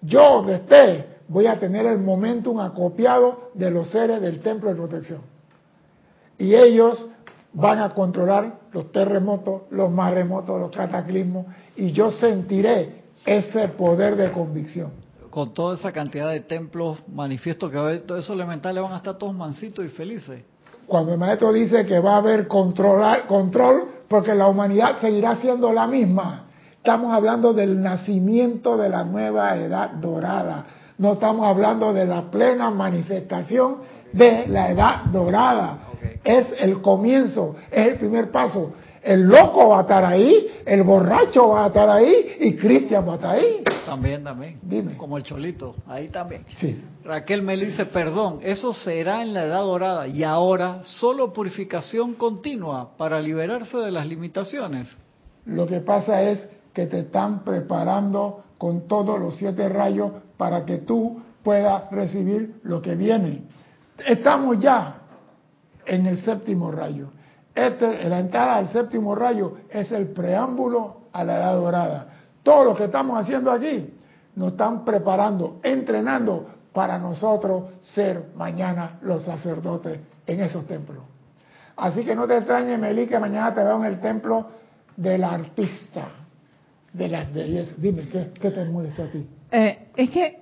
yo 0.02 0.44
desde 0.44 1.18
voy 1.28 1.46
a 1.46 1.60
tener 1.60 1.86
el 1.86 2.00
momentum 2.00 2.60
acopiado 2.60 3.52
de 3.54 3.70
los 3.70 3.90
seres 3.90 4.20
del 4.22 4.40
templo 4.40 4.70
de 4.70 4.76
protección. 4.76 5.22
Y 6.40 6.56
ellos 6.56 7.08
van 7.54 7.80
a 7.80 7.90
controlar 7.90 8.60
los 8.72 8.92
terremotos, 8.92 9.64
los 9.70 9.92
maremotos, 9.92 10.60
los 10.60 10.72
cataclismos, 10.72 11.46
y 11.76 11.92
yo 11.92 12.12
sentiré 12.12 13.04
ese 13.26 13.68
poder 13.70 14.16
de 14.16 14.32
convicción. 14.32 15.07
Con 15.38 15.54
toda 15.54 15.76
esa 15.76 15.92
cantidad 15.92 16.32
de 16.32 16.40
templos, 16.40 16.98
manifiesto 17.14 17.70
que 17.70 17.78
todos 18.08 18.24
esos 18.24 18.36
elementales 18.36 18.82
van 18.82 18.94
a 18.94 18.96
estar 18.96 19.20
todos 19.20 19.36
mansitos 19.36 19.86
y 19.86 19.90
felices. 19.90 20.42
Cuando 20.88 21.14
el 21.14 21.20
maestro 21.20 21.54
dice 21.54 21.86
que 21.86 22.00
va 22.00 22.16
a 22.16 22.18
haber 22.18 22.48
control 22.48 23.88
porque 24.08 24.34
la 24.34 24.48
humanidad 24.48 25.00
seguirá 25.00 25.36
siendo 25.36 25.72
la 25.72 25.86
misma. 25.86 26.46
Estamos 26.78 27.14
hablando 27.14 27.54
del 27.54 27.80
nacimiento 27.84 28.78
de 28.78 28.90
la 28.90 29.04
nueva 29.04 29.56
edad 29.58 29.92
dorada. 29.92 30.66
No 30.98 31.14
estamos 31.14 31.46
hablando 31.46 31.94
de 31.94 32.08
la 32.08 32.32
plena 32.32 32.72
manifestación 32.72 33.76
de 34.14 34.48
la 34.48 34.72
edad 34.72 35.04
dorada. 35.12 35.78
Es 36.24 36.48
el 36.58 36.82
comienzo, 36.82 37.58
es 37.70 37.90
el 37.90 38.00
primer 38.00 38.32
paso. 38.32 38.74
El 39.08 39.22
loco 39.22 39.70
va 39.70 39.78
a 39.78 39.82
estar 39.84 40.04
ahí, 40.04 40.48
el 40.66 40.84
borracho 40.84 41.48
va 41.48 41.64
a 41.64 41.68
estar 41.68 41.90
ahí 41.90 42.36
y 42.42 42.58
Cristian 42.58 43.08
va 43.08 43.14
a 43.14 43.16
estar 43.16 43.36
ahí. 43.38 43.64
También, 43.86 44.22
también. 44.22 44.60
Dime. 44.62 44.98
Como 44.98 45.16
el 45.16 45.24
cholito, 45.24 45.76
ahí 45.88 46.10
también. 46.10 46.44
Sí. 46.58 46.84
Raquel 47.06 47.42
me 47.42 47.56
dice, 47.56 47.86
perdón, 47.86 48.40
eso 48.44 48.74
será 48.74 49.22
en 49.22 49.34
la 49.34 49.46
edad 49.46 49.62
dorada 49.62 50.10
y 50.10 50.24
ahora 50.24 50.80
solo 50.84 51.32
purificación 51.32 52.16
continua 52.16 52.98
para 52.98 53.22
liberarse 53.22 53.78
de 53.78 53.92
las 53.92 54.06
limitaciones. 54.06 54.94
Lo 55.46 55.66
que 55.68 55.80
pasa 55.80 56.24
es 56.24 56.46
que 56.74 56.86
te 56.86 57.00
están 57.00 57.46
preparando 57.46 58.44
con 58.58 58.90
todos 58.90 59.18
los 59.22 59.38
siete 59.38 59.70
rayos 59.70 60.12
para 60.36 60.66
que 60.66 60.80
tú 60.80 61.22
puedas 61.44 61.90
recibir 61.92 62.60
lo 62.64 62.82
que 62.82 62.96
viene. 62.96 63.44
Estamos 64.06 64.60
ya 64.60 64.98
en 65.86 66.08
el 66.08 66.18
séptimo 66.18 66.74
rayo. 66.74 67.08
Este, 67.58 68.08
la 68.08 68.20
entrada 68.20 68.58
al 68.58 68.70
séptimo 68.70 69.16
rayo 69.16 69.58
es 69.72 69.92
el 69.92 70.10
preámbulo 70.10 71.08
a 71.12 71.24
la 71.24 71.38
edad 71.38 71.54
dorada. 71.56 72.08
Todo 72.44 72.66
lo 72.66 72.76
que 72.76 72.84
estamos 72.84 73.20
haciendo 73.20 73.52
aquí 73.52 73.96
nos 74.36 74.52
están 74.52 74.86
preparando, 74.86 75.60
entrenando 75.64 76.46
para 76.72 77.00
nosotros 77.00 77.64
ser 77.82 78.26
mañana 78.36 79.00
los 79.02 79.24
sacerdotes 79.24 80.00
en 80.28 80.40
esos 80.42 80.68
templos. 80.68 81.00
Así 81.78 82.06
que 82.06 82.14
no 82.14 82.28
te 82.28 82.38
extrañes, 82.38 82.80
Meli, 82.80 83.08
que 83.08 83.18
mañana 83.18 83.52
te 83.56 83.64
veo 83.64 83.78
en 83.78 83.86
el 83.86 84.00
templo 84.00 84.50
del 84.96 85.24
artista, 85.24 86.10
de 86.94 87.08
las 87.08 87.34
bellezas. 87.34 87.82
Dime, 87.82 88.08
¿qué, 88.08 88.34
qué 88.40 88.52
te 88.52 88.66
molestó 88.66 89.02
a 89.02 89.08
ti? 89.08 89.28
Eh, 89.50 89.88
es 89.96 90.12
que, 90.12 90.42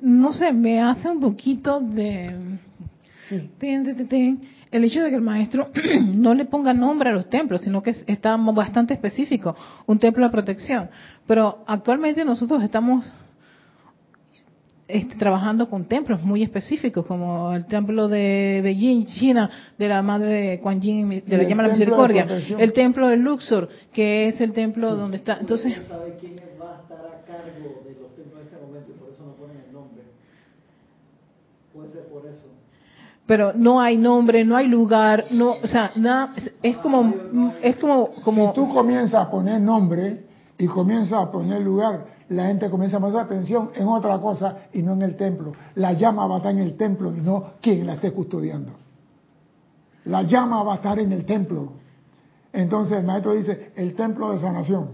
no 0.00 0.32
sé, 0.32 0.50
me 0.50 0.80
hace 0.80 1.10
un 1.10 1.20
poquito 1.20 1.78
de... 1.78 2.58
Sí. 3.28 3.50
Tin, 3.58 3.84
tin, 3.84 4.08
tin. 4.08 4.53
El 4.74 4.82
hecho 4.82 5.04
de 5.04 5.10
que 5.10 5.14
el 5.14 5.22
maestro 5.22 5.68
no 6.04 6.34
le 6.34 6.46
ponga 6.46 6.74
nombre 6.74 7.08
a 7.08 7.12
los 7.12 7.28
templos, 7.28 7.60
sino 7.60 7.80
que 7.80 7.94
está 8.08 8.36
bastante 8.36 8.92
específico, 8.92 9.54
un 9.86 10.00
templo 10.00 10.24
de 10.24 10.32
protección. 10.32 10.90
Pero 11.28 11.62
actualmente 11.64 12.24
nosotros 12.24 12.60
estamos 12.60 13.14
este, 14.88 15.14
trabajando 15.14 15.70
con 15.70 15.84
templos 15.84 16.20
muy 16.24 16.42
específicos, 16.42 17.06
como 17.06 17.52
el 17.52 17.66
templo 17.66 18.08
de 18.08 18.62
Beijing, 18.64 19.06
China, 19.06 19.48
de 19.78 19.86
la 19.86 20.02
Madre 20.02 20.58
Kuan 20.60 20.80
Yin, 20.80 21.22
de 21.24 21.36
la 21.38 21.44
llama 21.44 21.62
de 21.62 21.68
la 21.68 21.74
de 21.74 21.78
misericordia, 21.78 22.26
el 22.58 22.72
templo 22.72 23.06
de 23.06 23.16
Luxor, 23.16 23.68
que 23.92 24.30
es 24.30 24.40
el 24.40 24.52
templo 24.52 24.96
donde 24.96 25.18
está. 25.18 25.38
Entonces, 25.38 25.72
Uno 25.78 25.86
sabe 25.86 26.16
quién 26.18 26.34
va 26.60 26.78
a 26.78 26.82
estar 26.82 26.98
a 26.98 27.24
cargo 27.24 27.80
de 27.84 27.94
los 27.94 28.12
templos 28.16 28.40
en 28.40 28.46
ese 28.48 28.56
momento 28.56 28.90
y 28.90 28.98
por 28.98 29.10
eso 29.10 29.24
no 29.24 29.34
ponen 29.34 29.58
el 29.68 29.72
nombre. 29.72 30.02
Puede 31.72 31.90
ser 31.90 32.08
por 32.08 32.26
eso. 32.26 32.53
Pero 33.26 33.52
no 33.54 33.80
hay 33.80 33.96
nombre, 33.96 34.44
no 34.44 34.56
hay 34.56 34.68
lugar, 34.68 35.24
no, 35.30 35.52
o 35.52 35.66
sea, 35.66 35.92
nada, 35.96 36.34
es 36.62 36.76
como, 36.78 37.52
es 37.62 37.76
como, 37.76 38.10
como, 38.22 38.48
Si 38.48 38.54
tú 38.54 38.72
comienzas 38.72 39.26
a 39.26 39.30
poner 39.30 39.60
nombre 39.60 40.24
y 40.58 40.66
comienzas 40.66 41.14
a 41.14 41.30
poner 41.30 41.62
lugar, 41.62 42.04
la 42.28 42.46
gente 42.46 42.68
comienza 42.68 42.98
a 42.98 43.00
prestar 43.00 43.24
atención 43.24 43.70
en 43.74 43.88
otra 43.88 44.18
cosa 44.18 44.66
y 44.72 44.82
no 44.82 44.92
en 44.92 45.02
el 45.02 45.16
templo. 45.16 45.52
La 45.74 45.92
llama 45.92 46.26
va 46.26 46.36
a 46.36 46.38
estar 46.38 46.52
en 46.52 46.60
el 46.60 46.76
templo 46.76 47.14
y 47.14 47.20
no 47.20 47.52
quien 47.60 47.86
la 47.86 47.94
esté 47.94 48.12
custodiando. 48.12 48.72
La 50.04 50.22
llama 50.22 50.62
va 50.62 50.74
a 50.74 50.76
estar 50.76 50.98
en 50.98 51.12
el 51.12 51.24
templo. 51.24 51.72
Entonces 52.52 52.98
el 52.98 53.04
maestro 53.04 53.32
dice, 53.32 53.72
el 53.74 53.94
templo 53.94 54.32
de 54.32 54.40
sanación. 54.40 54.90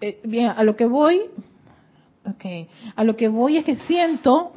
eh, 0.00 0.20
bien, 0.24 0.52
a 0.56 0.62
lo 0.62 0.76
que 0.76 0.86
voy, 0.86 1.20
okay, 2.28 2.68
a 2.94 3.04
lo 3.04 3.16
que 3.16 3.28
voy 3.28 3.56
es 3.56 3.64
que 3.64 3.76
siento, 3.76 4.52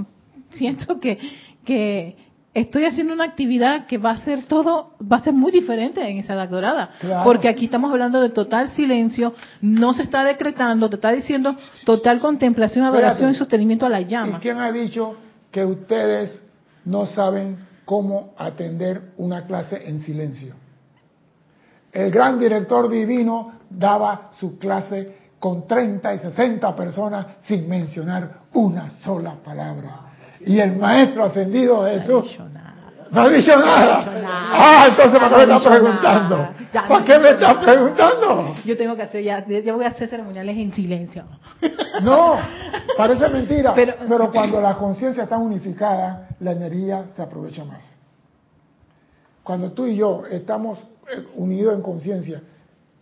siento 0.51 0.99
que, 0.99 1.19
que 1.63 2.15
estoy 2.55 2.85
haciendo 2.85 3.13
una 3.13 3.25
actividad 3.25 3.85
que 3.85 3.97
va 3.97 4.11
a 4.11 4.17
ser 4.19 4.43
todo, 4.45 4.93
va 4.99 5.17
a 5.17 5.23
ser 5.23 5.33
muy 5.33 5.51
diferente 5.51 6.01
en 6.09 6.19
esa 6.19 6.33
edad 6.33 6.47
dorada. 6.47 6.89
Claro. 6.99 7.23
Porque 7.25 7.49
aquí 7.49 7.65
estamos 7.65 7.91
hablando 7.91 8.21
de 8.21 8.29
total 8.29 8.69
silencio, 8.69 9.33
no 9.61 9.93
se 9.93 10.03
está 10.03 10.23
decretando, 10.23 10.89
te 10.89 10.95
está 10.95 11.11
diciendo 11.11 11.55
total 11.83 12.19
contemplación, 12.19 12.85
adoración 12.85 13.29
Espérate. 13.29 13.35
y 13.35 13.39
sostenimiento 13.39 13.85
a 13.85 13.89
la 13.89 14.01
¿Y 14.01 14.05
llama. 14.05 14.39
quién 14.39 14.57
ha 14.59 14.71
dicho 14.71 15.17
que 15.51 15.65
ustedes 15.65 16.41
no 16.85 17.05
saben 17.05 17.59
cómo 17.83 18.33
atender 18.37 19.11
una 19.17 19.45
clase 19.45 19.87
en 19.87 19.99
silencio? 19.99 20.55
El 21.91 22.09
gran 22.09 22.39
director 22.39 22.89
divino 22.89 23.51
daba 23.69 24.29
su 24.31 24.57
clase 24.57 25.25
con 25.39 25.67
30 25.67 26.13
y 26.13 26.19
60 26.19 26.75
personas 26.75 27.25
sin 27.41 27.67
mencionar 27.67 28.43
una 28.53 28.89
sola 29.01 29.35
palabra. 29.43 30.04
Y 30.45 30.59
el 30.59 30.75
maestro 30.77 31.25
ascendido 31.25 31.85
Jesús 31.85 32.37
no 33.11 33.21
ha 33.21 33.29
dicho 33.29 33.55
nada. 33.57 34.05
Ah, 34.51 34.85
entonces 34.89 35.19
¿para 35.19 35.37
qué 35.37 35.45
me 35.47 35.55
está 35.57 35.69
preguntando? 35.69 36.49
¿Para 36.87 37.05
qué 37.05 37.19
me 37.19 37.29
está 37.29 37.61
preguntando? 37.61 38.55
Yo 38.65 38.77
tengo 38.77 38.95
que 38.95 39.01
hacer 39.03 39.23
ya, 39.23 39.45
yo 39.47 39.75
voy 39.75 39.85
a 39.85 39.89
hacer 39.89 40.09
ceremoniales 40.09 40.57
en 40.57 40.73
silencio. 40.73 41.23
No, 42.01 42.35
parece 42.97 43.29
mentira. 43.29 43.73
Pero- 43.73 43.95
Pero, 44.07 44.31
cuando 44.31 44.59
la 44.61 44.75
conciencia 44.75 45.23
está 45.23 45.37
unificada, 45.37 46.29
la 46.39 46.51
energía 46.51 47.05
se 47.15 47.21
aprovecha 47.21 47.63
más. 47.63 47.83
Cuando 49.43 49.71
tú 49.71 49.85
y 49.85 49.95
yo 49.95 50.23
estamos 50.29 50.79
eh, 51.07 51.25
unidos 51.35 51.75
en 51.75 51.81
conciencia, 51.81 52.41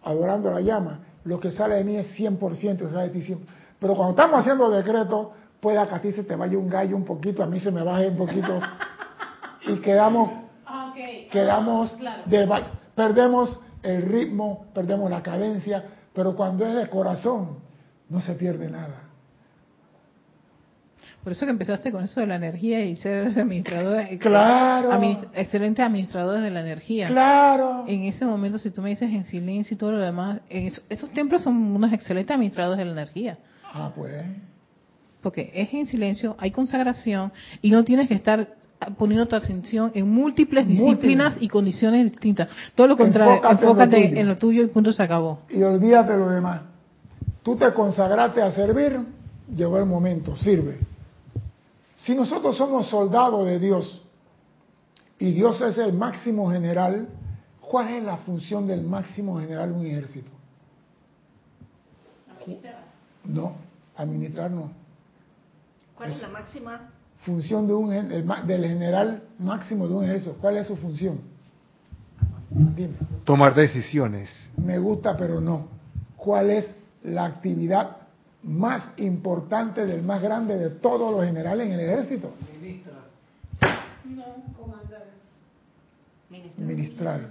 adorando 0.03 0.51
la 0.51 0.61
llama, 0.61 0.99
lo 1.23 1.39
que 1.39 1.51
sale 1.51 1.75
de 1.75 1.83
mí 1.85 1.95
es 1.95 2.13
100%, 2.19 2.91
sale 2.91 3.03
de 3.03 3.09
ti 3.09 3.21
100%. 3.33 3.37
Pero 3.79 3.95
cuando 3.95 4.11
estamos 4.11 4.39
haciendo 4.41 4.69
decretos, 4.69 5.27
puede 5.63 5.87
que 5.87 5.95
a 5.95 6.01
ti 6.01 6.11
se 6.11 6.23
te 6.23 6.35
vaya 6.35 6.57
un 6.57 6.69
gallo 6.69 6.95
un 6.95 7.05
poquito, 7.05 7.41
a 7.41 7.47
mí 7.47 7.59
se 7.59 7.71
me 7.71 7.81
baje 7.81 8.09
un 8.09 8.17
poquito, 8.17 8.59
y 9.65 9.77
quedamos, 9.77 10.29
quedamos, 11.31 11.97
de, 12.25 12.45
va- 12.45 12.67
perdemos 12.93 13.59
el 13.81 14.03
ritmo, 14.03 14.67
perdemos 14.75 15.09
la 15.09 15.23
cadencia, 15.23 15.83
pero 16.13 16.35
cuando 16.35 16.65
es 16.67 16.75
de 16.75 16.87
corazón, 16.89 17.59
no 18.09 18.19
se 18.21 18.33
pierde 18.35 18.69
nada. 18.69 18.99
Por 21.23 21.31
eso 21.31 21.45
que 21.45 21.51
empezaste 21.51 21.89
con 21.91 22.03
eso 22.03 22.19
de 22.19 22.27
la 22.27 22.35
energía 22.35 22.83
y 22.83 22.97
ser 22.97 23.27
administrador, 23.39 23.97
eh, 24.01 24.17
Claro. 24.19 24.91
admi- 24.91 25.25
excelente 25.33 25.81
administradores 25.81 26.43
de 26.43 26.49
la 26.51 26.59
energía. 26.59 27.07
Claro. 27.07 27.85
En 27.87 28.03
ese 28.03 28.25
momento, 28.25 28.57
si 28.57 28.71
tú 28.71 28.81
me 28.81 28.89
dices 28.89 29.09
en 29.09 29.23
silencio 29.23 29.75
y 29.75 29.77
todo 29.77 29.93
lo 29.93 29.99
demás, 29.99 30.41
en 30.49 30.67
eso- 30.67 30.81
esos 30.89 31.09
templos 31.11 31.41
son 31.41 31.55
unos 31.55 31.93
excelentes 31.93 32.35
administradores 32.35 32.77
de 32.79 32.85
la 32.85 32.91
energía. 32.91 33.37
Ah, 33.73 33.91
pues. 33.95 34.13
Porque 35.23 35.49
es 35.55 35.73
en 35.73 35.85
silencio, 35.87 36.35
hay 36.37 36.51
consagración 36.51 37.31
y 37.61 37.71
no 37.71 37.83
tienes 37.83 38.07
que 38.09 38.13
estar 38.13 38.55
poniendo 38.97 39.25
tu 39.27 39.35
atención 39.37 39.91
en 39.95 40.09
múltiples 40.09 40.65
Múltiples. 40.65 40.85
disciplinas 40.87 41.37
y 41.39 41.47
condiciones 41.47 42.11
distintas. 42.11 42.49
Todo 42.75 42.87
lo 42.87 42.97
contrario, 42.97 43.35
Enfócate 43.35 43.47
en 43.47 43.57
lo 43.57 43.69
enfócate 43.71 44.07
tuyo. 44.09 44.19
en 44.21 44.27
lo 44.27 44.37
tuyo 44.37 44.63
y 44.63 44.67
punto 44.67 44.91
se 44.93 45.01
acabó. 45.01 45.39
y 45.49 45.63
olvídate 45.63 46.11
de 46.11 46.17
lo 46.19 46.29
demás. 46.29 46.61
Tú 47.41 47.55
te 47.55 47.73
consagraste 47.73 48.41
a 48.41 48.51
servir, 48.51 48.99
llegó 49.55 49.77
el 49.77 49.85
momento, 49.85 50.35
sirve. 50.35 50.77
Si 51.97 52.13
nosotros 52.13 52.57
somos 52.57 52.87
soldados 52.87 53.45
de 53.45 53.59
Dios 53.59 54.05
y 55.19 55.31
Dios 55.31 55.61
es 55.61 55.77
el 55.77 55.93
máximo 55.93 56.51
general, 56.51 57.07
¿cuál 57.61 57.87
es 57.89 58.03
la 58.03 58.17
función 58.17 58.67
del 58.67 58.81
máximo 58.83 59.39
general 59.39 59.69
de 59.73 59.79
un 59.79 59.85
ejército? 59.85 60.29
No, 63.23 63.53
administrar 63.95 64.51
no. 64.51 64.82
¿Cuál 66.03 66.15
es 66.15 66.21
la 66.21 66.27
máxima? 66.27 66.81
Función 67.25 67.65
de 67.65 67.73
un, 67.73 67.93
el 67.93 68.27
del 68.45 68.65
general 68.65 69.23
máximo 69.39 69.87
de 69.87 69.93
un 69.93 70.03
ejército, 70.03 70.35
¿cuál 70.41 70.57
es 70.57 70.67
su 70.67 70.75
función? 70.75 71.21
Dime. 72.49 72.95
Tomar 73.23 73.55
decisiones. 73.55 74.29
me 74.57 74.77
gusta, 74.77 75.15
pero 75.15 75.39
no. 75.39 75.67
¿Cuál 76.17 76.49
es 76.49 76.69
la 77.03 77.23
actividad 77.23 77.95
más 78.43 78.83
importante 78.97 79.85
del 79.85 80.03
más 80.03 80.21
grande 80.21 80.57
de 80.57 80.71
todos 80.71 81.09
los 81.13 81.23
generales 81.23 81.67
en 81.67 81.73
el 81.73 81.79
ejército? 81.79 82.33
Ministro. 82.61 82.93
Ministrar. 86.57 87.21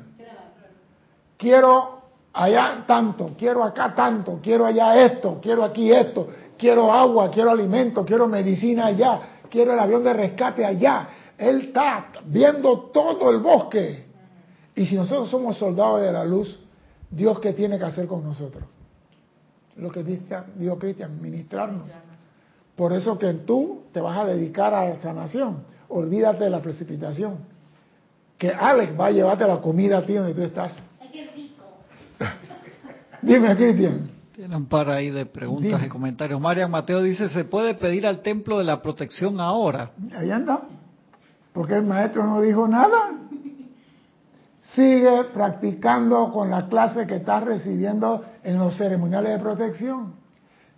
Quiero 1.37 2.01
allá 2.33 2.85
tanto, 2.87 3.35
quiero 3.37 3.65
acá 3.65 3.95
tanto, 3.95 4.41
quiero 4.43 4.65
allá 4.65 5.05
esto, 5.05 5.39
quiero 5.43 5.63
aquí 5.63 5.93
esto, 5.93 6.29
quiero 6.63 6.93
agua, 6.93 7.29
quiero 7.29 7.51
alimento, 7.51 8.05
quiero 8.05 8.29
medicina 8.29 8.87
allá, 8.87 9.21
quiero 9.51 9.73
el 9.73 9.81
avión 9.81 10.05
de 10.05 10.13
rescate 10.13 10.65
allá. 10.65 11.09
Él 11.37 11.61
está 11.63 12.07
viendo 12.25 12.91
todo 12.93 13.31
el 13.33 13.41
bosque. 13.41 14.05
Y 14.77 14.87
si 14.87 14.95
nosotros 14.95 15.29
somos 15.29 15.59
soldados 15.59 16.03
de 16.03 16.13
la 16.13 16.25
luz, 16.25 16.57
Dios 17.11 17.41
qué 17.41 17.53
tiene 17.53 17.81
que 17.81 17.85
hacer 17.85 18.07
con 18.07 18.23
nosotros? 18.23 18.63
Lo 19.77 19.91
que 19.91 20.05
dice, 20.05 20.37
dijo 20.55 20.79
Cristian, 20.79 21.21
ministrarnos. 21.21 21.91
Por 22.77 22.93
eso 22.93 23.19
que 23.19 23.33
tú 23.35 23.83
te 23.93 24.01
vas 24.01 24.17
a 24.19 24.27
dedicar 24.27 24.73
a 24.73 24.89
la 24.89 25.03
sanación. 25.03 25.65
Olvídate 25.89 26.45
de 26.45 26.51
la 26.51 26.63
precipitación. 26.63 27.39
Que 28.39 28.51
Alex 28.51 28.99
va 28.99 29.07
a 29.07 29.11
llevarte 29.11 29.49
la 29.49 29.61
comida 29.61 29.99
a 29.99 30.07
ti 30.07 30.15
donde 30.15 30.33
tú 30.33 30.43
estás. 30.43 30.81
Dime, 33.21 33.57
Cristian. 33.57 34.12
Tiene 34.43 34.57
un 34.57 34.67
par 34.67 34.91
ahí 34.91 35.09
de 35.09 35.25
preguntas 35.25 35.71
Dime. 35.71 35.87
y 35.87 35.89
comentarios. 35.89 36.41
Marian 36.41 36.69
Mateo 36.69 37.01
dice, 37.01 37.29
¿se 37.29 37.45
puede 37.45 37.75
pedir 37.75 38.09
al 38.09 38.23
templo 38.23 38.59
de 38.59 38.65
la 38.65 38.83
protección 38.83 39.41
ahora? 39.41 39.93
Ahí 40.17 40.33
anda. 40.33 40.63
Porque 41.53 41.77
el 41.77 41.85
maestro 41.85 42.27
no 42.27 42.41
dijo 42.41 42.67
nada. 42.67 43.13
Sigue 44.75 45.27
practicando 45.33 46.33
con 46.33 46.51
la 46.51 46.67
clase 46.67 47.07
que 47.07 47.15
estás 47.19 47.45
recibiendo 47.45 48.25
en 48.43 48.59
los 48.59 48.77
ceremoniales 48.77 49.35
de 49.35 49.39
protección. 49.39 50.15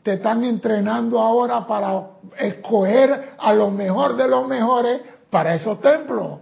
Te 0.02 0.12
están 0.12 0.44
entrenando 0.44 1.18
ahora 1.18 1.66
para 1.66 2.02
escoger 2.36 3.30
a 3.38 3.54
lo 3.54 3.70
mejor 3.70 4.14
de 4.16 4.28
los 4.28 4.46
mejores 4.46 5.00
para 5.30 5.54
esos 5.54 5.80
templos. 5.80 6.40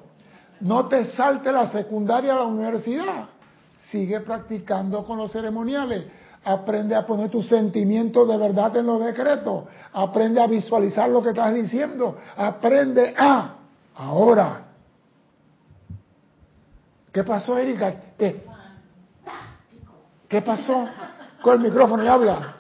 No 0.58 0.88
te 0.88 1.04
salte 1.12 1.52
la 1.52 1.70
secundaria 1.70 2.32
a 2.32 2.38
la 2.38 2.46
universidad. 2.46 3.26
Sigue 3.92 4.22
practicando 4.22 5.04
con 5.04 5.18
los 5.18 5.30
ceremoniales. 5.30 6.06
Aprende 6.44 6.94
a 6.94 7.06
poner 7.06 7.30
tus 7.30 7.46
sentimientos 7.48 8.26
de 8.28 8.36
verdad 8.36 8.76
en 8.76 8.86
los 8.86 9.04
decretos. 9.04 9.64
Aprende 9.92 10.40
a 10.40 10.46
visualizar 10.46 11.08
lo 11.08 11.22
que 11.22 11.30
estás 11.30 11.54
diciendo. 11.54 12.18
Aprende 12.36 13.14
a. 13.16 13.54
Ahora. 13.94 14.64
¿Qué 17.12 17.22
pasó, 17.24 17.58
Erika? 17.58 17.94
¿Qué? 18.18 18.44
¿Qué 20.28 20.42
pasó? 20.42 20.88
Con 21.42 21.56
el 21.56 21.60
micrófono 21.60 22.02
y 22.02 22.06
habla. 22.06 22.56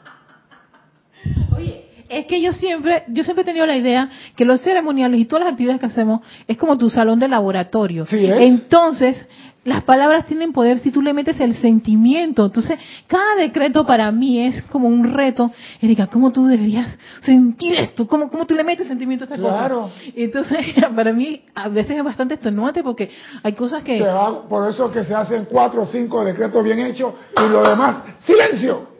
Oye, 1.56 2.04
es 2.08 2.26
que 2.26 2.42
yo 2.42 2.52
siempre, 2.52 3.04
yo 3.08 3.24
siempre 3.24 3.42
he 3.42 3.46
tenido 3.46 3.64
la 3.64 3.76
idea 3.76 4.10
que 4.36 4.44
los 4.44 4.60
ceremoniales 4.60 5.18
y 5.18 5.24
todas 5.24 5.44
las 5.44 5.52
actividades 5.52 5.80
que 5.80 5.86
hacemos 5.86 6.20
es 6.46 6.58
como 6.58 6.76
tu 6.76 6.90
salón 6.90 7.18
de 7.18 7.28
laboratorio. 7.28 8.04
Sí, 8.04 8.26
es. 8.26 8.40
Entonces, 8.40 9.26
las 9.64 9.84
palabras 9.84 10.26
tienen 10.26 10.52
poder 10.52 10.80
si 10.80 10.90
tú 10.90 11.02
le 11.02 11.12
metes 11.12 11.38
el 11.38 11.54
sentimiento. 11.54 12.46
Entonces, 12.46 12.78
cada 13.06 13.36
decreto 13.36 13.86
para 13.86 14.10
mí 14.10 14.40
es 14.40 14.62
como 14.64 14.88
un 14.88 15.12
reto. 15.12 15.52
Erika, 15.80 16.08
¿cómo 16.08 16.32
tú 16.32 16.46
deberías 16.46 16.98
sentir 17.22 17.74
esto? 17.76 18.06
¿Cómo, 18.08 18.28
cómo 18.28 18.44
tú 18.46 18.54
le 18.54 18.64
metes 18.64 18.88
sentimiento 18.88 19.24
a 19.24 19.26
esta 19.26 19.36
Claro. 19.36 19.82
cosa? 19.82 19.94
Entonces, 20.16 20.58
para 20.96 21.12
mí 21.12 21.42
a 21.54 21.68
veces 21.68 21.96
es 21.96 22.02
bastante 22.04 22.34
extenuante 22.34 22.82
porque 22.82 23.10
hay 23.42 23.52
cosas 23.52 23.82
que... 23.84 23.98
Se 23.98 24.04
va- 24.04 24.48
por 24.48 24.68
eso 24.68 24.90
que 24.90 25.04
se 25.04 25.14
hacen 25.14 25.46
cuatro 25.48 25.82
o 25.82 25.86
cinco 25.86 26.24
decretos 26.24 26.64
bien 26.64 26.80
hechos 26.80 27.14
y 27.36 27.48
lo 27.52 27.68
demás, 27.68 28.02
silencio. 28.24 28.90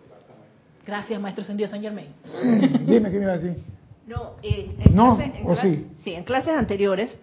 Gracias, 0.87 1.21
Maestro 1.21 1.45
Sendido 1.45 1.69
San 1.69 1.81
Germain. 1.81 2.07
Dime 2.87 3.11
qué 3.11 3.19
me 3.19 3.23
iba 3.25 3.33
a 3.33 3.39
decir. 3.39 3.63
No, 4.07 4.33
eh, 4.43 4.71
en 4.85 4.95
No, 4.97 5.17
clase- 5.17 5.33
en 5.41 5.47
¿o 5.47 5.55
clase- 5.55 5.85
sí? 6.03 6.13
en 6.15 6.25
clases 6.25 6.55
anteriores 6.57 7.17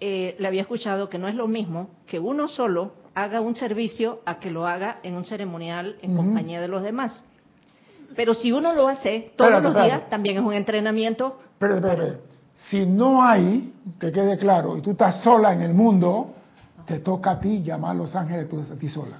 eh, 0.00 0.36
le 0.38 0.46
había 0.46 0.62
escuchado 0.62 1.08
que 1.08 1.18
no 1.18 1.28
es 1.28 1.34
lo 1.34 1.48
mismo 1.48 1.90
que 2.06 2.18
uno 2.18 2.48
solo 2.48 2.92
haga 3.14 3.40
un 3.40 3.56
servicio 3.56 4.20
a 4.24 4.38
que 4.38 4.50
lo 4.50 4.66
haga 4.66 4.98
en 5.02 5.16
un 5.16 5.24
ceremonial 5.24 5.96
en 6.02 6.16
compañía 6.16 6.60
de 6.60 6.68
los 6.68 6.82
demás. 6.82 7.24
Pero 8.14 8.34
si 8.34 8.52
uno 8.52 8.72
lo 8.74 8.88
hace 8.88 9.32
todos 9.36 9.50
Espérate, 9.50 9.62
los 9.62 9.70
espérate. 9.70 9.96
días, 9.98 10.10
también 10.10 10.36
es 10.38 10.42
un 10.42 10.52
entrenamiento. 10.52 11.38
Espera, 11.52 11.76
espera. 11.76 12.14
Si 12.70 12.86
no 12.86 13.22
hay, 13.22 13.72
que 13.98 14.12
quede 14.12 14.36
claro, 14.38 14.76
y 14.76 14.82
tú 14.82 14.92
estás 14.92 15.22
sola 15.22 15.52
en 15.52 15.62
el 15.62 15.74
mundo, 15.74 16.34
te 16.86 17.00
toca 17.00 17.32
a 17.32 17.40
ti 17.40 17.62
llamar 17.62 17.92
a 17.92 17.94
los 17.94 18.14
ángeles 18.14 18.48
tú 18.48 18.60
a 18.60 18.78
ti 18.78 18.88
sola. 18.88 19.18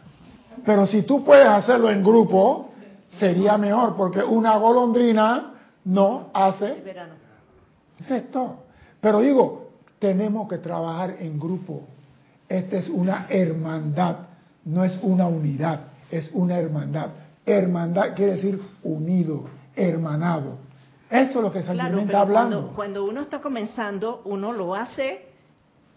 Pero 0.64 0.86
si 0.86 1.02
tú 1.02 1.24
puedes 1.24 1.46
hacerlo 1.46 1.90
en 1.90 2.02
grupo, 2.02 2.70
sería 3.08 3.56
mejor, 3.56 3.96
porque 3.96 4.22
una 4.22 4.56
golondrina 4.56 5.54
no 5.84 6.30
hace 6.32 6.82
es 7.98 8.30
todo. 8.30 8.64
Pero 9.00 9.20
digo, 9.20 9.67
tenemos 9.98 10.48
que 10.48 10.58
trabajar 10.58 11.16
en 11.18 11.38
grupo. 11.38 11.82
Esta 12.48 12.76
es 12.78 12.88
una 12.88 13.26
hermandad, 13.28 14.16
no 14.64 14.84
es 14.84 14.98
una 15.02 15.26
unidad, 15.26 15.80
es 16.10 16.30
una 16.32 16.58
hermandad. 16.58 17.10
Hermandad 17.44 18.14
quiere 18.14 18.32
decir 18.32 18.60
unido, 18.82 19.44
hermanado. 19.74 20.58
Esto 21.10 21.38
es 21.38 21.44
lo 21.44 21.52
que 21.52 21.62
San 21.62 21.74
Claro, 21.74 21.98
está 22.00 22.20
hablando. 22.20 22.60
cuando, 22.60 22.76
cuando 22.76 23.04
uno 23.06 23.20
está 23.22 23.40
comenzando, 23.40 24.22
uno 24.24 24.52
lo 24.52 24.74
hace 24.74 25.26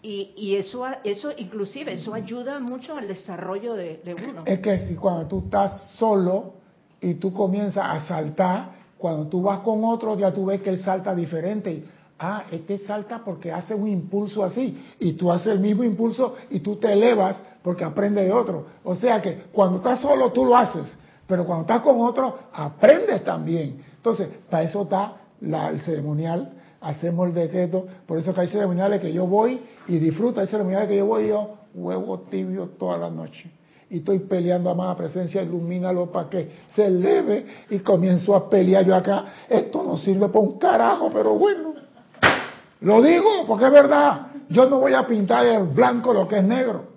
y, 0.02 0.32
y 0.36 0.56
eso, 0.56 0.84
eso 1.04 1.30
inclusive, 1.36 1.92
eso 1.92 2.14
ayuda 2.14 2.58
mucho 2.60 2.96
al 2.96 3.06
desarrollo 3.08 3.74
de, 3.74 4.00
de 4.04 4.14
uno. 4.14 4.42
Es 4.46 4.60
que 4.60 4.88
si 4.88 4.96
cuando 4.96 5.26
tú 5.26 5.40
estás 5.44 5.92
solo 5.98 6.54
y 7.00 7.14
tú 7.14 7.32
comienzas 7.32 7.84
a 7.86 8.06
saltar, 8.06 8.82
cuando 8.98 9.26
tú 9.26 9.42
vas 9.42 9.60
con 9.60 9.84
otro, 9.84 10.18
ya 10.18 10.32
tú 10.32 10.46
ves 10.46 10.60
que 10.62 10.70
él 10.70 10.82
salta 10.82 11.14
diferente. 11.14 11.84
Ah, 12.24 12.44
este 12.52 12.78
salta 12.78 13.20
porque 13.24 13.50
hace 13.50 13.74
un 13.74 13.88
impulso 13.88 14.44
así. 14.44 14.80
Y 15.00 15.14
tú 15.14 15.32
haces 15.32 15.48
el 15.54 15.58
mismo 15.58 15.82
impulso 15.82 16.36
y 16.50 16.60
tú 16.60 16.76
te 16.76 16.92
elevas 16.92 17.36
porque 17.64 17.82
aprende 17.82 18.22
de 18.22 18.32
otro. 18.32 18.66
O 18.84 18.94
sea 18.94 19.20
que 19.20 19.46
cuando 19.52 19.78
estás 19.78 20.00
solo 20.00 20.30
tú 20.30 20.44
lo 20.44 20.56
haces, 20.56 20.96
pero 21.26 21.44
cuando 21.44 21.62
estás 21.62 21.80
con 21.80 22.00
otro, 22.00 22.38
aprendes 22.52 23.24
también. 23.24 23.82
Entonces, 23.96 24.28
para 24.48 24.62
eso 24.62 24.82
está 24.82 25.14
la- 25.40 25.70
el 25.70 25.80
ceremonial, 25.80 26.52
hacemos 26.80 27.26
el 27.26 27.34
decreto. 27.34 27.86
Por 28.06 28.18
eso 28.18 28.32
que 28.32 28.42
hay 28.42 28.46
ceremoniales 28.48 29.00
que 29.00 29.12
yo 29.12 29.26
voy 29.26 29.60
y 29.88 29.98
disfruto. 29.98 30.38
Hay 30.40 30.46
ceremoniales 30.46 30.88
que 30.90 30.98
yo 30.98 31.06
voy 31.06 31.24
y 31.24 31.28
yo 31.30 31.56
huevo 31.74 32.20
tibio 32.30 32.68
toda 32.78 32.98
la 32.98 33.10
noche. 33.10 33.50
Y 33.90 33.98
estoy 33.98 34.20
peleando 34.20 34.70
a 34.70 34.74
más 34.74 34.94
presencia, 34.94 35.42
ilumínalo 35.42 36.12
para 36.12 36.30
que 36.30 36.50
se 36.72 36.86
eleve 36.86 37.46
y 37.68 37.80
comienzo 37.80 38.36
a 38.36 38.48
pelear 38.48 38.84
yo 38.84 38.94
acá. 38.94 39.24
Esto 39.48 39.82
no 39.82 39.98
sirve 39.98 40.28
para 40.28 40.38
un 40.38 40.56
carajo, 40.60 41.10
pero 41.12 41.34
bueno. 41.34 41.71
Lo 42.82 43.02
digo 43.02 43.46
porque 43.46 43.66
es 43.66 43.72
verdad. 43.72 44.28
Yo 44.48 44.68
no 44.68 44.80
voy 44.80 44.92
a 44.92 45.06
pintar 45.06 45.46
el 45.46 45.64
blanco 45.64 46.12
lo 46.12 46.28
que 46.28 46.38
es 46.38 46.44
negro. 46.44 46.92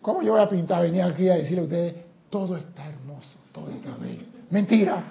¿Cómo 0.00 0.22
yo 0.22 0.32
voy 0.32 0.40
a 0.40 0.48
pintar, 0.48 0.82
venir 0.82 1.02
aquí 1.02 1.28
a 1.28 1.34
decirle 1.34 1.60
a 1.60 1.64
ustedes, 1.64 1.94
todo 2.30 2.56
está 2.56 2.88
hermoso, 2.88 3.38
todo 3.52 3.70
está 3.70 3.94
bello? 3.96 4.24
Mentira. 4.50 5.02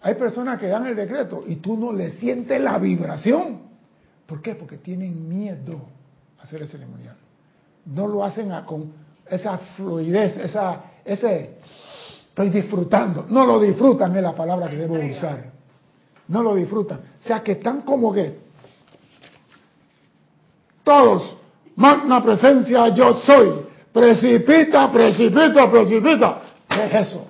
Hay 0.00 0.14
personas 0.14 0.58
que 0.58 0.68
dan 0.68 0.86
el 0.86 0.96
decreto 0.96 1.44
y 1.46 1.56
tú 1.56 1.76
no 1.76 1.92
le 1.92 2.12
sientes 2.12 2.60
la 2.60 2.78
vibración. 2.78 3.60
¿Por 4.26 4.40
qué? 4.40 4.54
Porque 4.54 4.78
tienen 4.78 5.28
miedo 5.28 5.80
a 6.38 6.44
hacer 6.44 6.62
el 6.62 6.68
ceremonial. 6.68 7.16
No 7.86 8.06
lo 8.06 8.24
hacen 8.24 8.50
con 8.64 8.92
esa 9.28 9.58
fluidez, 9.76 10.36
esa, 10.38 10.84
ese, 11.04 11.58
Estoy 12.34 12.50
disfrutando. 12.50 13.26
No 13.28 13.46
lo 13.46 13.60
disfrutan 13.60 14.16
es 14.16 14.20
la 14.20 14.32
palabra 14.32 14.68
que 14.68 14.74
debo 14.74 14.94
usar. 14.96 15.52
No 16.26 16.42
lo 16.42 16.56
disfrutan. 16.56 16.98
O 17.22 17.24
sea 17.24 17.44
que 17.44 17.52
están 17.52 17.82
como 17.82 18.12
que 18.12 18.40
todos, 20.82 21.36
magna 21.76 22.20
presencia 22.24 22.88
yo 22.88 23.20
soy. 23.20 23.66
Precipita, 23.92 24.90
precipita, 24.90 25.70
precipita. 25.70 26.40
¿Qué 26.68 26.84
es 26.86 26.94
eso? 27.06 27.28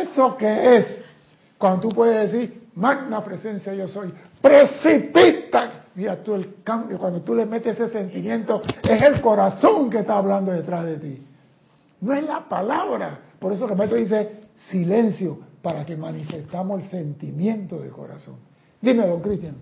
¿Eso 0.00 0.36
qué 0.38 0.76
es? 0.76 1.02
Cuando 1.58 1.82
tú 1.82 1.94
puedes 1.94 2.32
decir, 2.32 2.59
magna 2.74 3.22
presencia 3.22 3.74
yo 3.74 3.88
soy, 3.88 4.12
precipita. 4.40 5.84
Mira 5.94 6.22
tú 6.22 6.34
el 6.34 6.62
cambio, 6.62 6.98
cuando 6.98 7.20
tú 7.20 7.34
le 7.34 7.44
metes 7.46 7.78
ese 7.78 7.90
sentimiento, 7.90 8.62
es 8.82 9.02
el 9.02 9.20
corazón 9.20 9.90
que 9.90 9.98
está 9.98 10.18
hablando 10.18 10.52
detrás 10.52 10.84
de 10.84 10.96
ti. 10.96 11.26
No 12.00 12.12
es 12.12 12.24
la 12.24 12.48
palabra. 12.48 13.18
Por 13.38 13.52
eso 13.52 13.68
el 13.68 13.76
maestro 13.76 13.98
dice 13.98 14.40
silencio, 14.68 15.38
para 15.62 15.84
que 15.84 15.96
manifestamos 15.96 16.82
el 16.82 16.90
sentimiento 16.90 17.80
del 17.80 17.90
corazón. 17.90 18.36
Dime, 18.80 19.06
don 19.06 19.20
Cristian. 19.20 19.56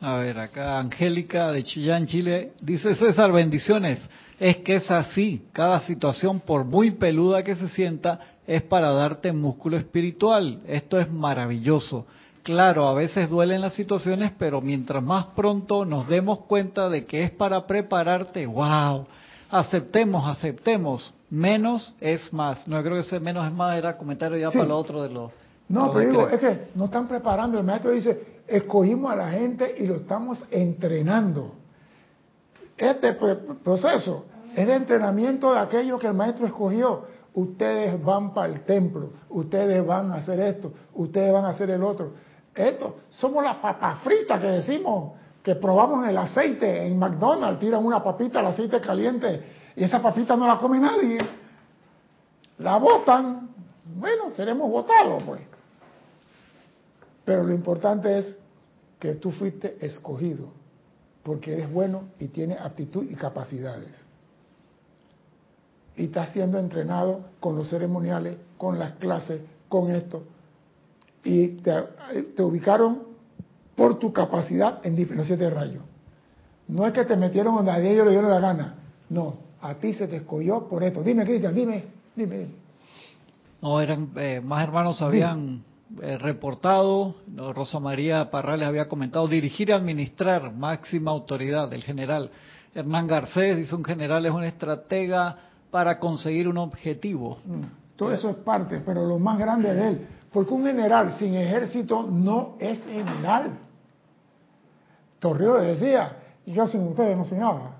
A 0.00 0.16
ver, 0.16 0.38
acá 0.38 0.78
Angélica 0.78 1.50
de 1.50 1.64
Chillán, 1.64 2.06
Chile, 2.06 2.52
dice 2.60 2.94
César, 2.94 3.32
bendiciones. 3.32 4.00
Es 4.38 4.58
que 4.58 4.76
es 4.76 4.90
así, 4.90 5.46
cada 5.52 5.80
situación, 5.80 6.40
por 6.40 6.64
muy 6.64 6.90
peluda 6.90 7.42
que 7.42 7.54
se 7.56 7.68
sienta, 7.68 8.20
es 8.46 8.62
para 8.62 8.92
darte 8.92 9.32
músculo 9.32 9.76
espiritual. 9.76 10.60
Esto 10.66 11.00
es 11.00 11.10
maravilloso. 11.10 12.06
Claro, 12.44 12.86
a 12.86 12.92
veces 12.92 13.30
duelen 13.30 13.62
las 13.62 13.72
situaciones, 13.72 14.30
pero 14.38 14.60
mientras 14.60 15.02
más 15.02 15.24
pronto 15.34 15.86
nos 15.86 16.06
demos 16.08 16.40
cuenta 16.40 16.90
de 16.90 17.06
que 17.06 17.22
es 17.22 17.30
para 17.30 17.66
prepararte, 17.66 18.44
wow, 18.44 19.06
aceptemos, 19.50 20.28
aceptemos. 20.28 21.14
Menos 21.30 21.96
es 22.02 22.30
más. 22.34 22.68
No 22.68 22.80
creo 22.82 22.96
que 22.96 23.00
ese 23.00 23.18
menos 23.18 23.46
es 23.46 23.52
más 23.52 23.78
era 23.78 23.96
comentario 23.96 24.36
ya 24.36 24.50
para 24.50 24.66
lo 24.66 24.76
otro 24.76 25.02
de 25.02 25.08
los... 25.08 25.32
No, 25.70 25.90
pero 25.90 26.10
digo, 26.10 26.28
es 26.28 26.38
que 26.38 26.68
no 26.74 26.84
están 26.84 27.08
preparando. 27.08 27.58
El 27.58 27.64
maestro 27.64 27.92
dice, 27.92 28.42
escogimos 28.46 29.10
a 29.10 29.16
la 29.16 29.30
gente 29.30 29.76
y 29.78 29.86
lo 29.86 29.96
estamos 29.96 30.38
entrenando. 30.50 31.54
Este 32.76 33.14
proceso 33.64 34.26
es 34.54 34.66
de 34.66 34.74
entrenamiento 34.74 35.54
de 35.54 35.60
aquello 35.60 35.98
que 35.98 36.08
el 36.08 36.14
maestro 36.14 36.46
escogió. 36.46 37.06
Ustedes 37.32 38.00
van 38.04 38.34
para 38.34 38.52
el 38.52 38.64
templo, 38.64 39.10
ustedes 39.30 39.84
van 39.84 40.12
a 40.12 40.16
hacer 40.16 40.38
esto, 40.40 40.72
ustedes 40.92 41.32
van 41.32 41.46
a 41.46 41.48
hacer 41.48 41.70
el 41.70 41.82
otro. 41.82 42.12
Esto, 42.54 42.96
somos 43.10 43.42
las 43.42 43.56
papas 43.56 44.00
fritas 44.00 44.40
que 44.40 44.46
decimos, 44.46 45.12
que 45.42 45.56
probamos 45.56 46.08
el 46.08 46.16
aceite 46.16 46.86
en 46.86 46.98
McDonald's, 46.98 47.60
tiran 47.60 47.84
una 47.84 48.02
papita 48.02 48.38
al 48.38 48.46
aceite 48.46 48.80
caliente 48.80 49.42
y 49.76 49.84
esa 49.84 50.00
papita 50.00 50.36
no 50.36 50.46
la 50.46 50.58
come 50.58 50.78
nadie. 50.78 51.18
La 52.58 52.76
botan, 52.76 53.50
bueno, 53.96 54.30
seremos 54.30 54.70
votados 54.70 55.22
pues. 55.24 55.42
Pero 57.24 57.42
lo 57.42 57.52
importante 57.52 58.18
es 58.18 58.36
que 58.98 59.14
tú 59.14 59.30
fuiste 59.32 59.84
escogido 59.84 60.48
porque 61.22 61.54
eres 61.54 61.72
bueno 61.72 62.10
y 62.18 62.28
tienes 62.28 62.60
aptitud 62.60 63.04
y 63.10 63.14
capacidades. 63.14 63.94
Y 65.96 66.04
estás 66.04 66.30
siendo 66.30 66.58
entrenado 66.58 67.24
con 67.40 67.56
los 67.56 67.68
ceremoniales, 67.68 68.36
con 68.58 68.78
las 68.78 68.92
clases, 68.96 69.40
con 69.68 69.90
esto. 69.90 70.22
Y 71.24 71.48
te, 71.48 72.42
ubicaron 72.42 73.02
por 73.74 73.98
tu 73.98 74.12
capacidad 74.12 74.84
en 74.86 74.94
diferencias 74.94 75.38
de 75.38 75.50
rayos. 75.50 75.82
No 76.68 76.86
es 76.86 76.92
que 76.92 77.04
te 77.04 77.16
metieron 77.16 77.56
donde 77.56 77.70
a 77.70 77.78
ellos 77.80 78.04
le 78.06 78.12
dieron 78.12 78.30
la 78.30 78.40
gana. 78.40 78.74
No, 79.10 79.36
a 79.60 79.74
ti 79.74 79.94
se 79.94 80.06
te 80.06 80.16
escogió 80.16 80.68
por 80.68 80.82
esto. 80.82 81.02
Dime, 81.02 81.24
Cristian, 81.24 81.54
dime, 81.54 81.84
dime, 82.14 82.46
No, 83.60 83.80
eran, 83.80 84.10
eh, 84.16 84.40
más 84.42 84.62
hermanos 84.62 85.02
habían 85.02 85.62
eh, 86.02 86.18
reportado, 86.18 87.16
Rosa 87.54 87.78
María 87.78 88.30
Parrales 88.30 88.66
había 88.66 88.88
comentado, 88.88 89.28
dirigir 89.28 89.68
y 89.68 89.72
administrar, 89.72 90.52
máxima 90.52 91.10
autoridad 91.10 91.68
del 91.68 91.82
general. 91.82 92.30
Hernán 92.74 93.06
Garcés 93.06 93.56
dice, 93.56 93.74
un 93.74 93.84
general 93.84 94.26
es 94.26 94.32
un 94.32 94.44
estratega 94.44 95.36
para 95.70 95.98
conseguir 95.98 96.48
un 96.48 96.58
objetivo. 96.58 97.38
Mm, 97.44 97.96
todo 97.96 98.12
eso 98.12 98.30
es 98.30 98.36
parte, 98.36 98.80
pero 98.84 99.06
lo 99.06 99.18
más 99.18 99.38
grande 99.38 99.72
de 99.72 99.88
él, 99.88 100.06
porque 100.34 100.52
un 100.52 100.66
general 100.66 101.16
sin 101.16 101.32
ejército 101.36 102.02
no 102.02 102.56
es 102.58 102.84
general. 102.84 103.52
Torrio 105.20 105.54
decía, 105.54 106.16
yo 106.44 106.66
sin 106.66 106.88
ustedes 106.88 107.16
no 107.16 107.24
soy 107.24 107.38
nada. 107.38 107.76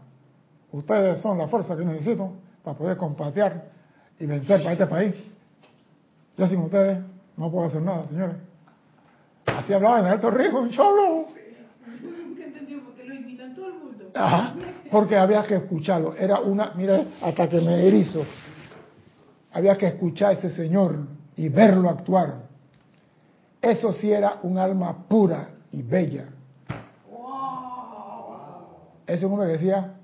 Ustedes 0.71 1.21
son 1.21 1.37
la 1.37 1.49
fuerza 1.49 1.77
que 1.77 1.85
necesito 1.85 2.31
para 2.63 2.79
poder 2.79 2.97
combatear 2.97 3.65
y 4.21 4.27
vencer 4.27 4.61
para 4.61 4.73
este 4.73 4.87
país. 4.87 5.15
Yo 6.39 6.47
sin 6.47 6.61
ustedes 6.61 7.01
no 7.37 7.51
puedo 7.51 7.67
hacer 7.67 7.83
nada, 7.83 8.07
señores. 8.07 8.37
Así 9.47 9.73
hablaba 9.73 9.99
en 9.99 10.07
Alto 10.07 10.31
Rico, 10.31 10.61
un 10.61 10.71
cholo. 10.71 11.27
porque 14.93 15.17
había 15.17 15.45
que 15.45 15.57
escucharlo. 15.57 16.15
Era 16.15 16.39
una, 16.39 16.71
mira, 16.77 17.03
hasta 17.21 17.49
que 17.49 17.61
me 17.61 17.85
erizo. 17.85 18.25
Había 19.53 19.77
que 19.77 19.89
escuchar 19.89 20.31
a 20.31 20.33
ese 20.35 20.51
señor 20.51 21.01
y 21.37 21.49
verlo 21.49 21.91
actuar. 21.91 22.44
Eso 23.65 23.95
sí 23.95 24.13
era 24.13 24.41
un 24.43 24.59
alma 24.59 25.09
pura 25.09 25.49
y 25.73 25.81
bella. 25.81 26.29
Ese 29.07 29.25
hombre 29.25 29.47
que 29.47 29.53
decía, 29.55 29.95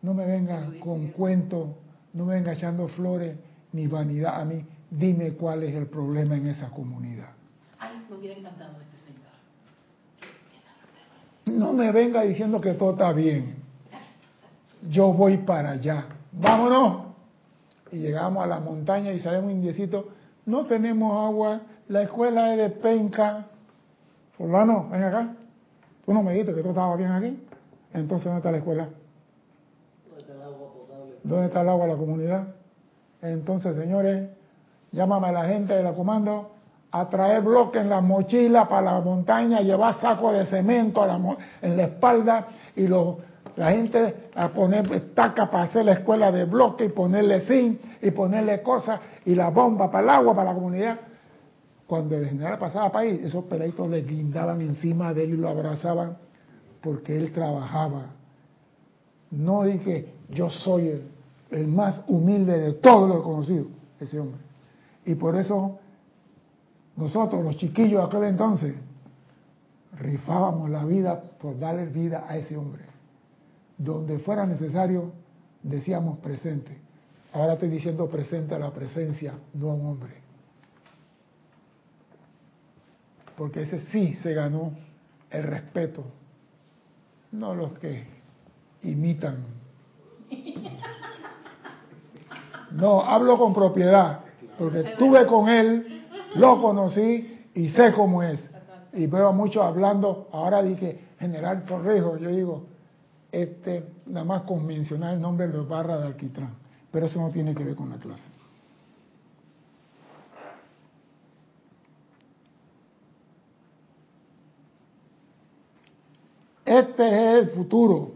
no 0.00 0.14
me 0.14 0.24
venga 0.24 0.66
con 0.80 1.08
cuentos, 1.08 1.68
no 2.14 2.24
me 2.24 2.34
venga 2.34 2.52
echando 2.52 2.88
flores 2.88 3.36
ni 3.72 3.86
vanidad 3.86 4.40
a 4.40 4.44
mí. 4.46 4.64
Dime 4.90 5.32
cuál 5.34 5.62
es 5.62 5.74
el 5.74 5.86
problema 5.86 6.36
en 6.36 6.46
esa 6.46 6.70
comunidad. 6.70 7.28
Ay, 7.78 8.02
me 8.08 8.16
hubiera 8.16 8.38
encantado 8.38 8.72
este 8.80 8.96
señor. 11.44 11.58
No 11.58 11.72
me 11.74 11.92
venga 11.92 12.22
diciendo 12.22 12.60
que 12.60 12.72
todo 12.74 12.92
está 12.92 13.12
bien. 13.12 13.56
Yo 14.88 15.12
voy 15.12 15.36
para 15.36 15.72
allá. 15.72 16.06
Vámonos. 16.32 17.08
Y 17.92 17.98
llegamos 17.98 18.42
a 18.42 18.46
la 18.46 18.58
montaña 18.58 19.12
y 19.12 19.20
sabemos 19.20 19.50
un 19.50 19.58
indiecito, 19.58 20.08
no 20.46 20.66
tenemos 20.66 21.12
agua, 21.12 21.60
la 21.90 22.02
escuela 22.02 22.52
es 22.52 22.58
de 22.58 22.70
penca. 22.70 23.46
Fulano, 24.38 24.88
ven 24.90 25.02
acá. 25.02 25.34
Tú 26.06 26.14
no 26.14 26.22
me 26.22 26.32
dijiste 26.32 26.54
que 26.54 26.60
todo 26.60 26.70
estaba 26.70 26.96
bien 26.96 27.10
aquí. 27.10 27.46
Entonces, 27.92 28.26
¿dónde 28.26 28.38
está 28.38 28.52
la 28.52 28.58
escuela? 28.58 28.88
¿Dónde 30.06 30.20
está 30.20 30.34
el 30.34 30.42
agua 30.42 30.72
potable? 30.72 31.14
¿Dónde 31.24 31.46
está 31.46 31.60
el 31.62 31.68
agua 31.68 31.86
de 31.86 31.92
la 31.92 31.98
comunidad? 31.98 32.44
Entonces, 33.22 33.76
señores, 33.76 34.30
llámame 34.92 35.28
a 35.28 35.32
la 35.32 35.44
gente 35.46 35.74
de 35.74 35.82
la 35.82 35.92
comando 35.92 36.52
a 36.92 37.08
traer 37.08 37.42
bloques 37.42 37.82
en 37.82 37.90
la 37.90 38.00
mochila 38.00 38.68
para 38.68 38.82
la 38.82 39.00
montaña, 39.00 39.60
llevar 39.60 40.00
saco 40.00 40.32
de 40.32 40.46
cemento 40.46 41.04
en 41.60 41.76
la 41.76 41.82
espalda 41.82 42.46
y 42.76 42.86
la 42.86 43.70
gente 43.72 44.30
a 44.36 44.48
poner 44.48 44.92
estaca 44.92 45.50
para 45.50 45.64
hacer 45.64 45.84
la 45.84 45.92
escuela 45.92 46.30
de 46.30 46.44
bloque 46.44 46.84
y 46.84 46.88
ponerle 46.88 47.40
zinc 47.40 47.80
y 48.00 48.12
ponerle 48.12 48.62
cosas 48.62 49.00
y 49.24 49.34
la 49.34 49.50
bomba 49.50 49.90
para 49.90 50.04
el 50.04 50.10
agua, 50.10 50.34
para 50.34 50.50
la 50.50 50.54
comunidad. 50.54 51.09
Cuando 51.90 52.16
el 52.16 52.28
general 52.28 52.56
pasaba 52.56 53.00
ahí, 53.00 53.20
esos 53.24 53.46
peladitos 53.46 53.88
le 53.88 54.02
guindaban 54.02 54.60
encima 54.60 55.12
de 55.12 55.24
él 55.24 55.34
y 55.34 55.36
lo 55.36 55.48
abrazaban 55.48 56.18
porque 56.80 57.16
él 57.16 57.32
trabajaba. 57.32 58.12
No 59.32 59.64
dije, 59.64 60.14
yo 60.28 60.50
soy 60.50 60.86
el, 60.86 61.08
el 61.50 61.66
más 61.66 62.04
humilde 62.06 62.56
de 62.60 62.72
todos 62.74 63.08
los 63.08 63.24
conocidos, 63.24 63.66
ese 63.98 64.20
hombre. 64.20 64.40
Y 65.04 65.16
por 65.16 65.34
eso 65.34 65.80
nosotros, 66.94 67.42
los 67.42 67.56
chiquillos 67.56 68.00
de 68.02 68.06
aquel 68.06 68.28
entonces, 68.28 68.76
rifábamos 69.98 70.70
la 70.70 70.84
vida 70.84 71.20
por 71.40 71.58
darle 71.58 71.86
vida 71.86 72.24
a 72.28 72.36
ese 72.36 72.56
hombre. 72.56 72.84
Donde 73.76 74.20
fuera 74.20 74.46
necesario, 74.46 75.10
decíamos 75.64 76.20
presente. 76.20 76.78
Ahora 77.32 77.54
estoy 77.54 77.70
diciendo 77.70 78.08
presente 78.08 78.54
a 78.54 78.60
la 78.60 78.70
presencia, 78.70 79.34
no 79.54 79.70
a 79.72 79.74
un 79.74 79.86
hombre. 79.86 80.29
Porque 83.40 83.62
ese 83.62 83.80
sí 83.86 84.12
se 84.22 84.34
ganó 84.34 84.74
el 85.30 85.44
respeto, 85.44 86.04
no 87.32 87.54
los 87.54 87.72
que 87.78 88.04
imitan. 88.82 89.46
No, 92.72 93.00
hablo 93.00 93.38
con 93.38 93.54
propiedad 93.54 94.20
porque 94.58 94.80
estuve 94.80 95.24
con 95.24 95.48
él, 95.48 96.04
lo 96.34 96.60
conocí 96.60 97.46
y 97.54 97.70
sé 97.70 97.94
cómo 97.94 98.22
es. 98.22 98.46
Y 98.92 99.06
veo 99.06 99.28
a 99.28 99.32
muchos 99.32 99.64
hablando, 99.64 100.28
ahora 100.32 100.62
dije, 100.62 101.00
General 101.18 101.64
Torrejo, 101.64 102.18
yo 102.18 102.28
digo, 102.28 102.66
este, 103.32 103.86
nada 104.04 104.26
más 104.26 104.42
con 104.42 104.66
mencionar 104.66 105.14
el 105.14 105.20
nombre 105.22 105.48
de 105.48 105.58
Barra 105.62 105.96
de 105.96 106.08
Alquitrán, 106.08 106.56
pero 106.92 107.06
eso 107.06 107.18
no 107.18 107.30
tiene 107.30 107.54
que 107.54 107.64
ver 107.64 107.74
con 107.74 107.88
la 107.88 107.96
clase. 107.96 108.39
Este 116.70 117.08
es 117.08 117.42
el 117.42 117.50
futuro. 117.50 118.12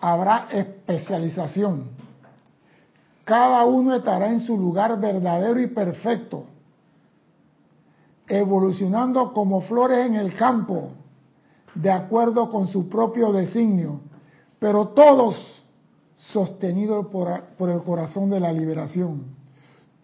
Habrá 0.00 0.48
especialización 0.50 1.96
cada 3.26 3.64
uno 3.64 3.92
estará 3.92 4.28
en 4.30 4.38
su 4.38 4.56
lugar 4.56 5.00
verdadero 5.00 5.60
y 5.60 5.66
perfecto, 5.66 6.44
evolucionando 8.28 9.32
como 9.32 9.62
flores 9.62 10.06
en 10.06 10.14
el 10.14 10.36
campo, 10.36 10.90
de 11.74 11.90
acuerdo 11.90 12.48
con 12.48 12.68
su 12.68 12.88
propio 12.88 13.32
designio, 13.32 13.98
pero 14.60 14.90
todos 14.90 15.64
sostenidos 16.14 17.08
por, 17.08 17.68
el 17.68 17.82
corazón 17.82 18.30
de 18.30 18.38
la 18.38 18.52
liberación, 18.52 19.24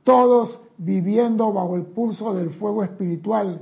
todos 0.03 0.61
viviendo 0.77 1.53
bajo 1.53 1.77
el 1.77 1.85
pulso 1.85 2.35
del 2.35 2.51
fuego 2.51 2.83
espiritual 2.83 3.61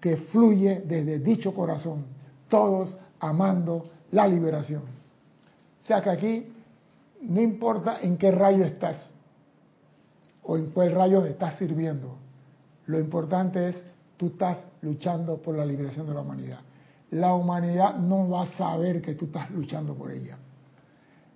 que 0.00 0.16
fluye 0.16 0.80
desde 0.86 1.18
dicho 1.18 1.52
corazón, 1.52 2.06
todos 2.52 2.94
amando 3.18 3.82
la 4.10 4.28
liberación. 4.28 4.82
O 4.82 5.86
sea 5.86 6.02
que 6.02 6.10
aquí 6.10 6.52
no 7.22 7.40
importa 7.40 8.00
en 8.02 8.18
qué 8.18 8.30
rayo 8.30 8.62
estás 8.62 9.08
o 10.42 10.58
en 10.58 10.66
cuál 10.66 10.92
rayo 10.92 11.24
estás 11.24 11.56
sirviendo, 11.56 12.14
lo 12.86 13.00
importante 13.00 13.70
es 13.70 13.82
tú 14.18 14.26
estás 14.26 14.58
luchando 14.82 15.38
por 15.38 15.56
la 15.56 15.64
liberación 15.64 16.06
de 16.06 16.12
la 16.12 16.20
humanidad. 16.20 16.58
La 17.12 17.32
humanidad 17.32 17.96
no 17.96 18.28
va 18.28 18.42
a 18.42 18.46
saber 18.48 19.00
que 19.00 19.14
tú 19.14 19.24
estás 19.26 19.50
luchando 19.50 19.94
por 19.94 20.10
ella. 20.10 20.36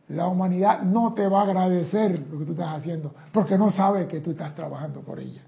La 0.09 0.29
humanidad 0.29 0.83
no 0.83 1.15
te 1.15 1.27
va 1.29 1.41
a 1.41 1.45
agradecer 1.45 2.27
lo 2.31 2.39
que 2.41 2.45
tú 2.45 2.53
estás 2.53 2.77
haciendo, 2.77 3.15
porque 3.33 3.57
no 3.57 3.71
sabe 3.71 4.07
que 4.07 4.21
tú 4.21 4.33
estás 4.33 4.55
trabajando 4.55 5.01
por 5.01 5.19
ella. 5.19 5.41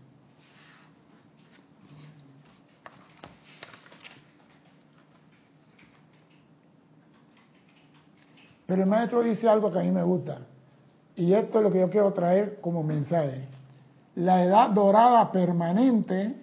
Pero 8.68 8.82
el 8.82 8.88
maestro 8.88 9.22
dice 9.22 9.48
algo 9.48 9.72
que 9.72 9.78
a 9.78 9.82
mí 9.82 9.90
me 9.90 10.02
gusta, 10.02 10.40
y 11.16 11.32
esto 11.32 11.56
es 11.58 11.64
lo 11.64 11.72
que 11.72 11.80
yo 11.80 11.88
quiero 11.88 12.12
traer 12.12 12.60
como 12.60 12.82
mensaje. 12.82 13.48
La 14.14 14.44
edad 14.44 14.68
dorada 14.68 15.32
permanente 15.32 16.36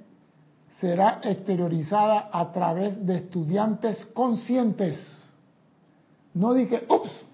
será 0.82 1.20
exteriorizada 1.22 2.30
a 2.32 2.52
través 2.52 3.06
de 3.06 3.18
estudiantes 3.18 4.04
conscientes. 4.08 4.98
No 6.34 6.56
dije, 6.56 6.88
ups, 6.90 7.28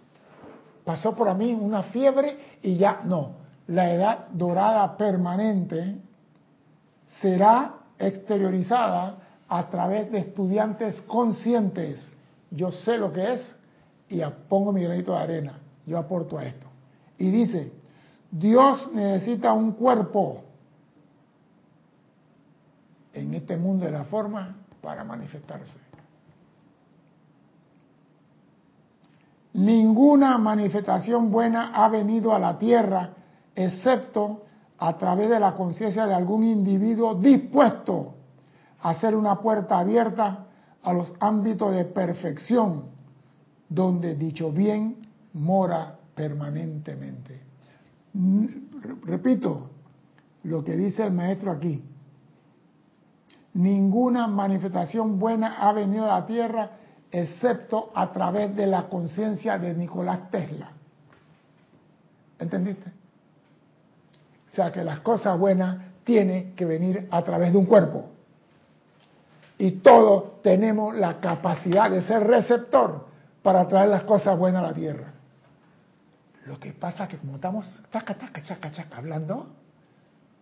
pasó 0.84 1.16
por 1.16 1.30
a 1.30 1.36
mí 1.36 1.54
una 1.54 1.84
fiebre 1.84 2.58
y 2.62 2.76
ya 2.76 3.00
no. 3.06 3.36
La 3.68 3.94
edad 3.94 4.28
dorada 4.34 4.98
permanente 4.98 6.02
será 7.22 7.76
exteriorizada 7.98 9.20
a 9.48 9.70
través 9.70 10.12
de 10.12 10.20
estudiantes 10.20 11.02
conscientes. 11.04 12.12
Yo 12.50 12.74
sé 12.74 12.98
lo 12.98 13.14
que 13.14 13.36
es 13.36 13.61
y 14.12 14.22
pongo 14.50 14.74
mi 14.74 14.84
granito 14.84 15.14
de 15.14 15.18
arena. 15.20 15.60
Yo 15.86 15.98
aporto 15.98 16.38
a 16.38 16.46
esto. 16.46 16.68
Y 17.18 17.32
dice, 17.32 17.72
Dios 18.30 18.92
necesita 18.94 19.54
un 19.54 19.72
cuerpo 19.72 20.44
en 23.14 23.34
este 23.34 23.56
mundo 23.56 23.86
de 23.86 23.92
la 23.92 24.04
forma 24.04 24.58
para 24.82 25.04
manifestarse. 25.06 25.80
Ninguna 29.54 30.38
manifestación 30.38 31.32
buena 31.32 31.72
ha 31.74 31.88
venido 31.90 32.34
a 32.34 32.40
la 32.40 32.58
tierra 32.58 33.14
excepto 33.56 34.44
a 34.78 34.98
través 34.98 35.30
de 35.30 35.40
la 35.40 35.54
conciencia 35.54 36.06
de 36.06 36.14
algún 36.14 36.44
individuo 36.44 37.16
dispuesto 37.16 38.16
a 38.82 38.90
hacer 38.90 39.16
una 39.16 39.40
puerta 39.40 39.80
abierta 39.80 40.48
a 40.84 40.94
los 40.94 41.14
ámbitos 41.20 41.74
de 41.74 41.86
perfección 41.86 42.91
donde 43.72 44.16
dicho 44.16 44.52
bien 44.52 44.98
mora 45.34 45.96
permanentemente. 46.14 47.40
Repito 49.04 49.70
lo 50.44 50.62
que 50.62 50.76
dice 50.76 51.06
el 51.06 51.14
maestro 51.14 51.52
aquí. 51.52 51.82
Ninguna 53.54 54.28
manifestación 54.28 55.18
buena 55.20 55.56
ha 55.58 55.72
venido 55.72 56.04
a 56.04 56.20
la 56.20 56.26
tierra 56.26 56.72
excepto 57.10 57.92
a 57.96 58.12
través 58.12 58.54
de 58.58 58.68
la 58.68 58.90
conciencia 58.90 59.58
de 59.58 59.74
Nicolás 59.74 60.30
Tesla. 60.30 60.72
¿Entendiste? 62.40 62.92
O 64.50 64.54
sea 64.54 64.70
que 64.74 64.84
las 64.84 65.00
cosas 65.00 65.40
buenas 65.40 65.78
tienen 66.04 66.56
que 66.56 66.66
venir 66.66 67.08
a 67.10 67.22
través 67.24 67.54
de 67.54 67.58
un 67.58 67.66
cuerpo. 67.66 68.10
Y 69.58 69.72
todos 69.72 70.42
tenemos 70.42 70.94
la 70.94 71.22
capacidad 71.22 71.90
de 71.90 72.02
ser 72.02 72.28
receptor 72.28 73.11
para 73.42 73.68
traer 73.68 73.90
las 73.90 74.04
cosas 74.04 74.38
buenas 74.38 74.64
a 74.64 74.68
la 74.68 74.74
tierra. 74.74 75.14
Lo 76.46 76.60
que 76.60 76.74
pasa 76.74 77.04
es 77.04 77.10
que 77.12 77.18
como 77.18 77.36
estamos 77.36 77.68
taca, 77.92 78.16
taca, 78.16 78.44
chaca, 78.44 78.72
chaca, 78.72 78.98
hablando, 78.98 79.48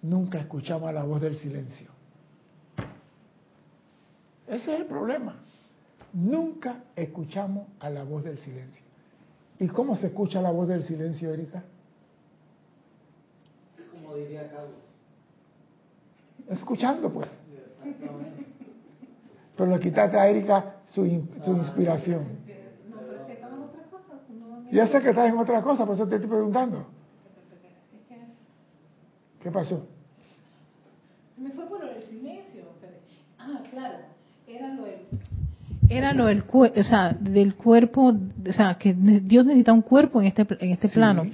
nunca 0.02 0.40
escuchamos 0.40 0.94
la 0.94 1.04
voz 1.04 1.22
del 1.22 1.36
silencio. 1.36 1.90
Ese 4.48 4.74
es 4.74 4.80
el 4.82 4.86
problema. 4.86 5.36
Nunca 6.14 6.84
escuchamos 6.96 7.68
a 7.80 7.90
la 7.90 8.04
voz 8.04 8.24
del 8.24 8.40
silencio. 8.40 8.84
¿Y 9.60 9.68
cómo 9.68 9.96
se 9.98 10.08
escucha 10.08 10.42
la 10.42 10.52
voz 10.52 10.68
del 10.68 10.84
silencio, 10.84 11.34
Erika? 11.34 11.64
Como 13.94 14.16
diría 14.16 14.50
Carlos. 14.50 14.72
Escuchando, 16.48 17.12
pues. 17.12 17.30
Pero 19.56 19.70
le 19.70 19.80
quitaste 19.80 20.18
a 20.18 20.28
Erika 20.28 20.78
su, 20.88 21.04
su 21.46 21.52
inspiración. 21.52 22.39
Yo 24.72 24.88
sé 24.88 25.02
que 25.02 25.10
estás 25.10 25.30
en 25.30 25.38
otra 25.38 25.62
cosa, 25.62 25.86
por 25.86 25.96
eso 25.96 26.08
te 26.08 26.16
estoy 26.16 26.30
preguntando. 26.30 26.88
¿Qué 29.42 29.52
pasó? 29.52 29.88
Me 31.38 31.50
fue 31.52 31.66
por 31.68 31.84
el 31.84 32.04
silencio. 32.04 32.64
Ah, 33.38 33.62
claro. 33.72 34.00
Era 34.48 34.74
lo 34.74 34.84
del 34.84 35.00
era 35.90 36.14
lo 36.14 36.26
del, 36.28 36.44
o 36.52 36.84
sea, 36.84 37.18
del 37.20 37.56
cuerpo, 37.56 38.14
o 38.48 38.54
sea, 38.54 38.76
que 38.76 38.94
Dios 38.94 39.44
necesita 39.46 39.74
un 39.74 39.82
cuerpo 39.82 40.22
en 40.22 40.28
este, 40.28 40.46
en 40.60 40.72
este 40.72 40.88
plano. 40.88 41.26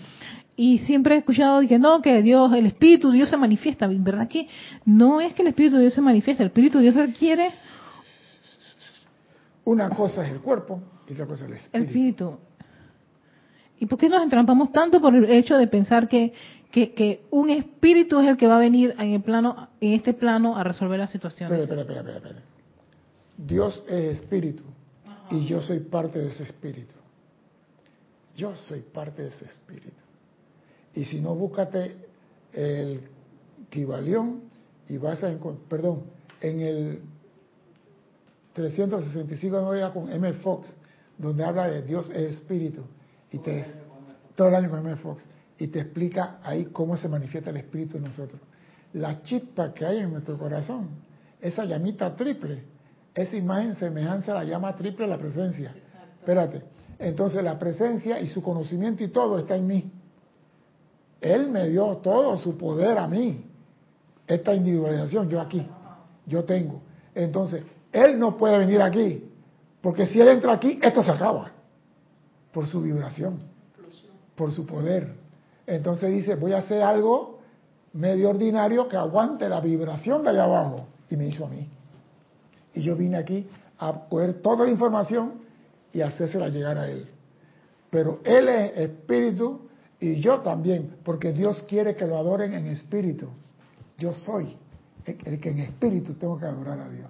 Y 0.56 0.78
siempre 0.80 1.16
he 1.16 1.18
escuchado 1.18 1.60
que 1.68 1.78
no, 1.78 2.02
que 2.02 2.22
Dios, 2.22 2.54
el 2.54 2.68
Espíritu 2.68 3.12
Dios 3.12 3.30
se 3.30 3.36
manifiesta. 3.36 3.88
¿Verdad 3.88 4.30
que 4.30 4.48
no 4.86 5.20
es 5.20 5.34
que 5.34 5.42
el 5.42 5.50
Espíritu 5.50 5.78
Dios 5.78 5.94
se 5.94 6.00
manifiesta? 6.00 6.44
El 6.44 6.48
Espíritu 6.48 6.80
Dios 6.80 6.96
requiere... 6.96 7.52
Una 9.66 9.90
cosa 9.90 10.26
es 10.26 10.32
el 10.32 10.40
cuerpo 10.40 10.80
y 11.10 11.14
otra 11.14 11.26
cosa 11.26 11.44
es 11.46 11.50
el 11.50 11.56
Espíritu. 11.58 11.78
El 11.78 11.84
Espíritu. 11.84 12.38
¿Y 13.80 13.86
por 13.88 14.00
qué 14.00 14.10
nos 14.10 14.24
entrampamos 14.24 14.72
tanto 14.72 15.02
por 15.02 15.14
el 15.16 15.30
hecho 15.30 15.58
de 15.58 15.68
pensar 15.68 16.08
que, 16.08 16.34
que, 16.72 16.94
que, 16.94 17.26
un 17.32 17.50
espíritu 17.50 18.20
es 18.20 18.28
el 18.28 18.38
que 18.38 18.48
va 18.48 18.56
a 18.56 18.60
venir 18.60 18.96
en 18.98 19.12
el 19.12 19.22
plano, 19.22 19.70
en 19.82 19.94
este 19.94 20.14
plano 20.14 20.56
a 20.56 20.64
resolver 20.64 20.98
la 20.98 21.08
situación? 21.08 21.54
Espera, 21.54 21.82
espera, 21.82 22.00
espera, 22.00 22.18
espera. 22.18 22.44
Dios 23.38 23.84
es 23.88 24.22
espíritu 24.22 24.64
y 25.30 25.46
yo 25.46 25.62
soy 25.62 25.80
parte 25.80 26.20
de 26.20 26.30
ese 26.30 26.44
espíritu. 26.44 26.96
Yo 28.38 28.56
soy 28.56 28.82
parte 28.82 29.24
de 29.24 29.30
ese 29.30 29.46
espíritu. 29.46 29.92
Y 30.94 31.04
si 31.06 31.20
no, 31.20 31.36
búscate 31.36 31.96
el 32.54 33.02
Kibalión 33.70 34.42
y 34.88 34.98
vas 34.98 35.24
a 35.24 35.32
encontrar, 35.32 35.68
perdón, 35.68 36.04
en 36.42 36.62
el 36.62 37.00
365 38.54 39.62
no 39.62 39.94
con 39.94 40.12
M. 40.12 40.34
Fox, 40.34 40.70
donde 41.18 41.44
habla 41.44 41.68
de 41.68 41.82
Dios 41.82 42.10
es 42.10 42.32
espíritu 42.32 42.84
y 43.36 43.40
te 43.40 43.66
todo 44.36 44.48
el 44.48 44.56
año 44.56 44.70
con 44.70 44.80
M. 44.80 44.96
Fox 44.96 45.24
y 45.58 45.68
te 45.68 45.80
explica 45.80 46.40
ahí 46.42 46.66
cómo 46.66 46.98
se 46.98 47.10
manifiesta 47.10 47.50
el 47.50 47.58
espíritu 47.58 47.98
en 47.98 48.04
nosotros. 48.04 48.40
La 48.94 49.22
chispa 49.24 49.74
que 49.74 49.86
hay 49.86 50.00
en 50.00 50.12
nuestro 50.12 50.38
corazón, 50.38 50.90
esa 51.42 51.66
llamita 51.66 52.16
triple, 52.16 52.64
esa 53.14 53.36
imagen 53.36 53.76
semejanza 53.76 54.34
la 54.34 54.46
llama 54.46 54.76
triple 54.76 55.06
la 55.08 55.18
presencia. 55.18 55.74
Espérate. 56.20 56.64
Entonces 56.98 57.44
la 57.44 57.60
presencia 57.60 58.22
y 58.22 58.28
su 58.28 58.42
conocimiento 58.42 59.04
y 59.04 59.10
todo 59.10 59.40
está 59.40 59.58
en 59.58 59.68
mí. 59.68 59.92
Él 61.20 61.50
me 61.50 61.68
dio 61.70 61.98
todo 61.98 62.38
su 62.38 62.58
poder 62.58 62.98
a 62.98 63.08
mí. 63.08 63.50
Esta 64.28 64.54
individualización, 64.54 65.30
yo 65.30 65.42
aquí, 65.42 65.68
yo 66.26 66.46
tengo. 66.46 66.82
Entonces, 67.14 67.64
Él 67.92 68.18
no 68.18 68.38
puede 68.38 68.58
venir 68.58 68.82
aquí, 68.82 69.30
porque 69.82 70.08
si 70.08 70.20
Él 70.20 70.30
entra 70.30 70.54
aquí, 70.54 70.80
esto 70.82 71.04
se 71.04 71.12
acaba. 71.12 71.55
Por 72.56 72.68
su 72.68 72.82
vibración, 72.82 73.40
por 74.34 74.54
su 74.54 74.66
poder. 74.66 75.14
Entonces 75.68 76.10
dice, 76.14 76.36
voy 76.36 76.54
a 76.54 76.60
hacer 76.60 76.82
algo 76.82 77.40
medio 77.92 78.30
ordinario 78.30 78.88
que 78.88 78.96
aguante 78.96 79.50
la 79.50 79.60
vibración 79.60 80.24
de 80.24 80.30
allá 80.30 80.46
abajo. 80.46 80.88
Y 81.10 81.18
me 81.18 81.28
hizo 81.28 81.46
a 81.46 81.50
mí. 81.50 81.68
Y 82.74 82.82
yo 82.82 82.96
vine 82.96 83.18
aquí 83.18 83.46
a 83.78 84.08
coger 84.10 84.42
toda 84.42 84.64
la 84.64 84.72
información 84.72 85.34
y 85.92 86.00
hacérsela 86.00 86.48
llegar 86.48 86.78
a 86.78 86.88
Él. 86.88 87.06
Pero 87.90 88.22
Él 88.24 88.48
es 88.48 88.78
espíritu 88.78 89.68
y 90.00 90.22
yo 90.22 90.40
también, 90.40 90.96
porque 91.04 91.34
Dios 91.34 91.62
quiere 91.68 91.98
que 91.98 92.08
lo 92.08 92.18
adoren 92.18 92.54
en 92.54 92.68
espíritu. 92.68 93.28
Yo 93.98 94.14
soy 94.14 94.56
el 95.06 95.42
que 95.42 95.50
en 95.50 95.60
espíritu 95.60 96.14
tengo 96.14 96.40
que 96.40 96.46
adorar 96.46 96.80
a 96.80 96.88
Dios. 96.88 97.10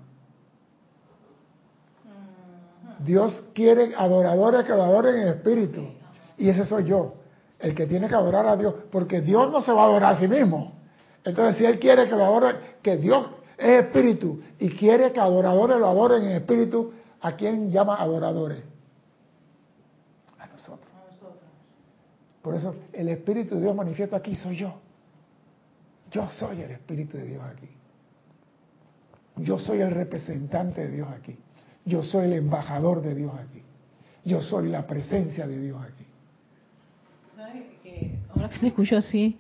Dios 3.00 3.44
quiere 3.54 3.94
adoradores 3.96 4.66
que 4.66 4.72
adoren 4.72 5.22
en 5.22 5.28
espíritu. 5.30 5.88
Y 6.38 6.50
ese 6.50 6.66
soy 6.66 6.86
yo, 6.86 7.16
el 7.60 7.74
que 7.76 7.86
tiene 7.86 8.08
que 8.08 8.16
adorar 8.16 8.46
a 8.46 8.56
Dios, 8.58 8.76
porque 8.92 9.22
Dios 9.22 9.52
no 9.52 9.62
se 9.62 9.72
va 9.72 9.84
a 9.84 9.86
adorar 9.86 10.16
a 10.16 10.20
sí 10.20 10.28
mismo. 10.28 10.74
Entonces, 11.24 11.58
si 11.58 11.66
Él 11.66 11.80
quiere 11.80 12.08
que 12.08 12.16
lo 12.16 12.26
adoren, 12.26 12.58
que 12.82 12.98
Dios 12.98 13.28
es 13.58 13.86
espíritu 13.86 14.42
y 14.60 14.70
quiere 14.70 15.12
que 15.12 15.20
adoradores 15.20 15.78
lo 15.78 15.88
adoren 15.88 16.24
en 16.24 16.32
espíritu, 16.32 16.94
¿a 17.22 17.32
quién 17.34 17.72
llama 17.72 17.96
adoradores? 17.96 18.64
A 20.38 20.48
nosotros. 20.48 20.90
Por 22.42 22.54
eso 22.54 22.76
el 22.94 23.10
Espíritu 23.10 23.56
de 23.56 23.62
Dios 23.62 23.76
manifiesta 23.76 24.18
aquí, 24.18 24.36
soy 24.36 24.58
yo. 24.58 24.76
Yo 26.12 26.30
soy 26.30 26.62
el 26.62 26.72
Espíritu 26.72 27.18
de 27.18 27.26
Dios 27.26 27.42
aquí. 27.44 27.70
Yo 29.38 29.58
soy 29.58 29.82
el 29.82 29.90
representante 29.90 30.82
de 30.82 30.92
Dios 30.92 31.08
aquí. 31.10 31.38
Yo 31.86 32.04
soy 32.04 32.26
el 32.26 32.34
embajador 32.34 33.02
de 33.02 33.16
Dios 33.16 33.32
aquí. 33.34 33.62
Yo 34.24 34.42
soy 34.42 34.70
la 34.70 34.88
presencia 34.88 35.46
de 35.46 35.60
Dios 35.60 35.80
aquí. 35.82 36.06
¿Sabes 37.38 37.64
que 37.84 38.18
ahora 38.34 38.50
que 38.50 38.60
te 38.60 38.68
escucho 38.68 38.98
así, 38.98 39.38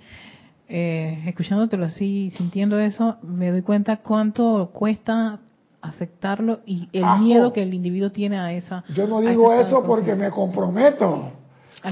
eh, 0.69 1.23
escuchándotelo 1.25 1.85
así, 1.85 2.31
sintiendo 2.37 2.79
eso, 2.79 3.17
me 3.23 3.51
doy 3.51 3.63
cuenta 3.63 3.97
cuánto 3.97 4.69
cuesta 4.73 5.39
aceptarlo 5.81 6.61
y 6.65 6.89
el 6.93 7.03
Ajo. 7.03 7.23
miedo 7.23 7.53
que 7.53 7.63
el 7.63 7.73
individuo 7.73 8.11
tiene 8.11 8.39
a 8.39 8.53
esa. 8.53 8.83
Yo 8.95 9.07
no 9.07 9.21
digo 9.21 9.53
eso 9.53 9.83
porque 9.85 10.15
me 10.15 10.29
comprometo. 10.29 11.31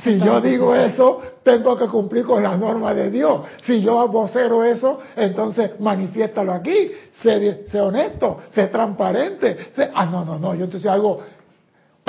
Si 0.02 0.18
yo 0.26 0.42
digo 0.42 0.74
eso, 0.94 1.22
tengo 1.44 1.76
que 1.76 1.88
cumplir 1.88 2.26
con 2.26 2.42
las 2.42 2.58
normas 2.58 2.96
de 2.96 3.12
Dios. 3.12 3.42
Si 3.66 3.82
yo 3.82 4.08
vocero 4.08 4.64
eso, 4.64 5.00
entonces 5.16 5.80
manifiéstalo 5.80 6.52
aquí. 6.54 6.92
Sé, 7.22 7.66
sé 7.68 7.80
honesto, 7.82 8.38
sé 8.52 8.68
transparente. 8.68 9.72
sé- 9.76 9.92
Ah, 9.94 10.06
no, 10.06 10.26
no, 10.26 10.40
no. 10.40 10.56
Yo 10.56 10.66
entonces 10.66 10.90
hago 10.90 11.20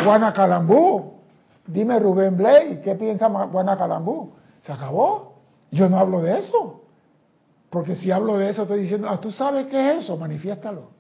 Juana 0.03 0.33
Calambú. 0.33 1.13
Dime 1.67 1.99
Rubén 1.99 2.37
Blay, 2.37 2.81
¿qué 2.85 2.95
piensa 2.95 3.29
Juana 3.31 3.77
Calambú? 3.77 4.33
Se 4.67 4.73
acabó. 4.73 5.35
Yo 5.71 5.89
no 5.89 5.99
hablo 5.99 6.21
de 6.21 6.39
eso. 6.41 6.81
Porque 7.71 7.97
si 7.97 8.11
hablo 8.11 8.39
de 8.39 8.51
eso, 8.51 8.63
estoy 8.63 8.81
diciendo, 8.81 9.09
ah, 9.11 9.19
tú 9.21 9.33
sabes 9.33 9.67
qué 9.67 9.93
es 9.99 10.05
eso, 10.05 10.17
manifiéstalo. 10.17 10.91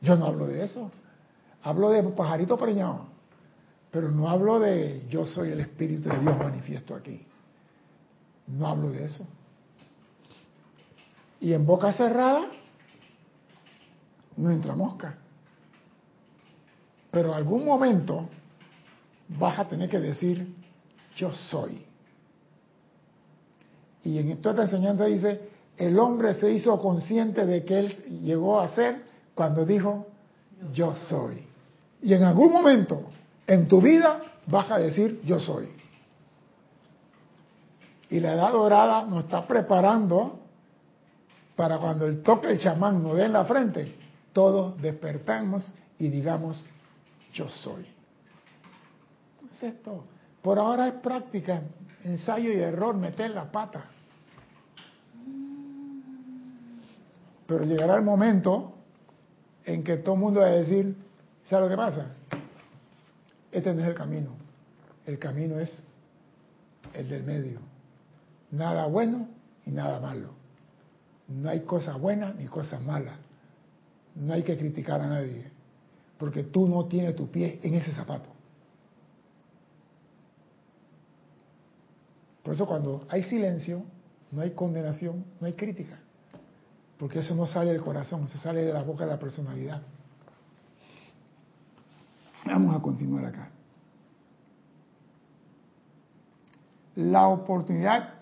Yo 0.00 0.16
no 0.16 0.26
hablo 0.26 0.46
de 0.46 0.64
eso. 0.64 0.90
Hablo 1.62 1.90
de 1.90 2.02
pajarito 2.02 2.56
preñado. 2.56 3.09
Pero 3.90 4.10
no 4.10 4.28
hablo 4.28 4.60
de 4.60 5.06
yo 5.10 5.26
soy 5.26 5.50
el 5.50 5.60
Espíritu 5.60 6.08
de 6.08 6.18
Dios 6.18 6.38
manifiesto 6.38 6.94
aquí. 6.94 7.26
No 8.46 8.66
hablo 8.66 8.90
de 8.90 9.04
eso. 9.04 9.26
Y 11.40 11.52
en 11.52 11.66
boca 11.66 11.92
cerrada 11.92 12.46
no 14.36 14.50
entra 14.50 14.74
mosca. 14.74 15.16
Pero 17.10 17.34
algún 17.34 17.64
momento 17.64 18.28
vas 19.28 19.58
a 19.58 19.68
tener 19.68 19.88
que 19.88 19.98
decir 19.98 20.54
yo 21.16 21.32
soy. 21.32 21.84
Y 24.04 24.18
en 24.18 24.40
toda 24.40 24.64
esta 24.64 24.76
enseñanza 24.76 25.04
dice, 25.06 25.50
el 25.76 25.98
hombre 25.98 26.34
se 26.34 26.52
hizo 26.52 26.80
consciente 26.80 27.44
de 27.44 27.64
que 27.64 27.78
él 27.80 28.04
llegó 28.22 28.60
a 28.60 28.68
ser 28.68 29.02
cuando 29.34 29.64
dijo 29.64 30.06
yo 30.72 30.94
soy. 30.94 31.44
Y 32.02 32.14
en 32.14 32.22
algún 32.22 32.52
momento 32.52 33.10
en 33.46 33.68
tu 33.68 33.80
vida 33.80 34.20
vas 34.46 34.70
a 34.70 34.78
decir 34.78 35.20
yo 35.24 35.40
soy. 35.40 35.68
Y 38.08 38.20
la 38.20 38.34
edad 38.34 38.52
dorada 38.52 39.04
nos 39.04 39.24
está 39.24 39.46
preparando 39.46 40.40
para 41.56 41.78
cuando 41.78 42.06
el 42.06 42.22
toque 42.22 42.48
del 42.48 42.58
chamán 42.58 43.02
nos 43.02 43.16
dé 43.16 43.26
en 43.26 43.32
la 43.32 43.44
frente, 43.44 43.94
todos 44.32 44.80
despertamos 44.80 45.62
y 45.98 46.08
digamos 46.08 46.64
yo 47.32 47.48
soy. 47.48 47.86
Es 49.52 49.62
esto. 49.62 50.04
Por 50.42 50.58
ahora 50.58 50.88
es 50.88 50.94
práctica, 50.94 51.62
ensayo 52.02 52.50
y 52.50 52.60
error, 52.60 52.96
meter 52.96 53.30
la 53.30 53.50
pata. 53.50 53.84
Pero 57.46 57.64
llegará 57.64 57.96
el 57.96 58.02
momento 58.02 58.72
en 59.64 59.82
que 59.82 59.98
todo 59.98 60.14
el 60.14 60.20
mundo 60.20 60.40
va 60.40 60.46
a 60.46 60.50
decir, 60.50 60.96
¿sabe 61.44 61.64
lo 61.64 61.68
que 61.68 61.76
pasa? 61.76 62.06
Este 63.52 63.74
no 63.74 63.82
es 63.82 63.88
el 63.88 63.94
camino. 63.94 64.30
El 65.06 65.18
camino 65.18 65.58
es 65.58 65.82
el 66.94 67.08
del 67.08 67.24
medio. 67.24 67.60
Nada 68.50 68.86
bueno 68.86 69.28
y 69.66 69.70
nada 69.70 70.00
malo. 70.00 70.30
No 71.28 71.48
hay 71.48 71.60
cosas 71.60 71.98
buenas 71.98 72.34
ni 72.36 72.46
cosas 72.46 72.80
malas. 72.82 73.18
No 74.14 74.34
hay 74.34 74.42
que 74.42 74.56
criticar 74.56 75.00
a 75.00 75.06
nadie. 75.06 75.50
Porque 76.18 76.44
tú 76.44 76.68
no 76.68 76.86
tienes 76.86 77.16
tu 77.16 77.30
pie 77.30 77.60
en 77.62 77.74
ese 77.74 77.92
zapato. 77.92 78.28
Por 82.42 82.54
eso 82.54 82.66
cuando 82.66 83.06
hay 83.08 83.22
silencio, 83.24 83.84
no 84.30 84.42
hay 84.42 84.50
condenación, 84.50 85.24
no 85.40 85.46
hay 85.46 85.52
crítica. 85.52 85.98
Porque 86.98 87.20
eso 87.20 87.34
no 87.34 87.46
sale 87.46 87.72
del 87.72 87.80
corazón, 87.80 88.24
eso 88.24 88.38
sale 88.38 88.64
de 88.64 88.72
la 88.72 88.82
boca 88.82 89.04
de 89.04 89.10
la 89.10 89.18
personalidad. 89.18 89.82
Vamos 92.46 92.74
a 92.74 92.80
continuar 92.80 93.26
acá. 93.26 93.50
La 96.96 97.28
oportunidad 97.28 98.14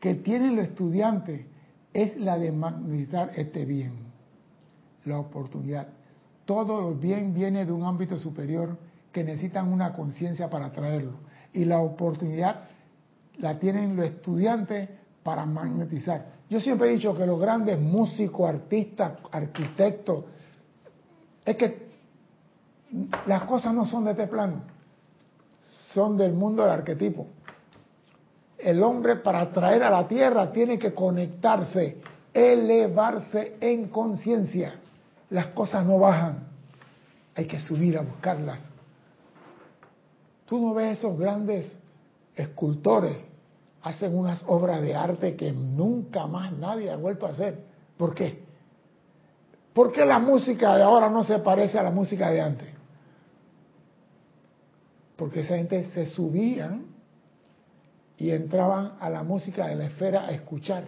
que 0.00 0.14
tienen 0.14 0.56
los 0.56 0.68
estudiantes 0.68 1.46
es 1.92 2.16
la 2.16 2.38
de 2.38 2.52
magnetizar 2.52 3.32
este 3.34 3.64
bien. 3.64 3.92
La 5.04 5.18
oportunidad. 5.18 5.88
Todo 6.44 6.90
el 6.90 6.98
bien 6.98 7.34
viene 7.34 7.66
de 7.66 7.72
un 7.72 7.84
ámbito 7.84 8.16
superior 8.16 8.78
que 9.12 9.24
necesitan 9.24 9.72
una 9.72 9.92
conciencia 9.92 10.48
para 10.48 10.70
traerlo. 10.70 11.14
Y 11.52 11.64
la 11.64 11.80
oportunidad 11.80 12.60
la 13.38 13.58
tienen 13.58 13.96
los 13.96 14.06
estudiantes 14.06 14.88
para 15.22 15.44
magnetizar. 15.44 16.38
Yo 16.48 16.60
siempre 16.60 16.88
he 16.88 16.92
dicho 16.92 17.14
que 17.14 17.26
los 17.26 17.40
grandes 17.40 17.78
músicos, 17.78 18.48
artistas, 18.48 19.18
arquitectos, 19.30 20.24
es 21.44 21.56
que 21.56 21.87
las 23.26 23.44
cosas 23.44 23.74
no 23.74 23.84
son 23.84 24.04
de 24.04 24.12
este 24.12 24.26
plano, 24.26 24.62
son 25.92 26.16
del 26.16 26.32
mundo 26.32 26.62
del 26.62 26.72
arquetipo. 26.72 27.26
El 28.56 28.82
hombre 28.82 29.16
para 29.16 29.50
traer 29.52 29.82
a 29.82 29.90
la 29.90 30.08
tierra 30.08 30.50
tiene 30.50 30.78
que 30.78 30.94
conectarse, 30.94 31.98
elevarse 32.32 33.56
en 33.60 33.88
conciencia. 33.88 34.74
Las 35.30 35.48
cosas 35.48 35.84
no 35.86 35.98
bajan, 35.98 36.48
hay 37.34 37.46
que 37.46 37.60
subir 37.60 37.98
a 37.98 38.02
buscarlas. 38.02 38.60
Tú 40.46 40.58
no 40.58 40.74
ves 40.74 40.98
esos 40.98 41.18
grandes 41.18 41.76
escultores, 42.34 43.16
hacen 43.82 44.16
unas 44.16 44.42
obras 44.46 44.80
de 44.80 44.94
arte 44.94 45.36
que 45.36 45.52
nunca 45.52 46.26
más 46.26 46.52
nadie 46.52 46.90
ha 46.90 46.96
vuelto 46.96 47.26
a 47.26 47.30
hacer. 47.30 47.62
¿Por 47.96 48.14
qué? 48.14 48.42
¿Por 49.74 49.92
qué 49.92 50.04
la 50.04 50.18
música 50.18 50.74
de 50.74 50.82
ahora 50.82 51.10
no 51.10 51.22
se 51.22 51.38
parece 51.38 51.78
a 51.78 51.82
la 51.82 51.90
música 51.90 52.30
de 52.30 52.40
antes? 52.40 52.77
Porque 55.18 55.40
esa 55.40 55.56
gente 55.56 55.84
se 55.86 56.06
subían 56.06 56.86
y 58.16 58.30
entraban 58.30 58.92
a 59.00 59.10
la 59.10 59.24
música 59.24 59.66
de 59.66 59.74
la 59.74 59.86
esfera 59.86 60.26
a 60.26 60.30
escuchar. 60.30 60.84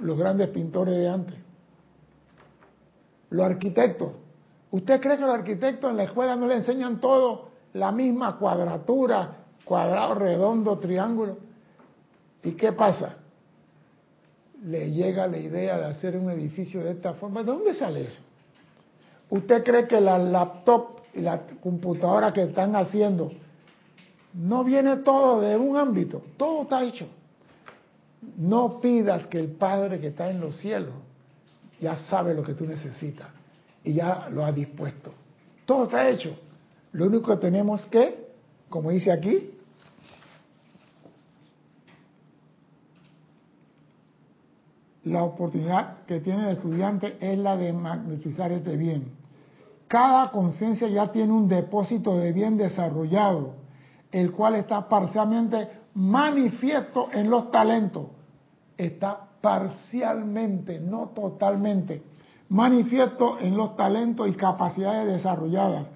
Los 0.00 0.18
grandes 0.18 0.50
pintores 0.50 0.94
de 0.96 1.08
antes. 1.08 1.36
Los 3.30 3.46
arquitectos. 3.46 4.12
¿Usted 4.70 5.00
cree 5.00 5.16
que 5.16 5.22
los 5.22 5.34
arquitectos 5.34 5.90
en 5.90 5.96
la 5.96 6.02
escuela 6.04 6.36
no 6.36 6.46
le 6.46 6.56
enseñan 6.56 7.00
todo? 7.00 7.48
La 7.72 7.90
misma 7.90 8.36
cuadratura, 8.36 9.38
cuadrado, 9.64 10.14
redondo, 10.16 10.78
triángulo. 10.78 11.38
¿Y 12.42 12.52
qué 12.52 12.72
pasa? 12.72 13.16
Le 14.62 14.90
llega 14.90 15.26
la 15.26 15.38
idea 15.38 15.78
de 15.78 15.86
hacer 15.86 16.18
un 16.18 16.30
edificio 16.30 16.84
de 16.84 16.90
esta 16.90 17.14
forma. 17.14 17.40
¿De 17.40 17.46
dónde 17.46 17.72
sale 17.72 18.02
eso? 18.02 18.20
¿Usted 19.30 19.64
cree 19.64 19.88
que 19.88 20.02
la 20.02 20.18
laptop 20.18 20.93
y 21.14 21.20
la 21.20 21.42
computadora 21.60 22.32
que 22.32 22.42
están 22.42 22.74
haciendo 22.76 23.32
no 24.34 24.64
viene 24.64 24.96
todo 24.98 25.40
de 25.40 25.56
un 25.56 25.76
ámbito? 25.76 26.22
Todo 26.36 26.62
está 26.62 26.82
hecho. 26.82 27.06
No 28.36 28.80
pidas 28.80 29.26
que 29.26 29.38
el 29.38 29.52
Padre 29.52 30.00
que 30.00 30.08
está 30.08 30.30
en 30.30 30.40
los 30.40 30.56
cielos 30.56 30.94
ya 31.80 31.96
sabe 32.08 32.34
lo 32.34 32.42
que 32.42 32.54
tú 32.54 32.66
necesitas 32.66 33.28
y 33.82 33.94
ya 33.94 34.28
lo 34.30 34.44
ha 34.44 34.52
dispuesto. 34.52 35.12
Todo 35.66 35.84
está 35.84 36.08
hecho. 36.08 36.36
Lo 36.92 37.06
único 37.06 37.32
que 37.32 37.40
tenemos 37.40 37.84
que, 37.86 38.28
como 38.68 38.90
dice 38.90 39.12
aquí, 39.12 39.50
la 45.04 45.22
oportunidad 45.22 46.04
que 46.06 46.20
tiene 46.20 46.44
el 46.50 46.56
estudiante 46.56 47.16
es 47.20 47.38
la 47.38 47.56
de 47.56 47.72
magnetizar 47.72 48.50
este 48.52 48.76
bien. 48.76 49.23
Cada 49.94 50.32
conciencia 50.32 50.88
ya 50.88 51.12
tiene 51.12 51.32
un 51.32 51.46
depósito 51.46 52.18
de 52.18 52.32
bien 52.32 52.56
desarrollado, 52.56 53.54
el 54.10 54.32
cual 54.32 54.56
está 54.56 54.88
parcialmente 54.88 55.68
manifiesto 55.94 57.10
en 57.12 57.30
los 57.30 57.52
talentos. 57.52 58.06
Está 58.76 59.20
parcialmente, 59.40 60.80
no 60.80 61.10
totalmente, 61.10 62.02
manifiesto 62.48 63.38
en 63.38 63.56
los 63.56 63.76
talentos 63.76 64.28
y 64.28 64.32
capacidades 64.32 65.06
desarrolladas, 65.06 65.86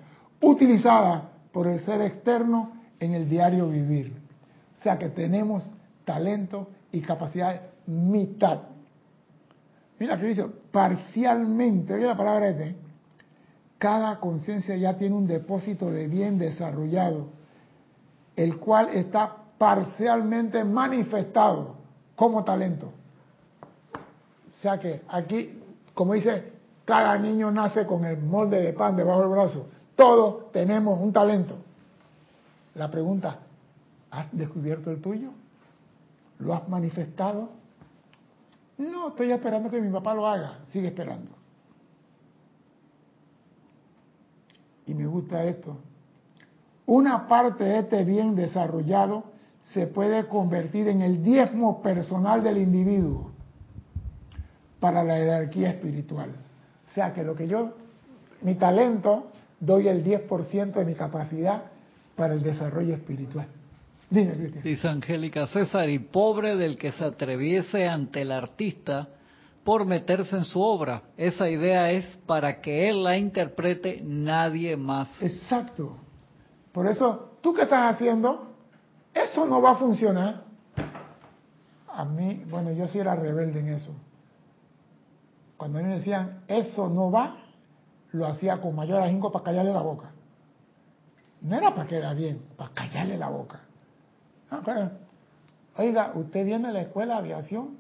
utilizadas 0.41 1.25
por 1.51 1.67
el 1.67 1.81
ser 1.81 2.01
externo 2.03 2.75
en 3.01 3.15
el 3.15 3.29
diario 3.29 3.69
vivir. 3.69 4.17
O 4.79 4.83
sea 4.85 4.97
que 4.97 5.09
tenemos 5.09 5.65
talento 6.05 6.69
y 6.93 7.01
capacidades 7.01 7.63
mitad. 7.89 8.61
Mira 9.99 10.17
que 10.21 10.27
dice, 10.27 10.47
parcialmente, 10.71 11.95
oye 11.95 12.07
la 12.07 12.17
palabra 12.17 12.51
este, 12.51 12.87
cada 13.79 14.19
conciencia 14.19 14.77
ya 14.77 14.99
tiene 14.99 15.15
un 15.15 15.27
depósito 15.27 15.91
de 15.91 16.09
bien 16.09 16.39
desarrollado, 16.39 17.29
el 18.37 18.59
cual 18.59 18.89
está 18.91 19.37
parcialmente 19.57 20.65
manifestado 20.65 21.77
como 22.17 22.45
talento. 22.45 22.87
O 24.53 24.61
sea 24.61 24.79
que 24.79 25.03
aquí, 25.09 25.63
como 25.95 26.15
dice, 26.15 26.53
cada 26.85 27.17
niño 27.19 27.51
nace 27.53 27.87
con 27.87 28.05
el 28.05 28.19
molde 28.19 28.61
de 28.61 28.73
pan 28.73 28.97
debajo 28.97 29.21
del 29.21 29.31
brazo. 29.31 29.69
Todos 29.95 30.51
tenemos 30.51 31.01
un 31.01 31.13
talento. 31.13 31.57
La 32.75 32.91
pregunta, 32.91 33.39
¿has 34.11 34.27
descubierto 34.33 34.91
el 34.91 35.01
tuyo? 35.01 35.31
¿Lo 36.41 36.55
has 36.55 36.69
manifestado? 36.69 37.51
No, 38.79 39.09
estoy 39.09 39.31
esperando 39.33 39.71
que 39.71 39.81
mi 39.81 39.93
papá 39.93 40.15
lo 40.15 40.27
haga. 40.27 40.61
Sigue 40.69 40.89
esperando. 40.89 41.38
Y 44.89 44.95
me 44.95 45.07
gusta 45.07 45.45
esto. 45.45 45.77
Una 46.87 47.29
parte 47.29 47.65
de 47.65 47.79
este 47.81 48.05
bien 48.05 48.35
desarrollado 48.35 49.25
se 49.73 49.87
puede 49.87 50.27
convertir 50.27 50.89
en 50.89 51.03
el 51.03 51.23
diezmo 51.23 51.83
personal 51.83 52.43
del 52.43 52.57
individuo 52.57 53.31
para 54.81 55.05
la 55.05 55.17
jerarquía 55.17 55.71
espiritual. 55.71 56.31
O 56.91 56.95
sea 56.95 57.13
que 57.13 57.23
lo 57.23 57.35
que 57.35 57.47
yo, 57.47 57.75
mi 58.41 58.55
talento, 58.55 59.31
doy 59.61 59.89
el 59.89 60.03
10% 60.03 60.73
de 60.73 60.85
mi 60.87 60.95
capacidad 60.95 61.65
para 62.17 62.33
el 62.33 62.43
desarrollo 62.43 62.95
espiritual. 62.95 63.47
Dime, 64.09 64.33
Cristian. 64.33 64.63
Dice 64.65 64.89
Angélica 64.89 65.47
César, 65.49 65.91
y 65.91 65.99
pobre 65.99 66.57
del 66.57 66.77
que 66.77 66.93
se 66.93 67.05
atreviese 67.05 67.87
ante 67.87 68.23
el 68.23 68.33
artista 68.33 69.09
por 69.69 69.85
meterse 69.85 70.35
en 70.35 70.45
su 70.45 70.63
obra. 70.63 71.03
Esa 71.19 71.47
idea 71.47 71.91
es 71.91 72.07
para 72.25 72.63
que 72.63 72.89
él 72.89 73.05
la 73.05 73.19
interprete 73.19 74.01
nadie 74.03 74.79
más. 74.79 75.23
Exacto. 75.23 75.95
Por 76.73 76.87
eso, 76.87 77.37
¿tú 77.43 77.53
qué 77.53 77.65
estás 77.65 77.95
haciendo? 77.95 78.47
Eso 79.13 79.45
no 79.45 79.61
va 79.61 79.73
a 79.73 79.77
funcionar. 79.77 80.45
A 81.87 82.03
mí, 82.07 82.47
bueno, 82.49 82.73
yo 82.73 82.89
sí 82.89 82.99
era 82.99 83.15
rebelde 83.15 83.61
en 83.61 83.69
eso. 83.75 83.93
Cuando 85.59 85.81
a 85.81 85.83
mí 85.83 85.89
me 85.89 85.97
decían, 85.97 86.45
eso 86.49 86.89
no 86.89 87.11
va, 87.11 87.37
lo 88.13 88.27
hacía 88.27 88.63
con 88.63 88.75
mayor 88.75 89.03
ahínco 89.03 89.31
para 89.31 89.45
callarle 89.45 89.75
la 89.75 89.83
boca. 89.83 90.13
No 91.43 91.55
era 91.55 91.75
para 91.75 91.87
quedar 91.87 92.17
bien, 92.17 92.41
para 92.57 92.71
callarle 92.73 93.19
la 93.19 93.29
boca. 93.29 93.61
Ah, 94.51 94.63
Oiga, 95.77 96.13
usted 96.15 96.47
viene 96.47 96.69
a 96.69 96.73
la 96.73 96.81
escuela 96.81 97.17
de 97.17 97.21
aviación, 97.21 97.78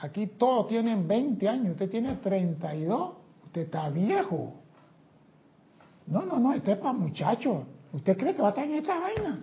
aquí 0.00 0.26
todos 0.26 0.68
tienen 0.68 1.06
20 1.06 1.48
años, 1.48 1.72
usted 1.72 1.90
tiene 1.90 2.14
32, 2.16 3.12
usted 3.46 3.62
está 3.62 3.88
viejo. 3.90 4.52
No, 6.06 6.22
no, 6.22 6.38
no, 6.38 6.52
este 6.52 6.72
es 6.72 6.78
para 6.78 6.92
muchachos. 6.92 7.62
¿Usted 7.92 8.16
cree 8.16 8.34
que 8.34 8.42
va 8.42 8.48
a 8.48 8.50
estar 8.50 8.64
en 8.64 8.74
esta 8.74 8.98
vaina? 8.98 9.40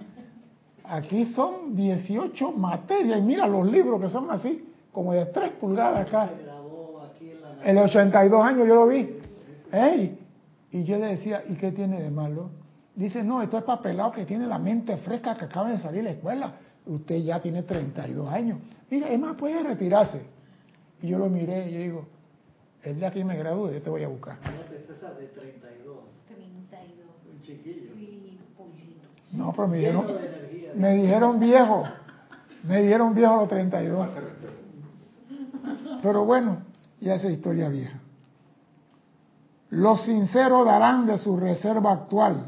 Aquí 0.83 1.25
son 1.33 1.75
18 1.75 2.51
materias 2.51 3.19
y 3.19 3.21
mira 3.21 3.47
los 3.47 3.65
libros 3.65 4.01
que 4.01 4.09
son 4.09 4.29
así, 4.29 4.67
como 4.91 5.13
de 5.13 5.25
3 5.25 5.51
pulgadas 5.51 6.07
acá. 6.07 6.29
En 7.63 7.75
los 7.75 7.85
82 7.85 8.45
años 8.45 8.67
yo 8.67 8.75
lo 8.75 8.87
vi. 8.87 9.17
¡Ey! 9.71 10.19
Y 10.71 10.83
yo 10.83 10.97
le 10.97 11.07
decía, 11.07 11.43
¿y 11.47 11.55
qué 11.55 11.71
tiene 11.71 12.01
de 12.01 12.11
malo? 12.11 12.49
Dice, 12.95 13.23
no, 13.23 13.41
esto 13.41 13.57
es 13.57 13.63
papelado 13.63 14.11
que 14.11 14.25
tiene 14.25 14.47
la 14.47 14.59
mente 14.59 14.97
fresca 14.97 15.35
que 15.35 15.45
acaba 15.45 15.71
de 15.71 15.77
salir 15.77 15.99
de 15.99 16.03
la 16.03 16.09
escuela. 16.11 16.53
Usted 16.85 17.17
ya 17.17 17.41
tiene 17.41 17.63
32 17.63 18.27
años. 18.29 18.59
Mira, 18.89 19.09
es 19.09 19.19
más, 19.19 19.35
puede 19.37 19.61
retirarse. 19.63 20.25
Y 21.01 21.07
yo 21.07 21.17
lo 21.17 21.29
miré 21.29 21.69
y 21.69 21.73
yo 21.73 21.79
digo, 21.79 22.05
el 22.83 22.95
día 22.97 23.11
que 23.11 23.23
me 23.23 23.37
gradúe, 23.37 23.71
yo 23.71 23.81
te 23.81 23.89
voy 23.89 24.03
a 24.03 24.07
buscar. 24.07 24.37
César 24.87 25.17
de 25.17 25.27
32. 25.27 25.97
32. 26.27 27.07
Un 27.31 27.41
chiquillo. 27.41 27.93
Sí, 27.95 28.39
pollito. 28.57 29.07
No, 29.37 29.51
pero 29.53 29.67
me 29.67 29.77
dijeron, 29.77 30.07
me 30.75 30.93
dijeron 30.93 31.39
viejo. 31.39 31.83
Me 32.63 32.81
dieron 32.83 33.15
viejo 33.15 33.33
a 33.33 33.37
los 33.37 33.49
32. 33.49 34.09
Pero 36.01 36.25
bueno, 36.25 36.63
ya 36.99 37.15
esa 37.15 37.29
historia 37.29 37.69
vieja. 37.69 37.99
Los 39.69 40.03
sinceros 40.03 40.65
darán 40.65 41.05
de 41.07 41.17
su 41.17 41.37
reserva 41.37 41.93
actual 41.93 42.47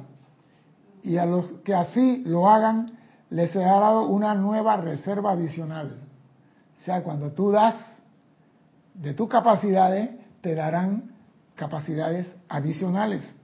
y 1.03 1.17
a 1.17 1.25
los 1.25 1.53
que 1.63 1.73
así 1.73 2.23
lo 2.25 2.49
hagan 2.49 2.87
les 3.29 3.51
será 3.51 3.79
dado 3.79 4.07
una 4.07 4.35
nueva 4.35 4.77
reserva 4.77 5.31
adicional. 5.31 5.97
O 6.79 6.83
sea, 6.83 7.01
cuando 7.01 7.31
tú 7.31 7.51
das 7.51 8.02
de 8.93 9.13
tus 9.13 9.27
capacidades, 9.27 10.09
te 10.41 10.55
darán 10.55 11.13
capacidades 11.55 12.27
adicionales. 12.49 13.35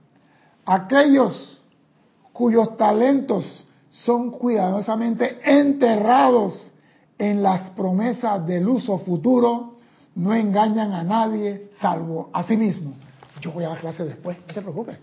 Aquellos 0.64 1.60
cuyos 2.32 2.76
talentos 2.76 3.66
son 3.90 4.30
cuidadosamente 4.30 5.40
enterrados 5.44 6.72
en 7.18 7.42
las 7.42 7.70
promesas 7.70 8.46
del 8.46 8.68
uso 8.68 8.98
futuro, 8.98 9.76
no 10.14 10.34
engañan 10.34 10.92
a 10.92 11.02
nadie 11.02 11.70
salvo 11.80 12.30
a 12.32 12.42
sí 12.44 12.56
mismo. 12.56 12.94
Yo 13.40 13.52
voy 13.52 13.64
a 13.64 13.70
dar 13.70 13.80
clase 13.80 14.04
después, 14.04 14.38
no 14.46 14.54
te 14.54 14.62
preocupes. 14.62 14.98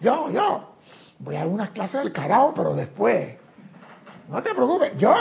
Yo, 0.00 0.30
yo, 0.30 0.74
voy 1.18 1.36
a 1.36 1.40
dar 1.40 1.48
unas 1.48 1.70
clases 1.70 2.02
del 2.02 2.12
carajo, 2.12 2.52
pero 2.54 2.74
después. 2.74 3.36
No 4.28 4.42
te 4.42 4.54
preocupes, 4.54 4.96
yo, 4.96 5.14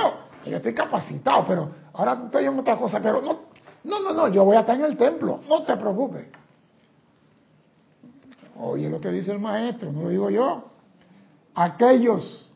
yo 0.46 0.58
estoy 0.58 0.74
capacitado, 0.74 1.46
pero 1.46 1.72
ahora 1.94 2.22
estoy 2.26 2.46
en 2.46 2.58
otra 2.58 2.78
cosa, 2.78 3.00
pero 3.02 3.22
no, 3.22 3.53
no, 3.84 4.00
no, 4.02 4.14
no, 4.14 4.28
yo 4.30 4.46
voy 4.46 4.56
a 4.56 4.62
estar 4.62 4.78
en 4.78 4.86
el 4.86 4.98
templo, 4.98 5.42
no 5.48 5.64
te 5.64 5.76
preocupes. 5.78 6.28
Oye 8.60 8.90
lo 8.90 9.02
que 9.02 9.12
dice 9.12 9.32
el 9.32 9.40
maestro, 9.40 9.92
no 9.92 10.04
lo 10.04 10.10
digo 10.10 10.30
yo. 10.30 10.66
Aquellos 11.56 12.52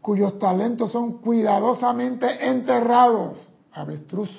cuyos 0.00 0.38
talentos 0.38 0.92
son 0.92 1.18
cuidadosamente 1.18 2.48
enterrados, 2.48 3.48
avestruz, 3.72 4.30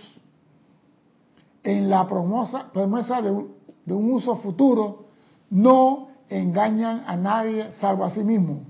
en 1.63 1.89
la 1.89 2.07
promesa, 2.07 3.21
de 3.21 3.93
un 3.93 4.11
uso 4.11 4.37
futuro, 4.37 5.07
no 5.49 6.07
engañan 6.29 7.03
a 7.05 7.17
nadie 7.17 7.73
salvo 7.79 8.05
a 8.05 8.11
sí 8.11 8.23
mismo. 8.23 8.61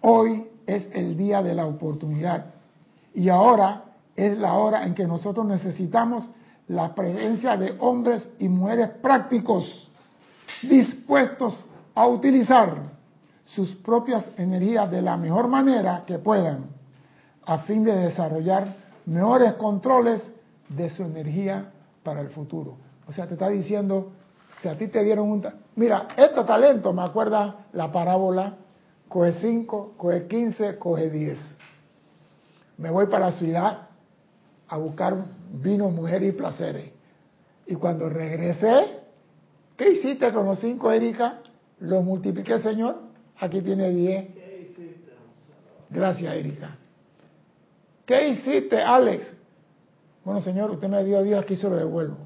Hoy 0.00 0.46
es 0.66 0.88
el 0.92 1.16
día 1.16 1.42
de 1.42 1.54
la 1.54 1.66
oportunidad 1.66 2.46
y 3.14 3.28
ahora 3.28 3.84
es 4.16 4.38
la 4.38 4.54
hora 4.54 4.86
en 4.86 4.94
que 4.94 5.06
nosotros 5.06 5.44
necesitamos 5.46 6.30
la 6.68 6.94
presencia 6.94 7.56
de 7.56 7.76
hombres 7.78 8.30
y 8.38 8.48
mujeres 8.48 8.90
prácticos 9.02 9.90
dispuestos 10.62 11.64
a 11.94 12.06
utilizar 12.06 12.94
sus 13.44 13.74
propias 13.76 14.26
energías 14.36 14.90
de 14.90 15.02
la 15.02 15.16
mejor 15.16 15.48
manera 15.48 16.04
que 16.06 16.18
puedan 16.18 16.66
a 17.46 17.58
fin 17.58 17.84
de 17.84 17.94
desarrollar 17.94 18.74
mejores 19.06 19.52
controles 19.54 20.22
de 20.68 20.88
su 20.90 21.02
energía 21.02 21.70
para 22.02 22.20
el 22.20 22.30
futuro. 22.30 22.76
O 23.06 23.12
sea, 23.12 23.26
te 23.26 23.34
está 23.34 23.48
diciendo, 23.48 24.12
si 24.62 24.68
a 24.68 24.78
ti 24.78 24.88
te 24.88 25.04
dieron 25.04 25.30
un... 25.30 25.46
Mira, 25.76 26.08
este 26.16 26.42
talento 26.44 26.92
me 26.92 27.02
acuerda 27.02 27.66
la 27.72 27.92
parábola, 27.92 28.54
coge 29.08 29.34
5, 29.34 29.94
coge 29.98 30.26
15, 30.26 30.78
coge 30.78 31.10
10. 31.10 31.58
Me 32.78 32.90
voy 32.90 33.06
para 33.06 33.26
la 33.26 33.32
ciudad 33.32 33.88
a 34.68 34.76
buscar 34.78 35.16
vino, 35.62 35.90
mujeres 35.90 36.30
y 36.30 36.32
placeres. 36.32 36.90
Y 37.66 37.74
cuando 37.76 38.08
regresé, 38.08 39.00
¿qué 39.76 39.92
hiciste 39.92 40.32
con 40.32 40.46
los 40.46 40.58
5, 40.58 40.92
Erika? 40.92 41.40
Lo 41.80 42.02
multipliqué, 42.02 42.60
Señor. 42.60 42.96
Aquí 43.38 43.60
tiene 43.60 43.90
10. 43.90 44.28
Gracias, 45.90 46.34
Erika. 46.34 46.76
¿Qué 48.04 48.28
hiciste, 48.28 48.82
Alex? 48.82 49.32
Bueno, 50.24 50.40
Señor, 50.40 50.70
usted 50.70 50.88
me 50.88 51.04
dio 51.04 51.22
Dios, 51.22 51.42
aquí 51.42 51.56
se 51.56 51.68
lo 51.68 51.76
devuelvo. 51.76 52.16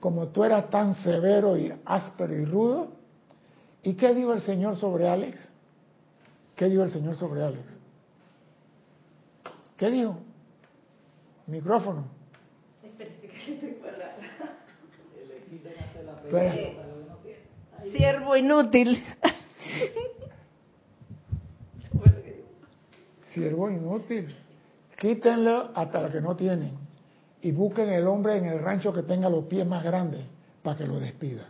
Como 0.00 0.28
tú 0.28 0.44
eras 0.44 0.70
tan 0.70 0.94
severo 0.96 1.56
y 1.56 1.72
áspero 1.84 2.34
y 2.34 2.44
rudo. 2.44 2.88
¿Y 3.82 3.94
qué 3.94 4.14
dijo 4.14 4.32
el 4.32 4.40
Señor 4.42 4.76
sobre 4.76 5.08
Alex? 5.08 5.38
¿Qué 6.56 6.66
dijo 6.68 6.82
el 6.82 6.90
Señor 6.90 7.16
sobre 7.16 7.42
Alex? 7.42 7.76
¿Qué 9.76 9.90
dijo? 9.90 10.18
Micrófono. 11.46 12.21
Espera. 13.48 14.14
Siervo 17.90 18.36
inútil. 18.36 19.02
Siervo 23.32 23.70
inútil. 23.70 24.34
Quítenlo 24.98 25.70
hasta 25.74 26.02
lo 26.02 26.10
que 26.10 26.20
no 26.20 26.36
tienen. 26.36 26.78
Y 27.40 27.50
busquen 27.50 27.88
el 27.88 28.06
hombre 28.06 28.36
en 28.36 28.44
el 28.44 28.60
rancho 28.60 28.92
que 28.92 29.02
tenga 29.02 29.28
los 29.28 29.44
pies 29.44 29.66
más 29.66 29.82
grandes 29.82 30.20
para 30.62 30.76
que 30.76 30.86
lo 30.86 31.00
despida. 31.00 31.48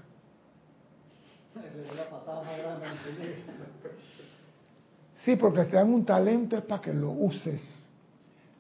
Sí, 5.25 5.37
porque 5.37 5.65
si 5.65 5.71
te 5.71 5.77
dan 5.77 5.93
un 5.93 6.05
talento 6.05 6.57
es 6.57 6.63
para 6.63 6.81
que 6.81 6.95
lo 6.95 7.11
uses. 7.11 7.61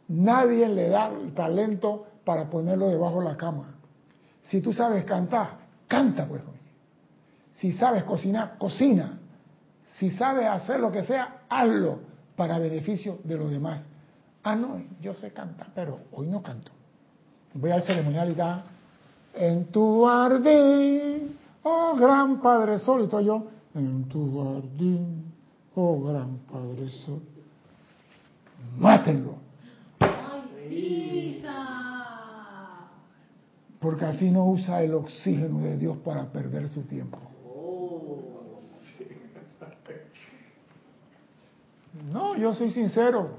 Nadie 0.09 0.68
le 0.68 0.88
da 0.90 1.09
el 1.09 1.32
talento 1.32 2.06
para 2.24 2.49
ponerlo 2.49 2.89
debajo 2.89 3.20
de 3.20 3.24
la 3.27 3.36
cama. 3.36 3.74
Si 4.43 4.61
tú 4.61 4.73
sabes 4.73 5.05
cantar, 5.05 5.59
canta 5.89 6.27
pues. 6.27 6.43
Si 7.55 7.73
sabes 7.73 8.05
cocinar, 8.05 8.57
cocina. 8.59 9.19
Si 9.99 10.11
sabes 10.11 10.47
hacer 10.47 10.81
lo 10.81 10.90
que 10.90 11.03
sea, 11.05 11.43
hazlo 11.49 12.01
para 12.36 12.59
beneficio 12.59 13.19
de 13.24 13.36
los 13.36 13.51
demás. 13.51 13.86
Ah, 14.43 14.57
no, 14.57 14.82
yo 15.01 15.15
sé 15.15 15.32
cantar, 15.32 15.69
pero 15.74 16.01
hoy 16.12 16.27
no 16.27 16.43
canto. 16.43 16.73
Voy 17.55 17.70
al 17.70 17.82
ceremonial 17.82 18.28
y 18.28 18.31
está 18.32 18.65
en 19.35 19.66
tu 19.66 20.05
jardín, 20.05 21.36
oh 21.62 21.94
gran 21.97 22.40
Padre 22.40 22.78
Sol, 22.78 23.09
y 23.09 23.24
yo, 23.24 23.47
en 23.74 24.05
tu 24.09 24.43
jardín, 24.43 25.32
oh 25.74 26.03
gran 26.03 26.39
Padre 26.51 26.89
Sol. 26.89 27.23
Mátenlo, 28.78 29.36
porque 33.82 34.04
así 34.04 34.30
no 34.30 34.46
usa 34.46 34.80
el 34.84 34.94
oxígeno 34.94 35.59
de 35.59 35.76
Dios 35.76 35.98
para 35.98 36.26
perder 36.26 36.68
su 36.68 36.82
tiempo. 36.82 37.18
No, 42.12 42.36
yo 42.36 42.54
soy 42.54 42.70
sincero. 42.70 43.38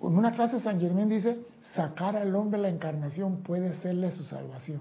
En 0.00 0.16
una 0.16 0.32
clase 0.32 0.60
San 0.60 0.80
Germán 0.80 1.08
dice, 1.08 1.40
sacar 1.74 2.16
al 2.16 2.34
hombre 2.36 2.60
la 2.60 2.68
encarnación 2.68 3.38
puede 3.38 3.74
serle 3.80 4.12
su 4.12 4.24
salvación. 4.24 4.80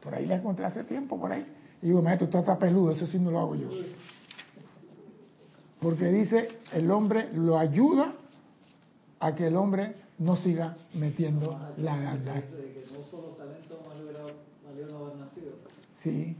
Por 0.00 0.14
ahí 0.14 0.26
la 0.26 0.36
encontré 0.36 0.64
hace 0.64 0.84
tiempo, 0.84 1.18
por 1.18 1.32
ahí. 1.32 1.44
Y 1.82 1.88
digo, 1.88 2.00
maestro, 2.02 2.28
tú 2.28 2.38
estás 2.38 2.58
peludo, 2.58 2.92
eso 2.92 3.08
sí 3.08 3.18
no 3.18 3.32
lo 3.32 3.40
hago 3.40 3.56
yo. 3.56 3.70
Porque 5.80 6.06
dice, 6.06 6.60
el 6.72 6.88
hombre 6.92 7.28
lo 7.34 7.58
ayuda 7.58 8.14
a 9.18 9.34
que 9.34 9.48
el 9.48 9.56
hombre 9.56 9.96
no 10.18 10.36
siga 10.36 10.76
metiendo 10.94 11.58
la 11.78 11.96
gana. 11.96 12.42
Solo 13.10 13.28
talento 13.36 13.80
valió 13.88 14.34
valió 14.66 14.86
no 14.86 15.06
haber 15.06 15.16
nacido. 15.16 15.52
Sí. 16.02 16.36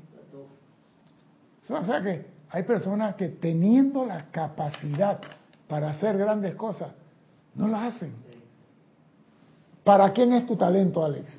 O 1.68 1.84
sea 1.84 2.02
que 2.02 2.26
hay 2.51 2.62
personas 2.64 3.14
que 3.14 3.28
teniendo 3.28 4.05
la 4.05 4.30
capacidad 4.30 5.20
para 5.68 5.90
hacer 5.90 6.18
grandes 6.18 6.55
cosas, 6.56 6.92
no 7.55 7.68
las 7.68 7.94
hacen. 7.94 8.12
¿Para 9.84 10.12
quién 10.12 10.32
es 10.32 10.47
tu 10.47 10.56
talento, 10.56 11.05
Alex? 11.05 11.38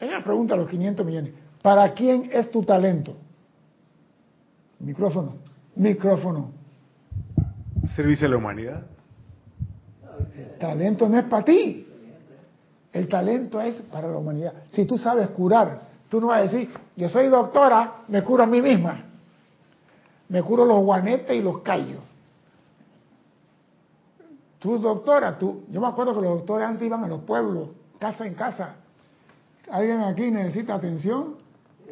Es 0.00 0.08
una 0.08 0.24
pregunta 0.24 0.54
a 0.54 0.56
los 0.56 0.68
500 0.68 1.06
millones. 1.06 1.34
¿Para 1.62 1.92
quién 1.92 2.30
es 2.32 2.50
tu 2.50 2.62
talento? 2.62 3.16
Micrófono, 4.80 5.36
micrófono. 5.76 6.50
Servicio 7.94 8.26
a 8.26 8.30
la 8.30 8.36
humanidad. 8.36 8.86
El 10.36 10.58
talento 10.58 11.08
no 11.08 11.18
es 11.18 11.24
para 11.24 11.44
ti. 11.44 11.83
El 12.94 13.08
talento 13.08 13.60
es 13.60 13.74
para 13.92 14.08
la 14.08 14.16
humanidad. 14.16 14.52
Si 14.70 14.84
tú 14.86 14.96
sabes 14.96 15.28
curar, 15.30 15.80
tú 16.08 16.20
no 16.20 16.28
vas 16.28 16.38
a 16.38 16.42
decir, 16.44 16.70
yo 16.96 17.08
soy 17.08 17.26
doctora, 17.26 17.92
me 18.08 18.22
curo 18.22 18.44
a 18.44 18.46
mí 18.46 18.62
misma. 18.62 19.02
Me 20.28 20.42
curo 20.42 20.64
los 20.64 20.78
guanetes 20.78 21.36
y 21.36 21.42
los 21.42 21.58
callos. 21.58 21.98
Tú, 24.60 24.78
doctora, 24.78 25.38
tú, 25.38 25.64
yo 25.70 25.80
me 25.80 25.88
acuerdo 25.88 26.14
que 26.14 26.22
los 26.22 26.38
doctores 26.38 26.66
antes 26.66 26.86
iban 26.86 27.04
a 27.04 27.08
los 27.08 27.20
pueblos, 27.22 27.68
casa 27.98 28.26
en 28.26 28.34
casa. 28.34 28.76
¿Alguien 29.70 30.00
aquí 30.00 30.30
necesita 30.30 30.74
atención? 30.74 31.34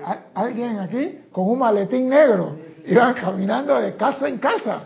¿Al- 0.04 0.24
¿Alguien 0.34 0.78
aquí 0.78 1.18
con 1.32 1.50
un 1.50 1.58
maletín 1.58 2.08
negro? 2.08 2.56
Iban 2.86 3.14
caminando 3.14 3.78
de 3.78 3.94
casa 3.96 4.26
en 4.28 4.38
casa. 4.38 4.82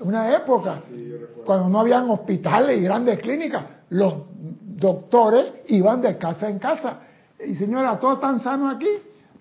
Una 0.00 0.34
época. 0.34 0.80
Cuando 1.46 1.68
no 1.68 1.80
habían 1.80 2.10
hospitales 2.10 2.78
y 2.78 2.82
grandes 2.82 3.20
clínicas, 3.20 3.64
los 3.90 4.14
doctores 4.76 5.46
iban 5.68 6.00
de 6.02 6.18
casa 6.18 6.48
en 6.48 6.58
casa. 6.58 7.00
Y 7.44 7.54
señora, 7.54 7.98
todos 7.98 8.14
están 8.14 8.40
sanos 8.40 8.74
aquí. 8.74 8.88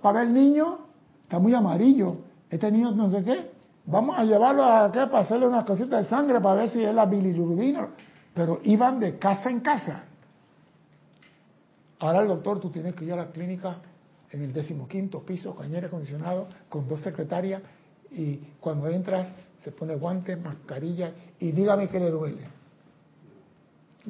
Para 0.01 0.23
el 0.23 0.33
niño, 0.33 0.79
está 1.23 1.39
muy 1.39 1.53
amarillo. 1.53 2.17
Este 2.49 2.71
niño 2.71 2.91
no 2.91 3.09
sé 3.09 3.23
qué. 3.23 3.51
Vamos 3.85 4.17
a 4.17 4.23
llevarlo 4.23 4.63
a 4.63 4.91
qué 4.91 5.07
para 5.07 5.19
hacerle 5.19 5.47
unas 5.47 5.65
cositas 5.65 6.03
de 6.03 6.09
sangre 6.09 6.39
para 6.39 6.55
ver 6.55 6.69
si 6.69 6.83
es 6.83 6.93
la 6.93 7.05
bilirrubina. 7.05 7.89
Pero 8.33 8.59
iban 8.63 8.99
de 8.99 9.17
casa 9.17 9.49
en 9.49 9.59
casa. 9.59 10.03
Ahora 11.99 12.21
el 12.21 12.27
doctor, 12.27 12.59
tú 12.59 12.69
tienes 12.69 12.95
que 12.95 13.05
ir 13.05 13.13
a 13.13 13.17
la 13.17 13.31
clínica 13.31 13.77
en 14.33 14.41
el 14.41 14.51
decimoquinto 14.51 15.21
piso, 15.21 15.55
con 15.55 15.73
acondicionado, 15.73 16.47
con 16.67 16.87
dos 16.87 16.99
secretarias, 17.01 17.61
y 18.11 18.37
cuando 18.59 18.87
entras 18.87 19.27
se 19.63 19.71
pone 19.71 19.95
guantes, 19.95 20.41
mascarilla, 20.41 21.11
y 21.39 21.51
dígame 21.51 21.87
qué 21.87 21.99
le 21.99 22.09
duele. 22.09 22.62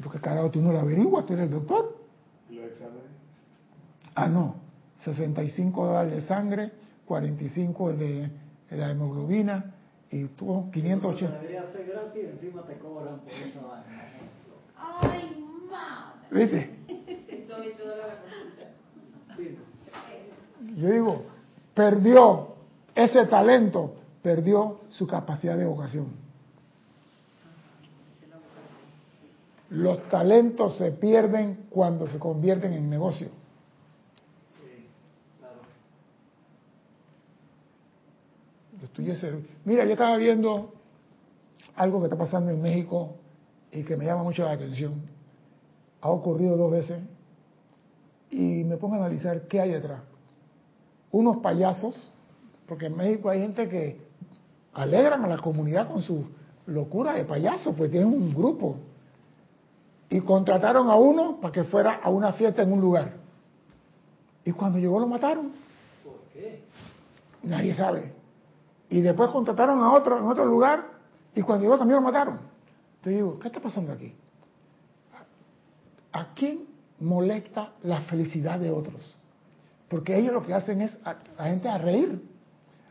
Porque 0.02 0.20
carajo, 0.20 0.50
tú 0.50 0.62
no 0.62 0.72
lo 0.72 0.80
averiguas, 0.80 1.26
tú 1.26 1.34
eres 1.34 1.46
el 1.46 1.52
doctor. 1.52 1.98
¿Y 2.50 2.56
los 2.56 2.66
exámenes? 2.66 3.04
Ah, 4.16 4.28
no, 4.28 4.56
65 5.04 5.86
dólares 5.86 6.14
de 6.14 6.22
sangre, 6.22 6.72
45 7.06 7.90
el 7.92 8.00
de, 8.00 8.30
de 8.70 8.78
la 8.78 8.92
hemoglobina, 8.92 9.74
y 10.10 10.26
tú 10.26 10.70
580. 10.72 11.40
Debería 11.40 11.72
ser 11.72 11.86
gratis 11.88 12.24
y 12.24 12.28
encima 12.28 12.62
te 12.64 12.78
cobran 12.78 13.20
por 13.20 13.32
esa 13.32 13.62
vaina. 13.62 14.08
Ay, 14.78 15.46
madre. 15.72 16.46
¿Viste? 16.46 16.84
Yo 20.78 20.90
digo, 20.90 21.24
perdió 21.74 22.56
ese 22.96 23.26
talento, 23.26 23.96
perdió 24.22 24.82
su 24.90 25.08
capacidad 25.08 25.58
de 25.58 25.66
vocación. 25.66 26.23
Los 29.74 30.08
talentos 30.08 30.78
se 30.78 30.92
pierden 30.92 31.66
cuando 31.72 32.06
se 32.06 32.20
convierten 32.20 32.74
en 32.74 32.92
negocio. 32.92 33.30
Sí, 34.62 34.88
claro. 35.40 35.62
Mira, 39.66 39.84
yo 39.86 39.94
estaba 39.94 40.16
viendo 40.18 40.76
algo 41.76 42.02
que 42.02 42.06
está 42.06 42.16
pasando 42.16 42.52
en 42.52 42.62
México 42.62 43.16
y 43.72 43.82
que 43.82 43.98
me 43.98 44.06
llama 44.06 44.22
mucho 44.22 44.44
la 44.44 44.52
atención. 44.52 44.94
Ha 46.02 46.12
ocurrido 46.12 46.56
dos 46.56 46.70
veces 46.70 47.02
y 48.30 48.64
me 48.64 48.78
pongo 48.78 48.94
a 48.94 48.98
analizar 48.98 49.48
qué 49.48 49.60
hay 49.60 49.72
detrás. 49.72 50.02
Unos 51.12 51.38
payasos, 51.38 51.96
porque 52.68 52.86
en 52.86 52.96
México 52.96 53.28
hay 53.28 53.40
gente 53.40 53.68
que 53.68 53.98
alegran 54.74 55.26
a 55.26 55.28
la 55.28 55.40
comunidad 55.40 55.88
con 55.92 56.04
su 56.04 56.28
locura 56.68 57.14
de 57.14 57.26
payasos, 57.26 57.74
pues 57.76 57.90
tienen 57.90 58.10
un 58.10 58.32
grupo. 58.36 58.78
Y 60.14 60.22
contrataron 60.22 60.92
a 60.92 60.96
uno 60.96 61.38
para 61.42 61.52
que 61.52 61.64
fuera 61.64 62.00
a 62.04 62.10
una 62.10 62.34
fiesta 62.34 62.62
en 62.62 62.72
un 62.72 62.80
lugar. 62.80 63.14
Y 64.46 64.52
cuando 64.52 64.78
llegó 64.78 65.00
lo 65.00 65.08
mataron. 65.08 65.54
¿Por 66.04 66.20
qué? 66.32 66.62
Nadie 67.42 67.74
sabe. 67.74 68.14
Y 68.90 69.02
después 69.02 69.32
contrataron 69.32 69.82
a 69.82 69.92
otro 69.92 70.20
en 70.20 70.26
otro 70.28 70.46
lugar 70.46 70.86
y 71.34 71.42
cuando 71.42 71.64
llegó 71.64 71.80
también 71.80 71.96
lo 71.96 72.04
mataron. 72.06 72.38
Te 73.02 73.10
digo, 73.10 73.40
¿qué 73.40 73.48
está 73.48 73.60
pasando 73.60 73.92
aquí? 73.92 74.14
¿A 76.12 76.28
quién 76.36 76.66
molesta 77.00 77.72
la 77.82 78.02
felicidad 78.02 78.60
de 78.60 78.70
otros? 78.70 79.16
Porque 79.90 80.16
ellos 80.16 80.32
lo 80.34 80.44
que 80.44 80.54
hacen 80.54 80.82
es 80.82 80.96
a 81.06 81.16
la 81.40 81.46
gente 81.46 81.70
a 81.70 81.80
reír, 81.80 82.22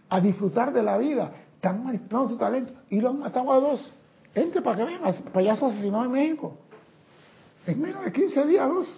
a 0.08 0.20
disfrutar 0.20 0.72
de 0.72 0.82
la 0.82 0.98
vida. 0.98 1.30
Están 1.54 1.84
manipulando 1.84 2.30
su 2.30 2.36
talento 2.36 2.72
y 2.90 3.00
lo 3.00 3.10
han 3.10 3.20
matado 3.20 3.52
a 3.52 3.60
dos. 3.60 3.92
Entre 4.34 4.60
para 4.60 4.76
que 4.78 4.84
vean, 4.86 5.04
as- 5.04 5.22
payasos 5.32 5.70
asesinados 5.72 6.06
en 6.06 6.12
México. 6.12 6.56
En 7.66 7.80
menos 7.80 8.04
de 8.04 8.12
15 8.12 8.46
días, 8.46 8.68
dos. 8.68 8.88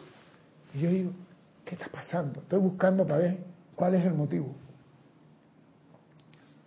Y 0.75 0.81
yo 0.81 0.91
digo, 0.91 1.11
¿qué 1.65 1.75
está 1.75 1.89
pasando? 1.89 2.41
Estoy 2.41 2.61
buscando 2.61 3.07
para 3.07 3.19
ver 3.19 3.39
cuál 3.75 3.95
es 3.95 4.05
el 4.05 4.15
motivo. 4.15 4.55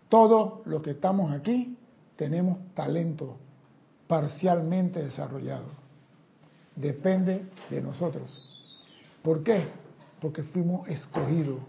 Todos 0.10 0.66
los 0.66 0.82
que 0.82 0.92
estamos 0.92 1.32
aquí 1.34 1.76
tenemos 2.16 2.60
talento 2.74 3.38
parcialmente 4.08 5.04
desarrollado. 5.04 5.66
Depende 6.76 7.46
de 7.70 7.82
nosotros. 7.82 8.44
¿Por 9.22 9.44
qué? 9.44 9.68
Porque 10.22 10.44
fuimos 10.44 10.88
escogidos, 10.88 11.60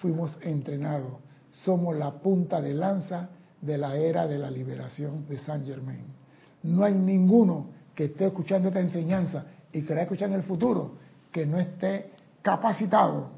fuimos 0.00 0.38
entrenados, 0.42 1.14
somos 1.50 1.96
la 1.96 2.12
punta 2.12 2.60
de 2.60 2.74
lanza 2.74 3.30
de 3.60 3.78
la 3.78 3.96
era 3.96 4.26
de 4.26 4.38
la 4.38 4.50
liberación 4.50 5.26
de 5.28 5.38
Saint 5.38 5.66
Germain. 5.66 6.04
No 6.62 6.84
hay 6.84 6.94
ninguno 6.94 7.66
que 7.94 8.04
esté 8.04 8.26
escuchando 8.26 8.68
esta 8.68 8.80
enseñanza 8.80 9.46
y 9.72 9.82
que 9.82 9.94
la 9.94 10.02
escuchar 10.02 10.28
en 10.28 10.36
el 10.36 10.42
futuro 10.42 10.92
que 11.30 11.46
no 11.46 11.58
esté 11.58 12.10
capacitado 12.42 13.30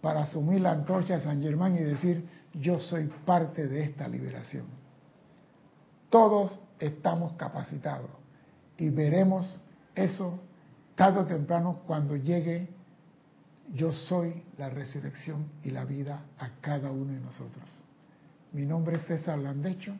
para 0.00 0.22
asumir 0.22 0.60
la 0.60 0.72
antorcha 0.72 1.14
de 1.14 1.20
San 1.20 1.40
Germán 1.40 1.76
y 1.76 1.80
decir, 1.80 2.26
yo 2.54 2.78
soy 2.78 3.10
parte 3.24 3.66
de 3.66 3.82
esta 3.82 4.06
liberación. 4.08 4.66
Todos 6.10 6.52
estamos 6.78 7.32
capacitados 7.34 8.10
y 8.76 8.88
veremos 8.90 9.60
eso 9.94 10.40
tarde 10.94 11.20
o 11.20 11.26
temprano 11.26 11.80
cuando 11.86 12.16
llegue 12.16 12.68
yo 13.72 13.92
soy 13.92 14.42
la 14.58 14.68
resurrección 14.68 15.46
y 15.62 15.70
la 15.70 15.84
vida 15.84 16.22
a 16.38 16.50
cada 16.60 16.90
uno 16.90 17.12
de 17.12 17.20
nosotros. 17.20 17.64
Mi 18.52 18.66
nombre 18.66 18.96
es 18.96 19.06
César 19.06 19.38
Landecho. 19.38 19.94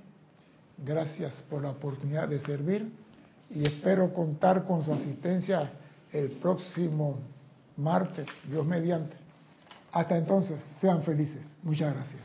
Gracias 0.78 1.32
por 1.48 1.62
la 1.62 1.70
oportunidad 1.70 2.28
de 2.28 2.40
servir 2.40 2.92
y 3.50 3.66
espero 3.66 4.12
contar 4.12 4.64
con 4.64 4.84
su 4.84 4.92
asistencia 4.92 5.70
el 6.12 6.30
próximo 6.32 7.18
martes, 7.76 8.26
Dios 8.48 8.66
mediante. 8.66 9.16
Hasta 9.92 10.16
entonces, 10.16 10.58
sean 10.80 11.02
felices. 11.02 11.54
Muchas 11.62 11.94
gracias. 11.94 12.22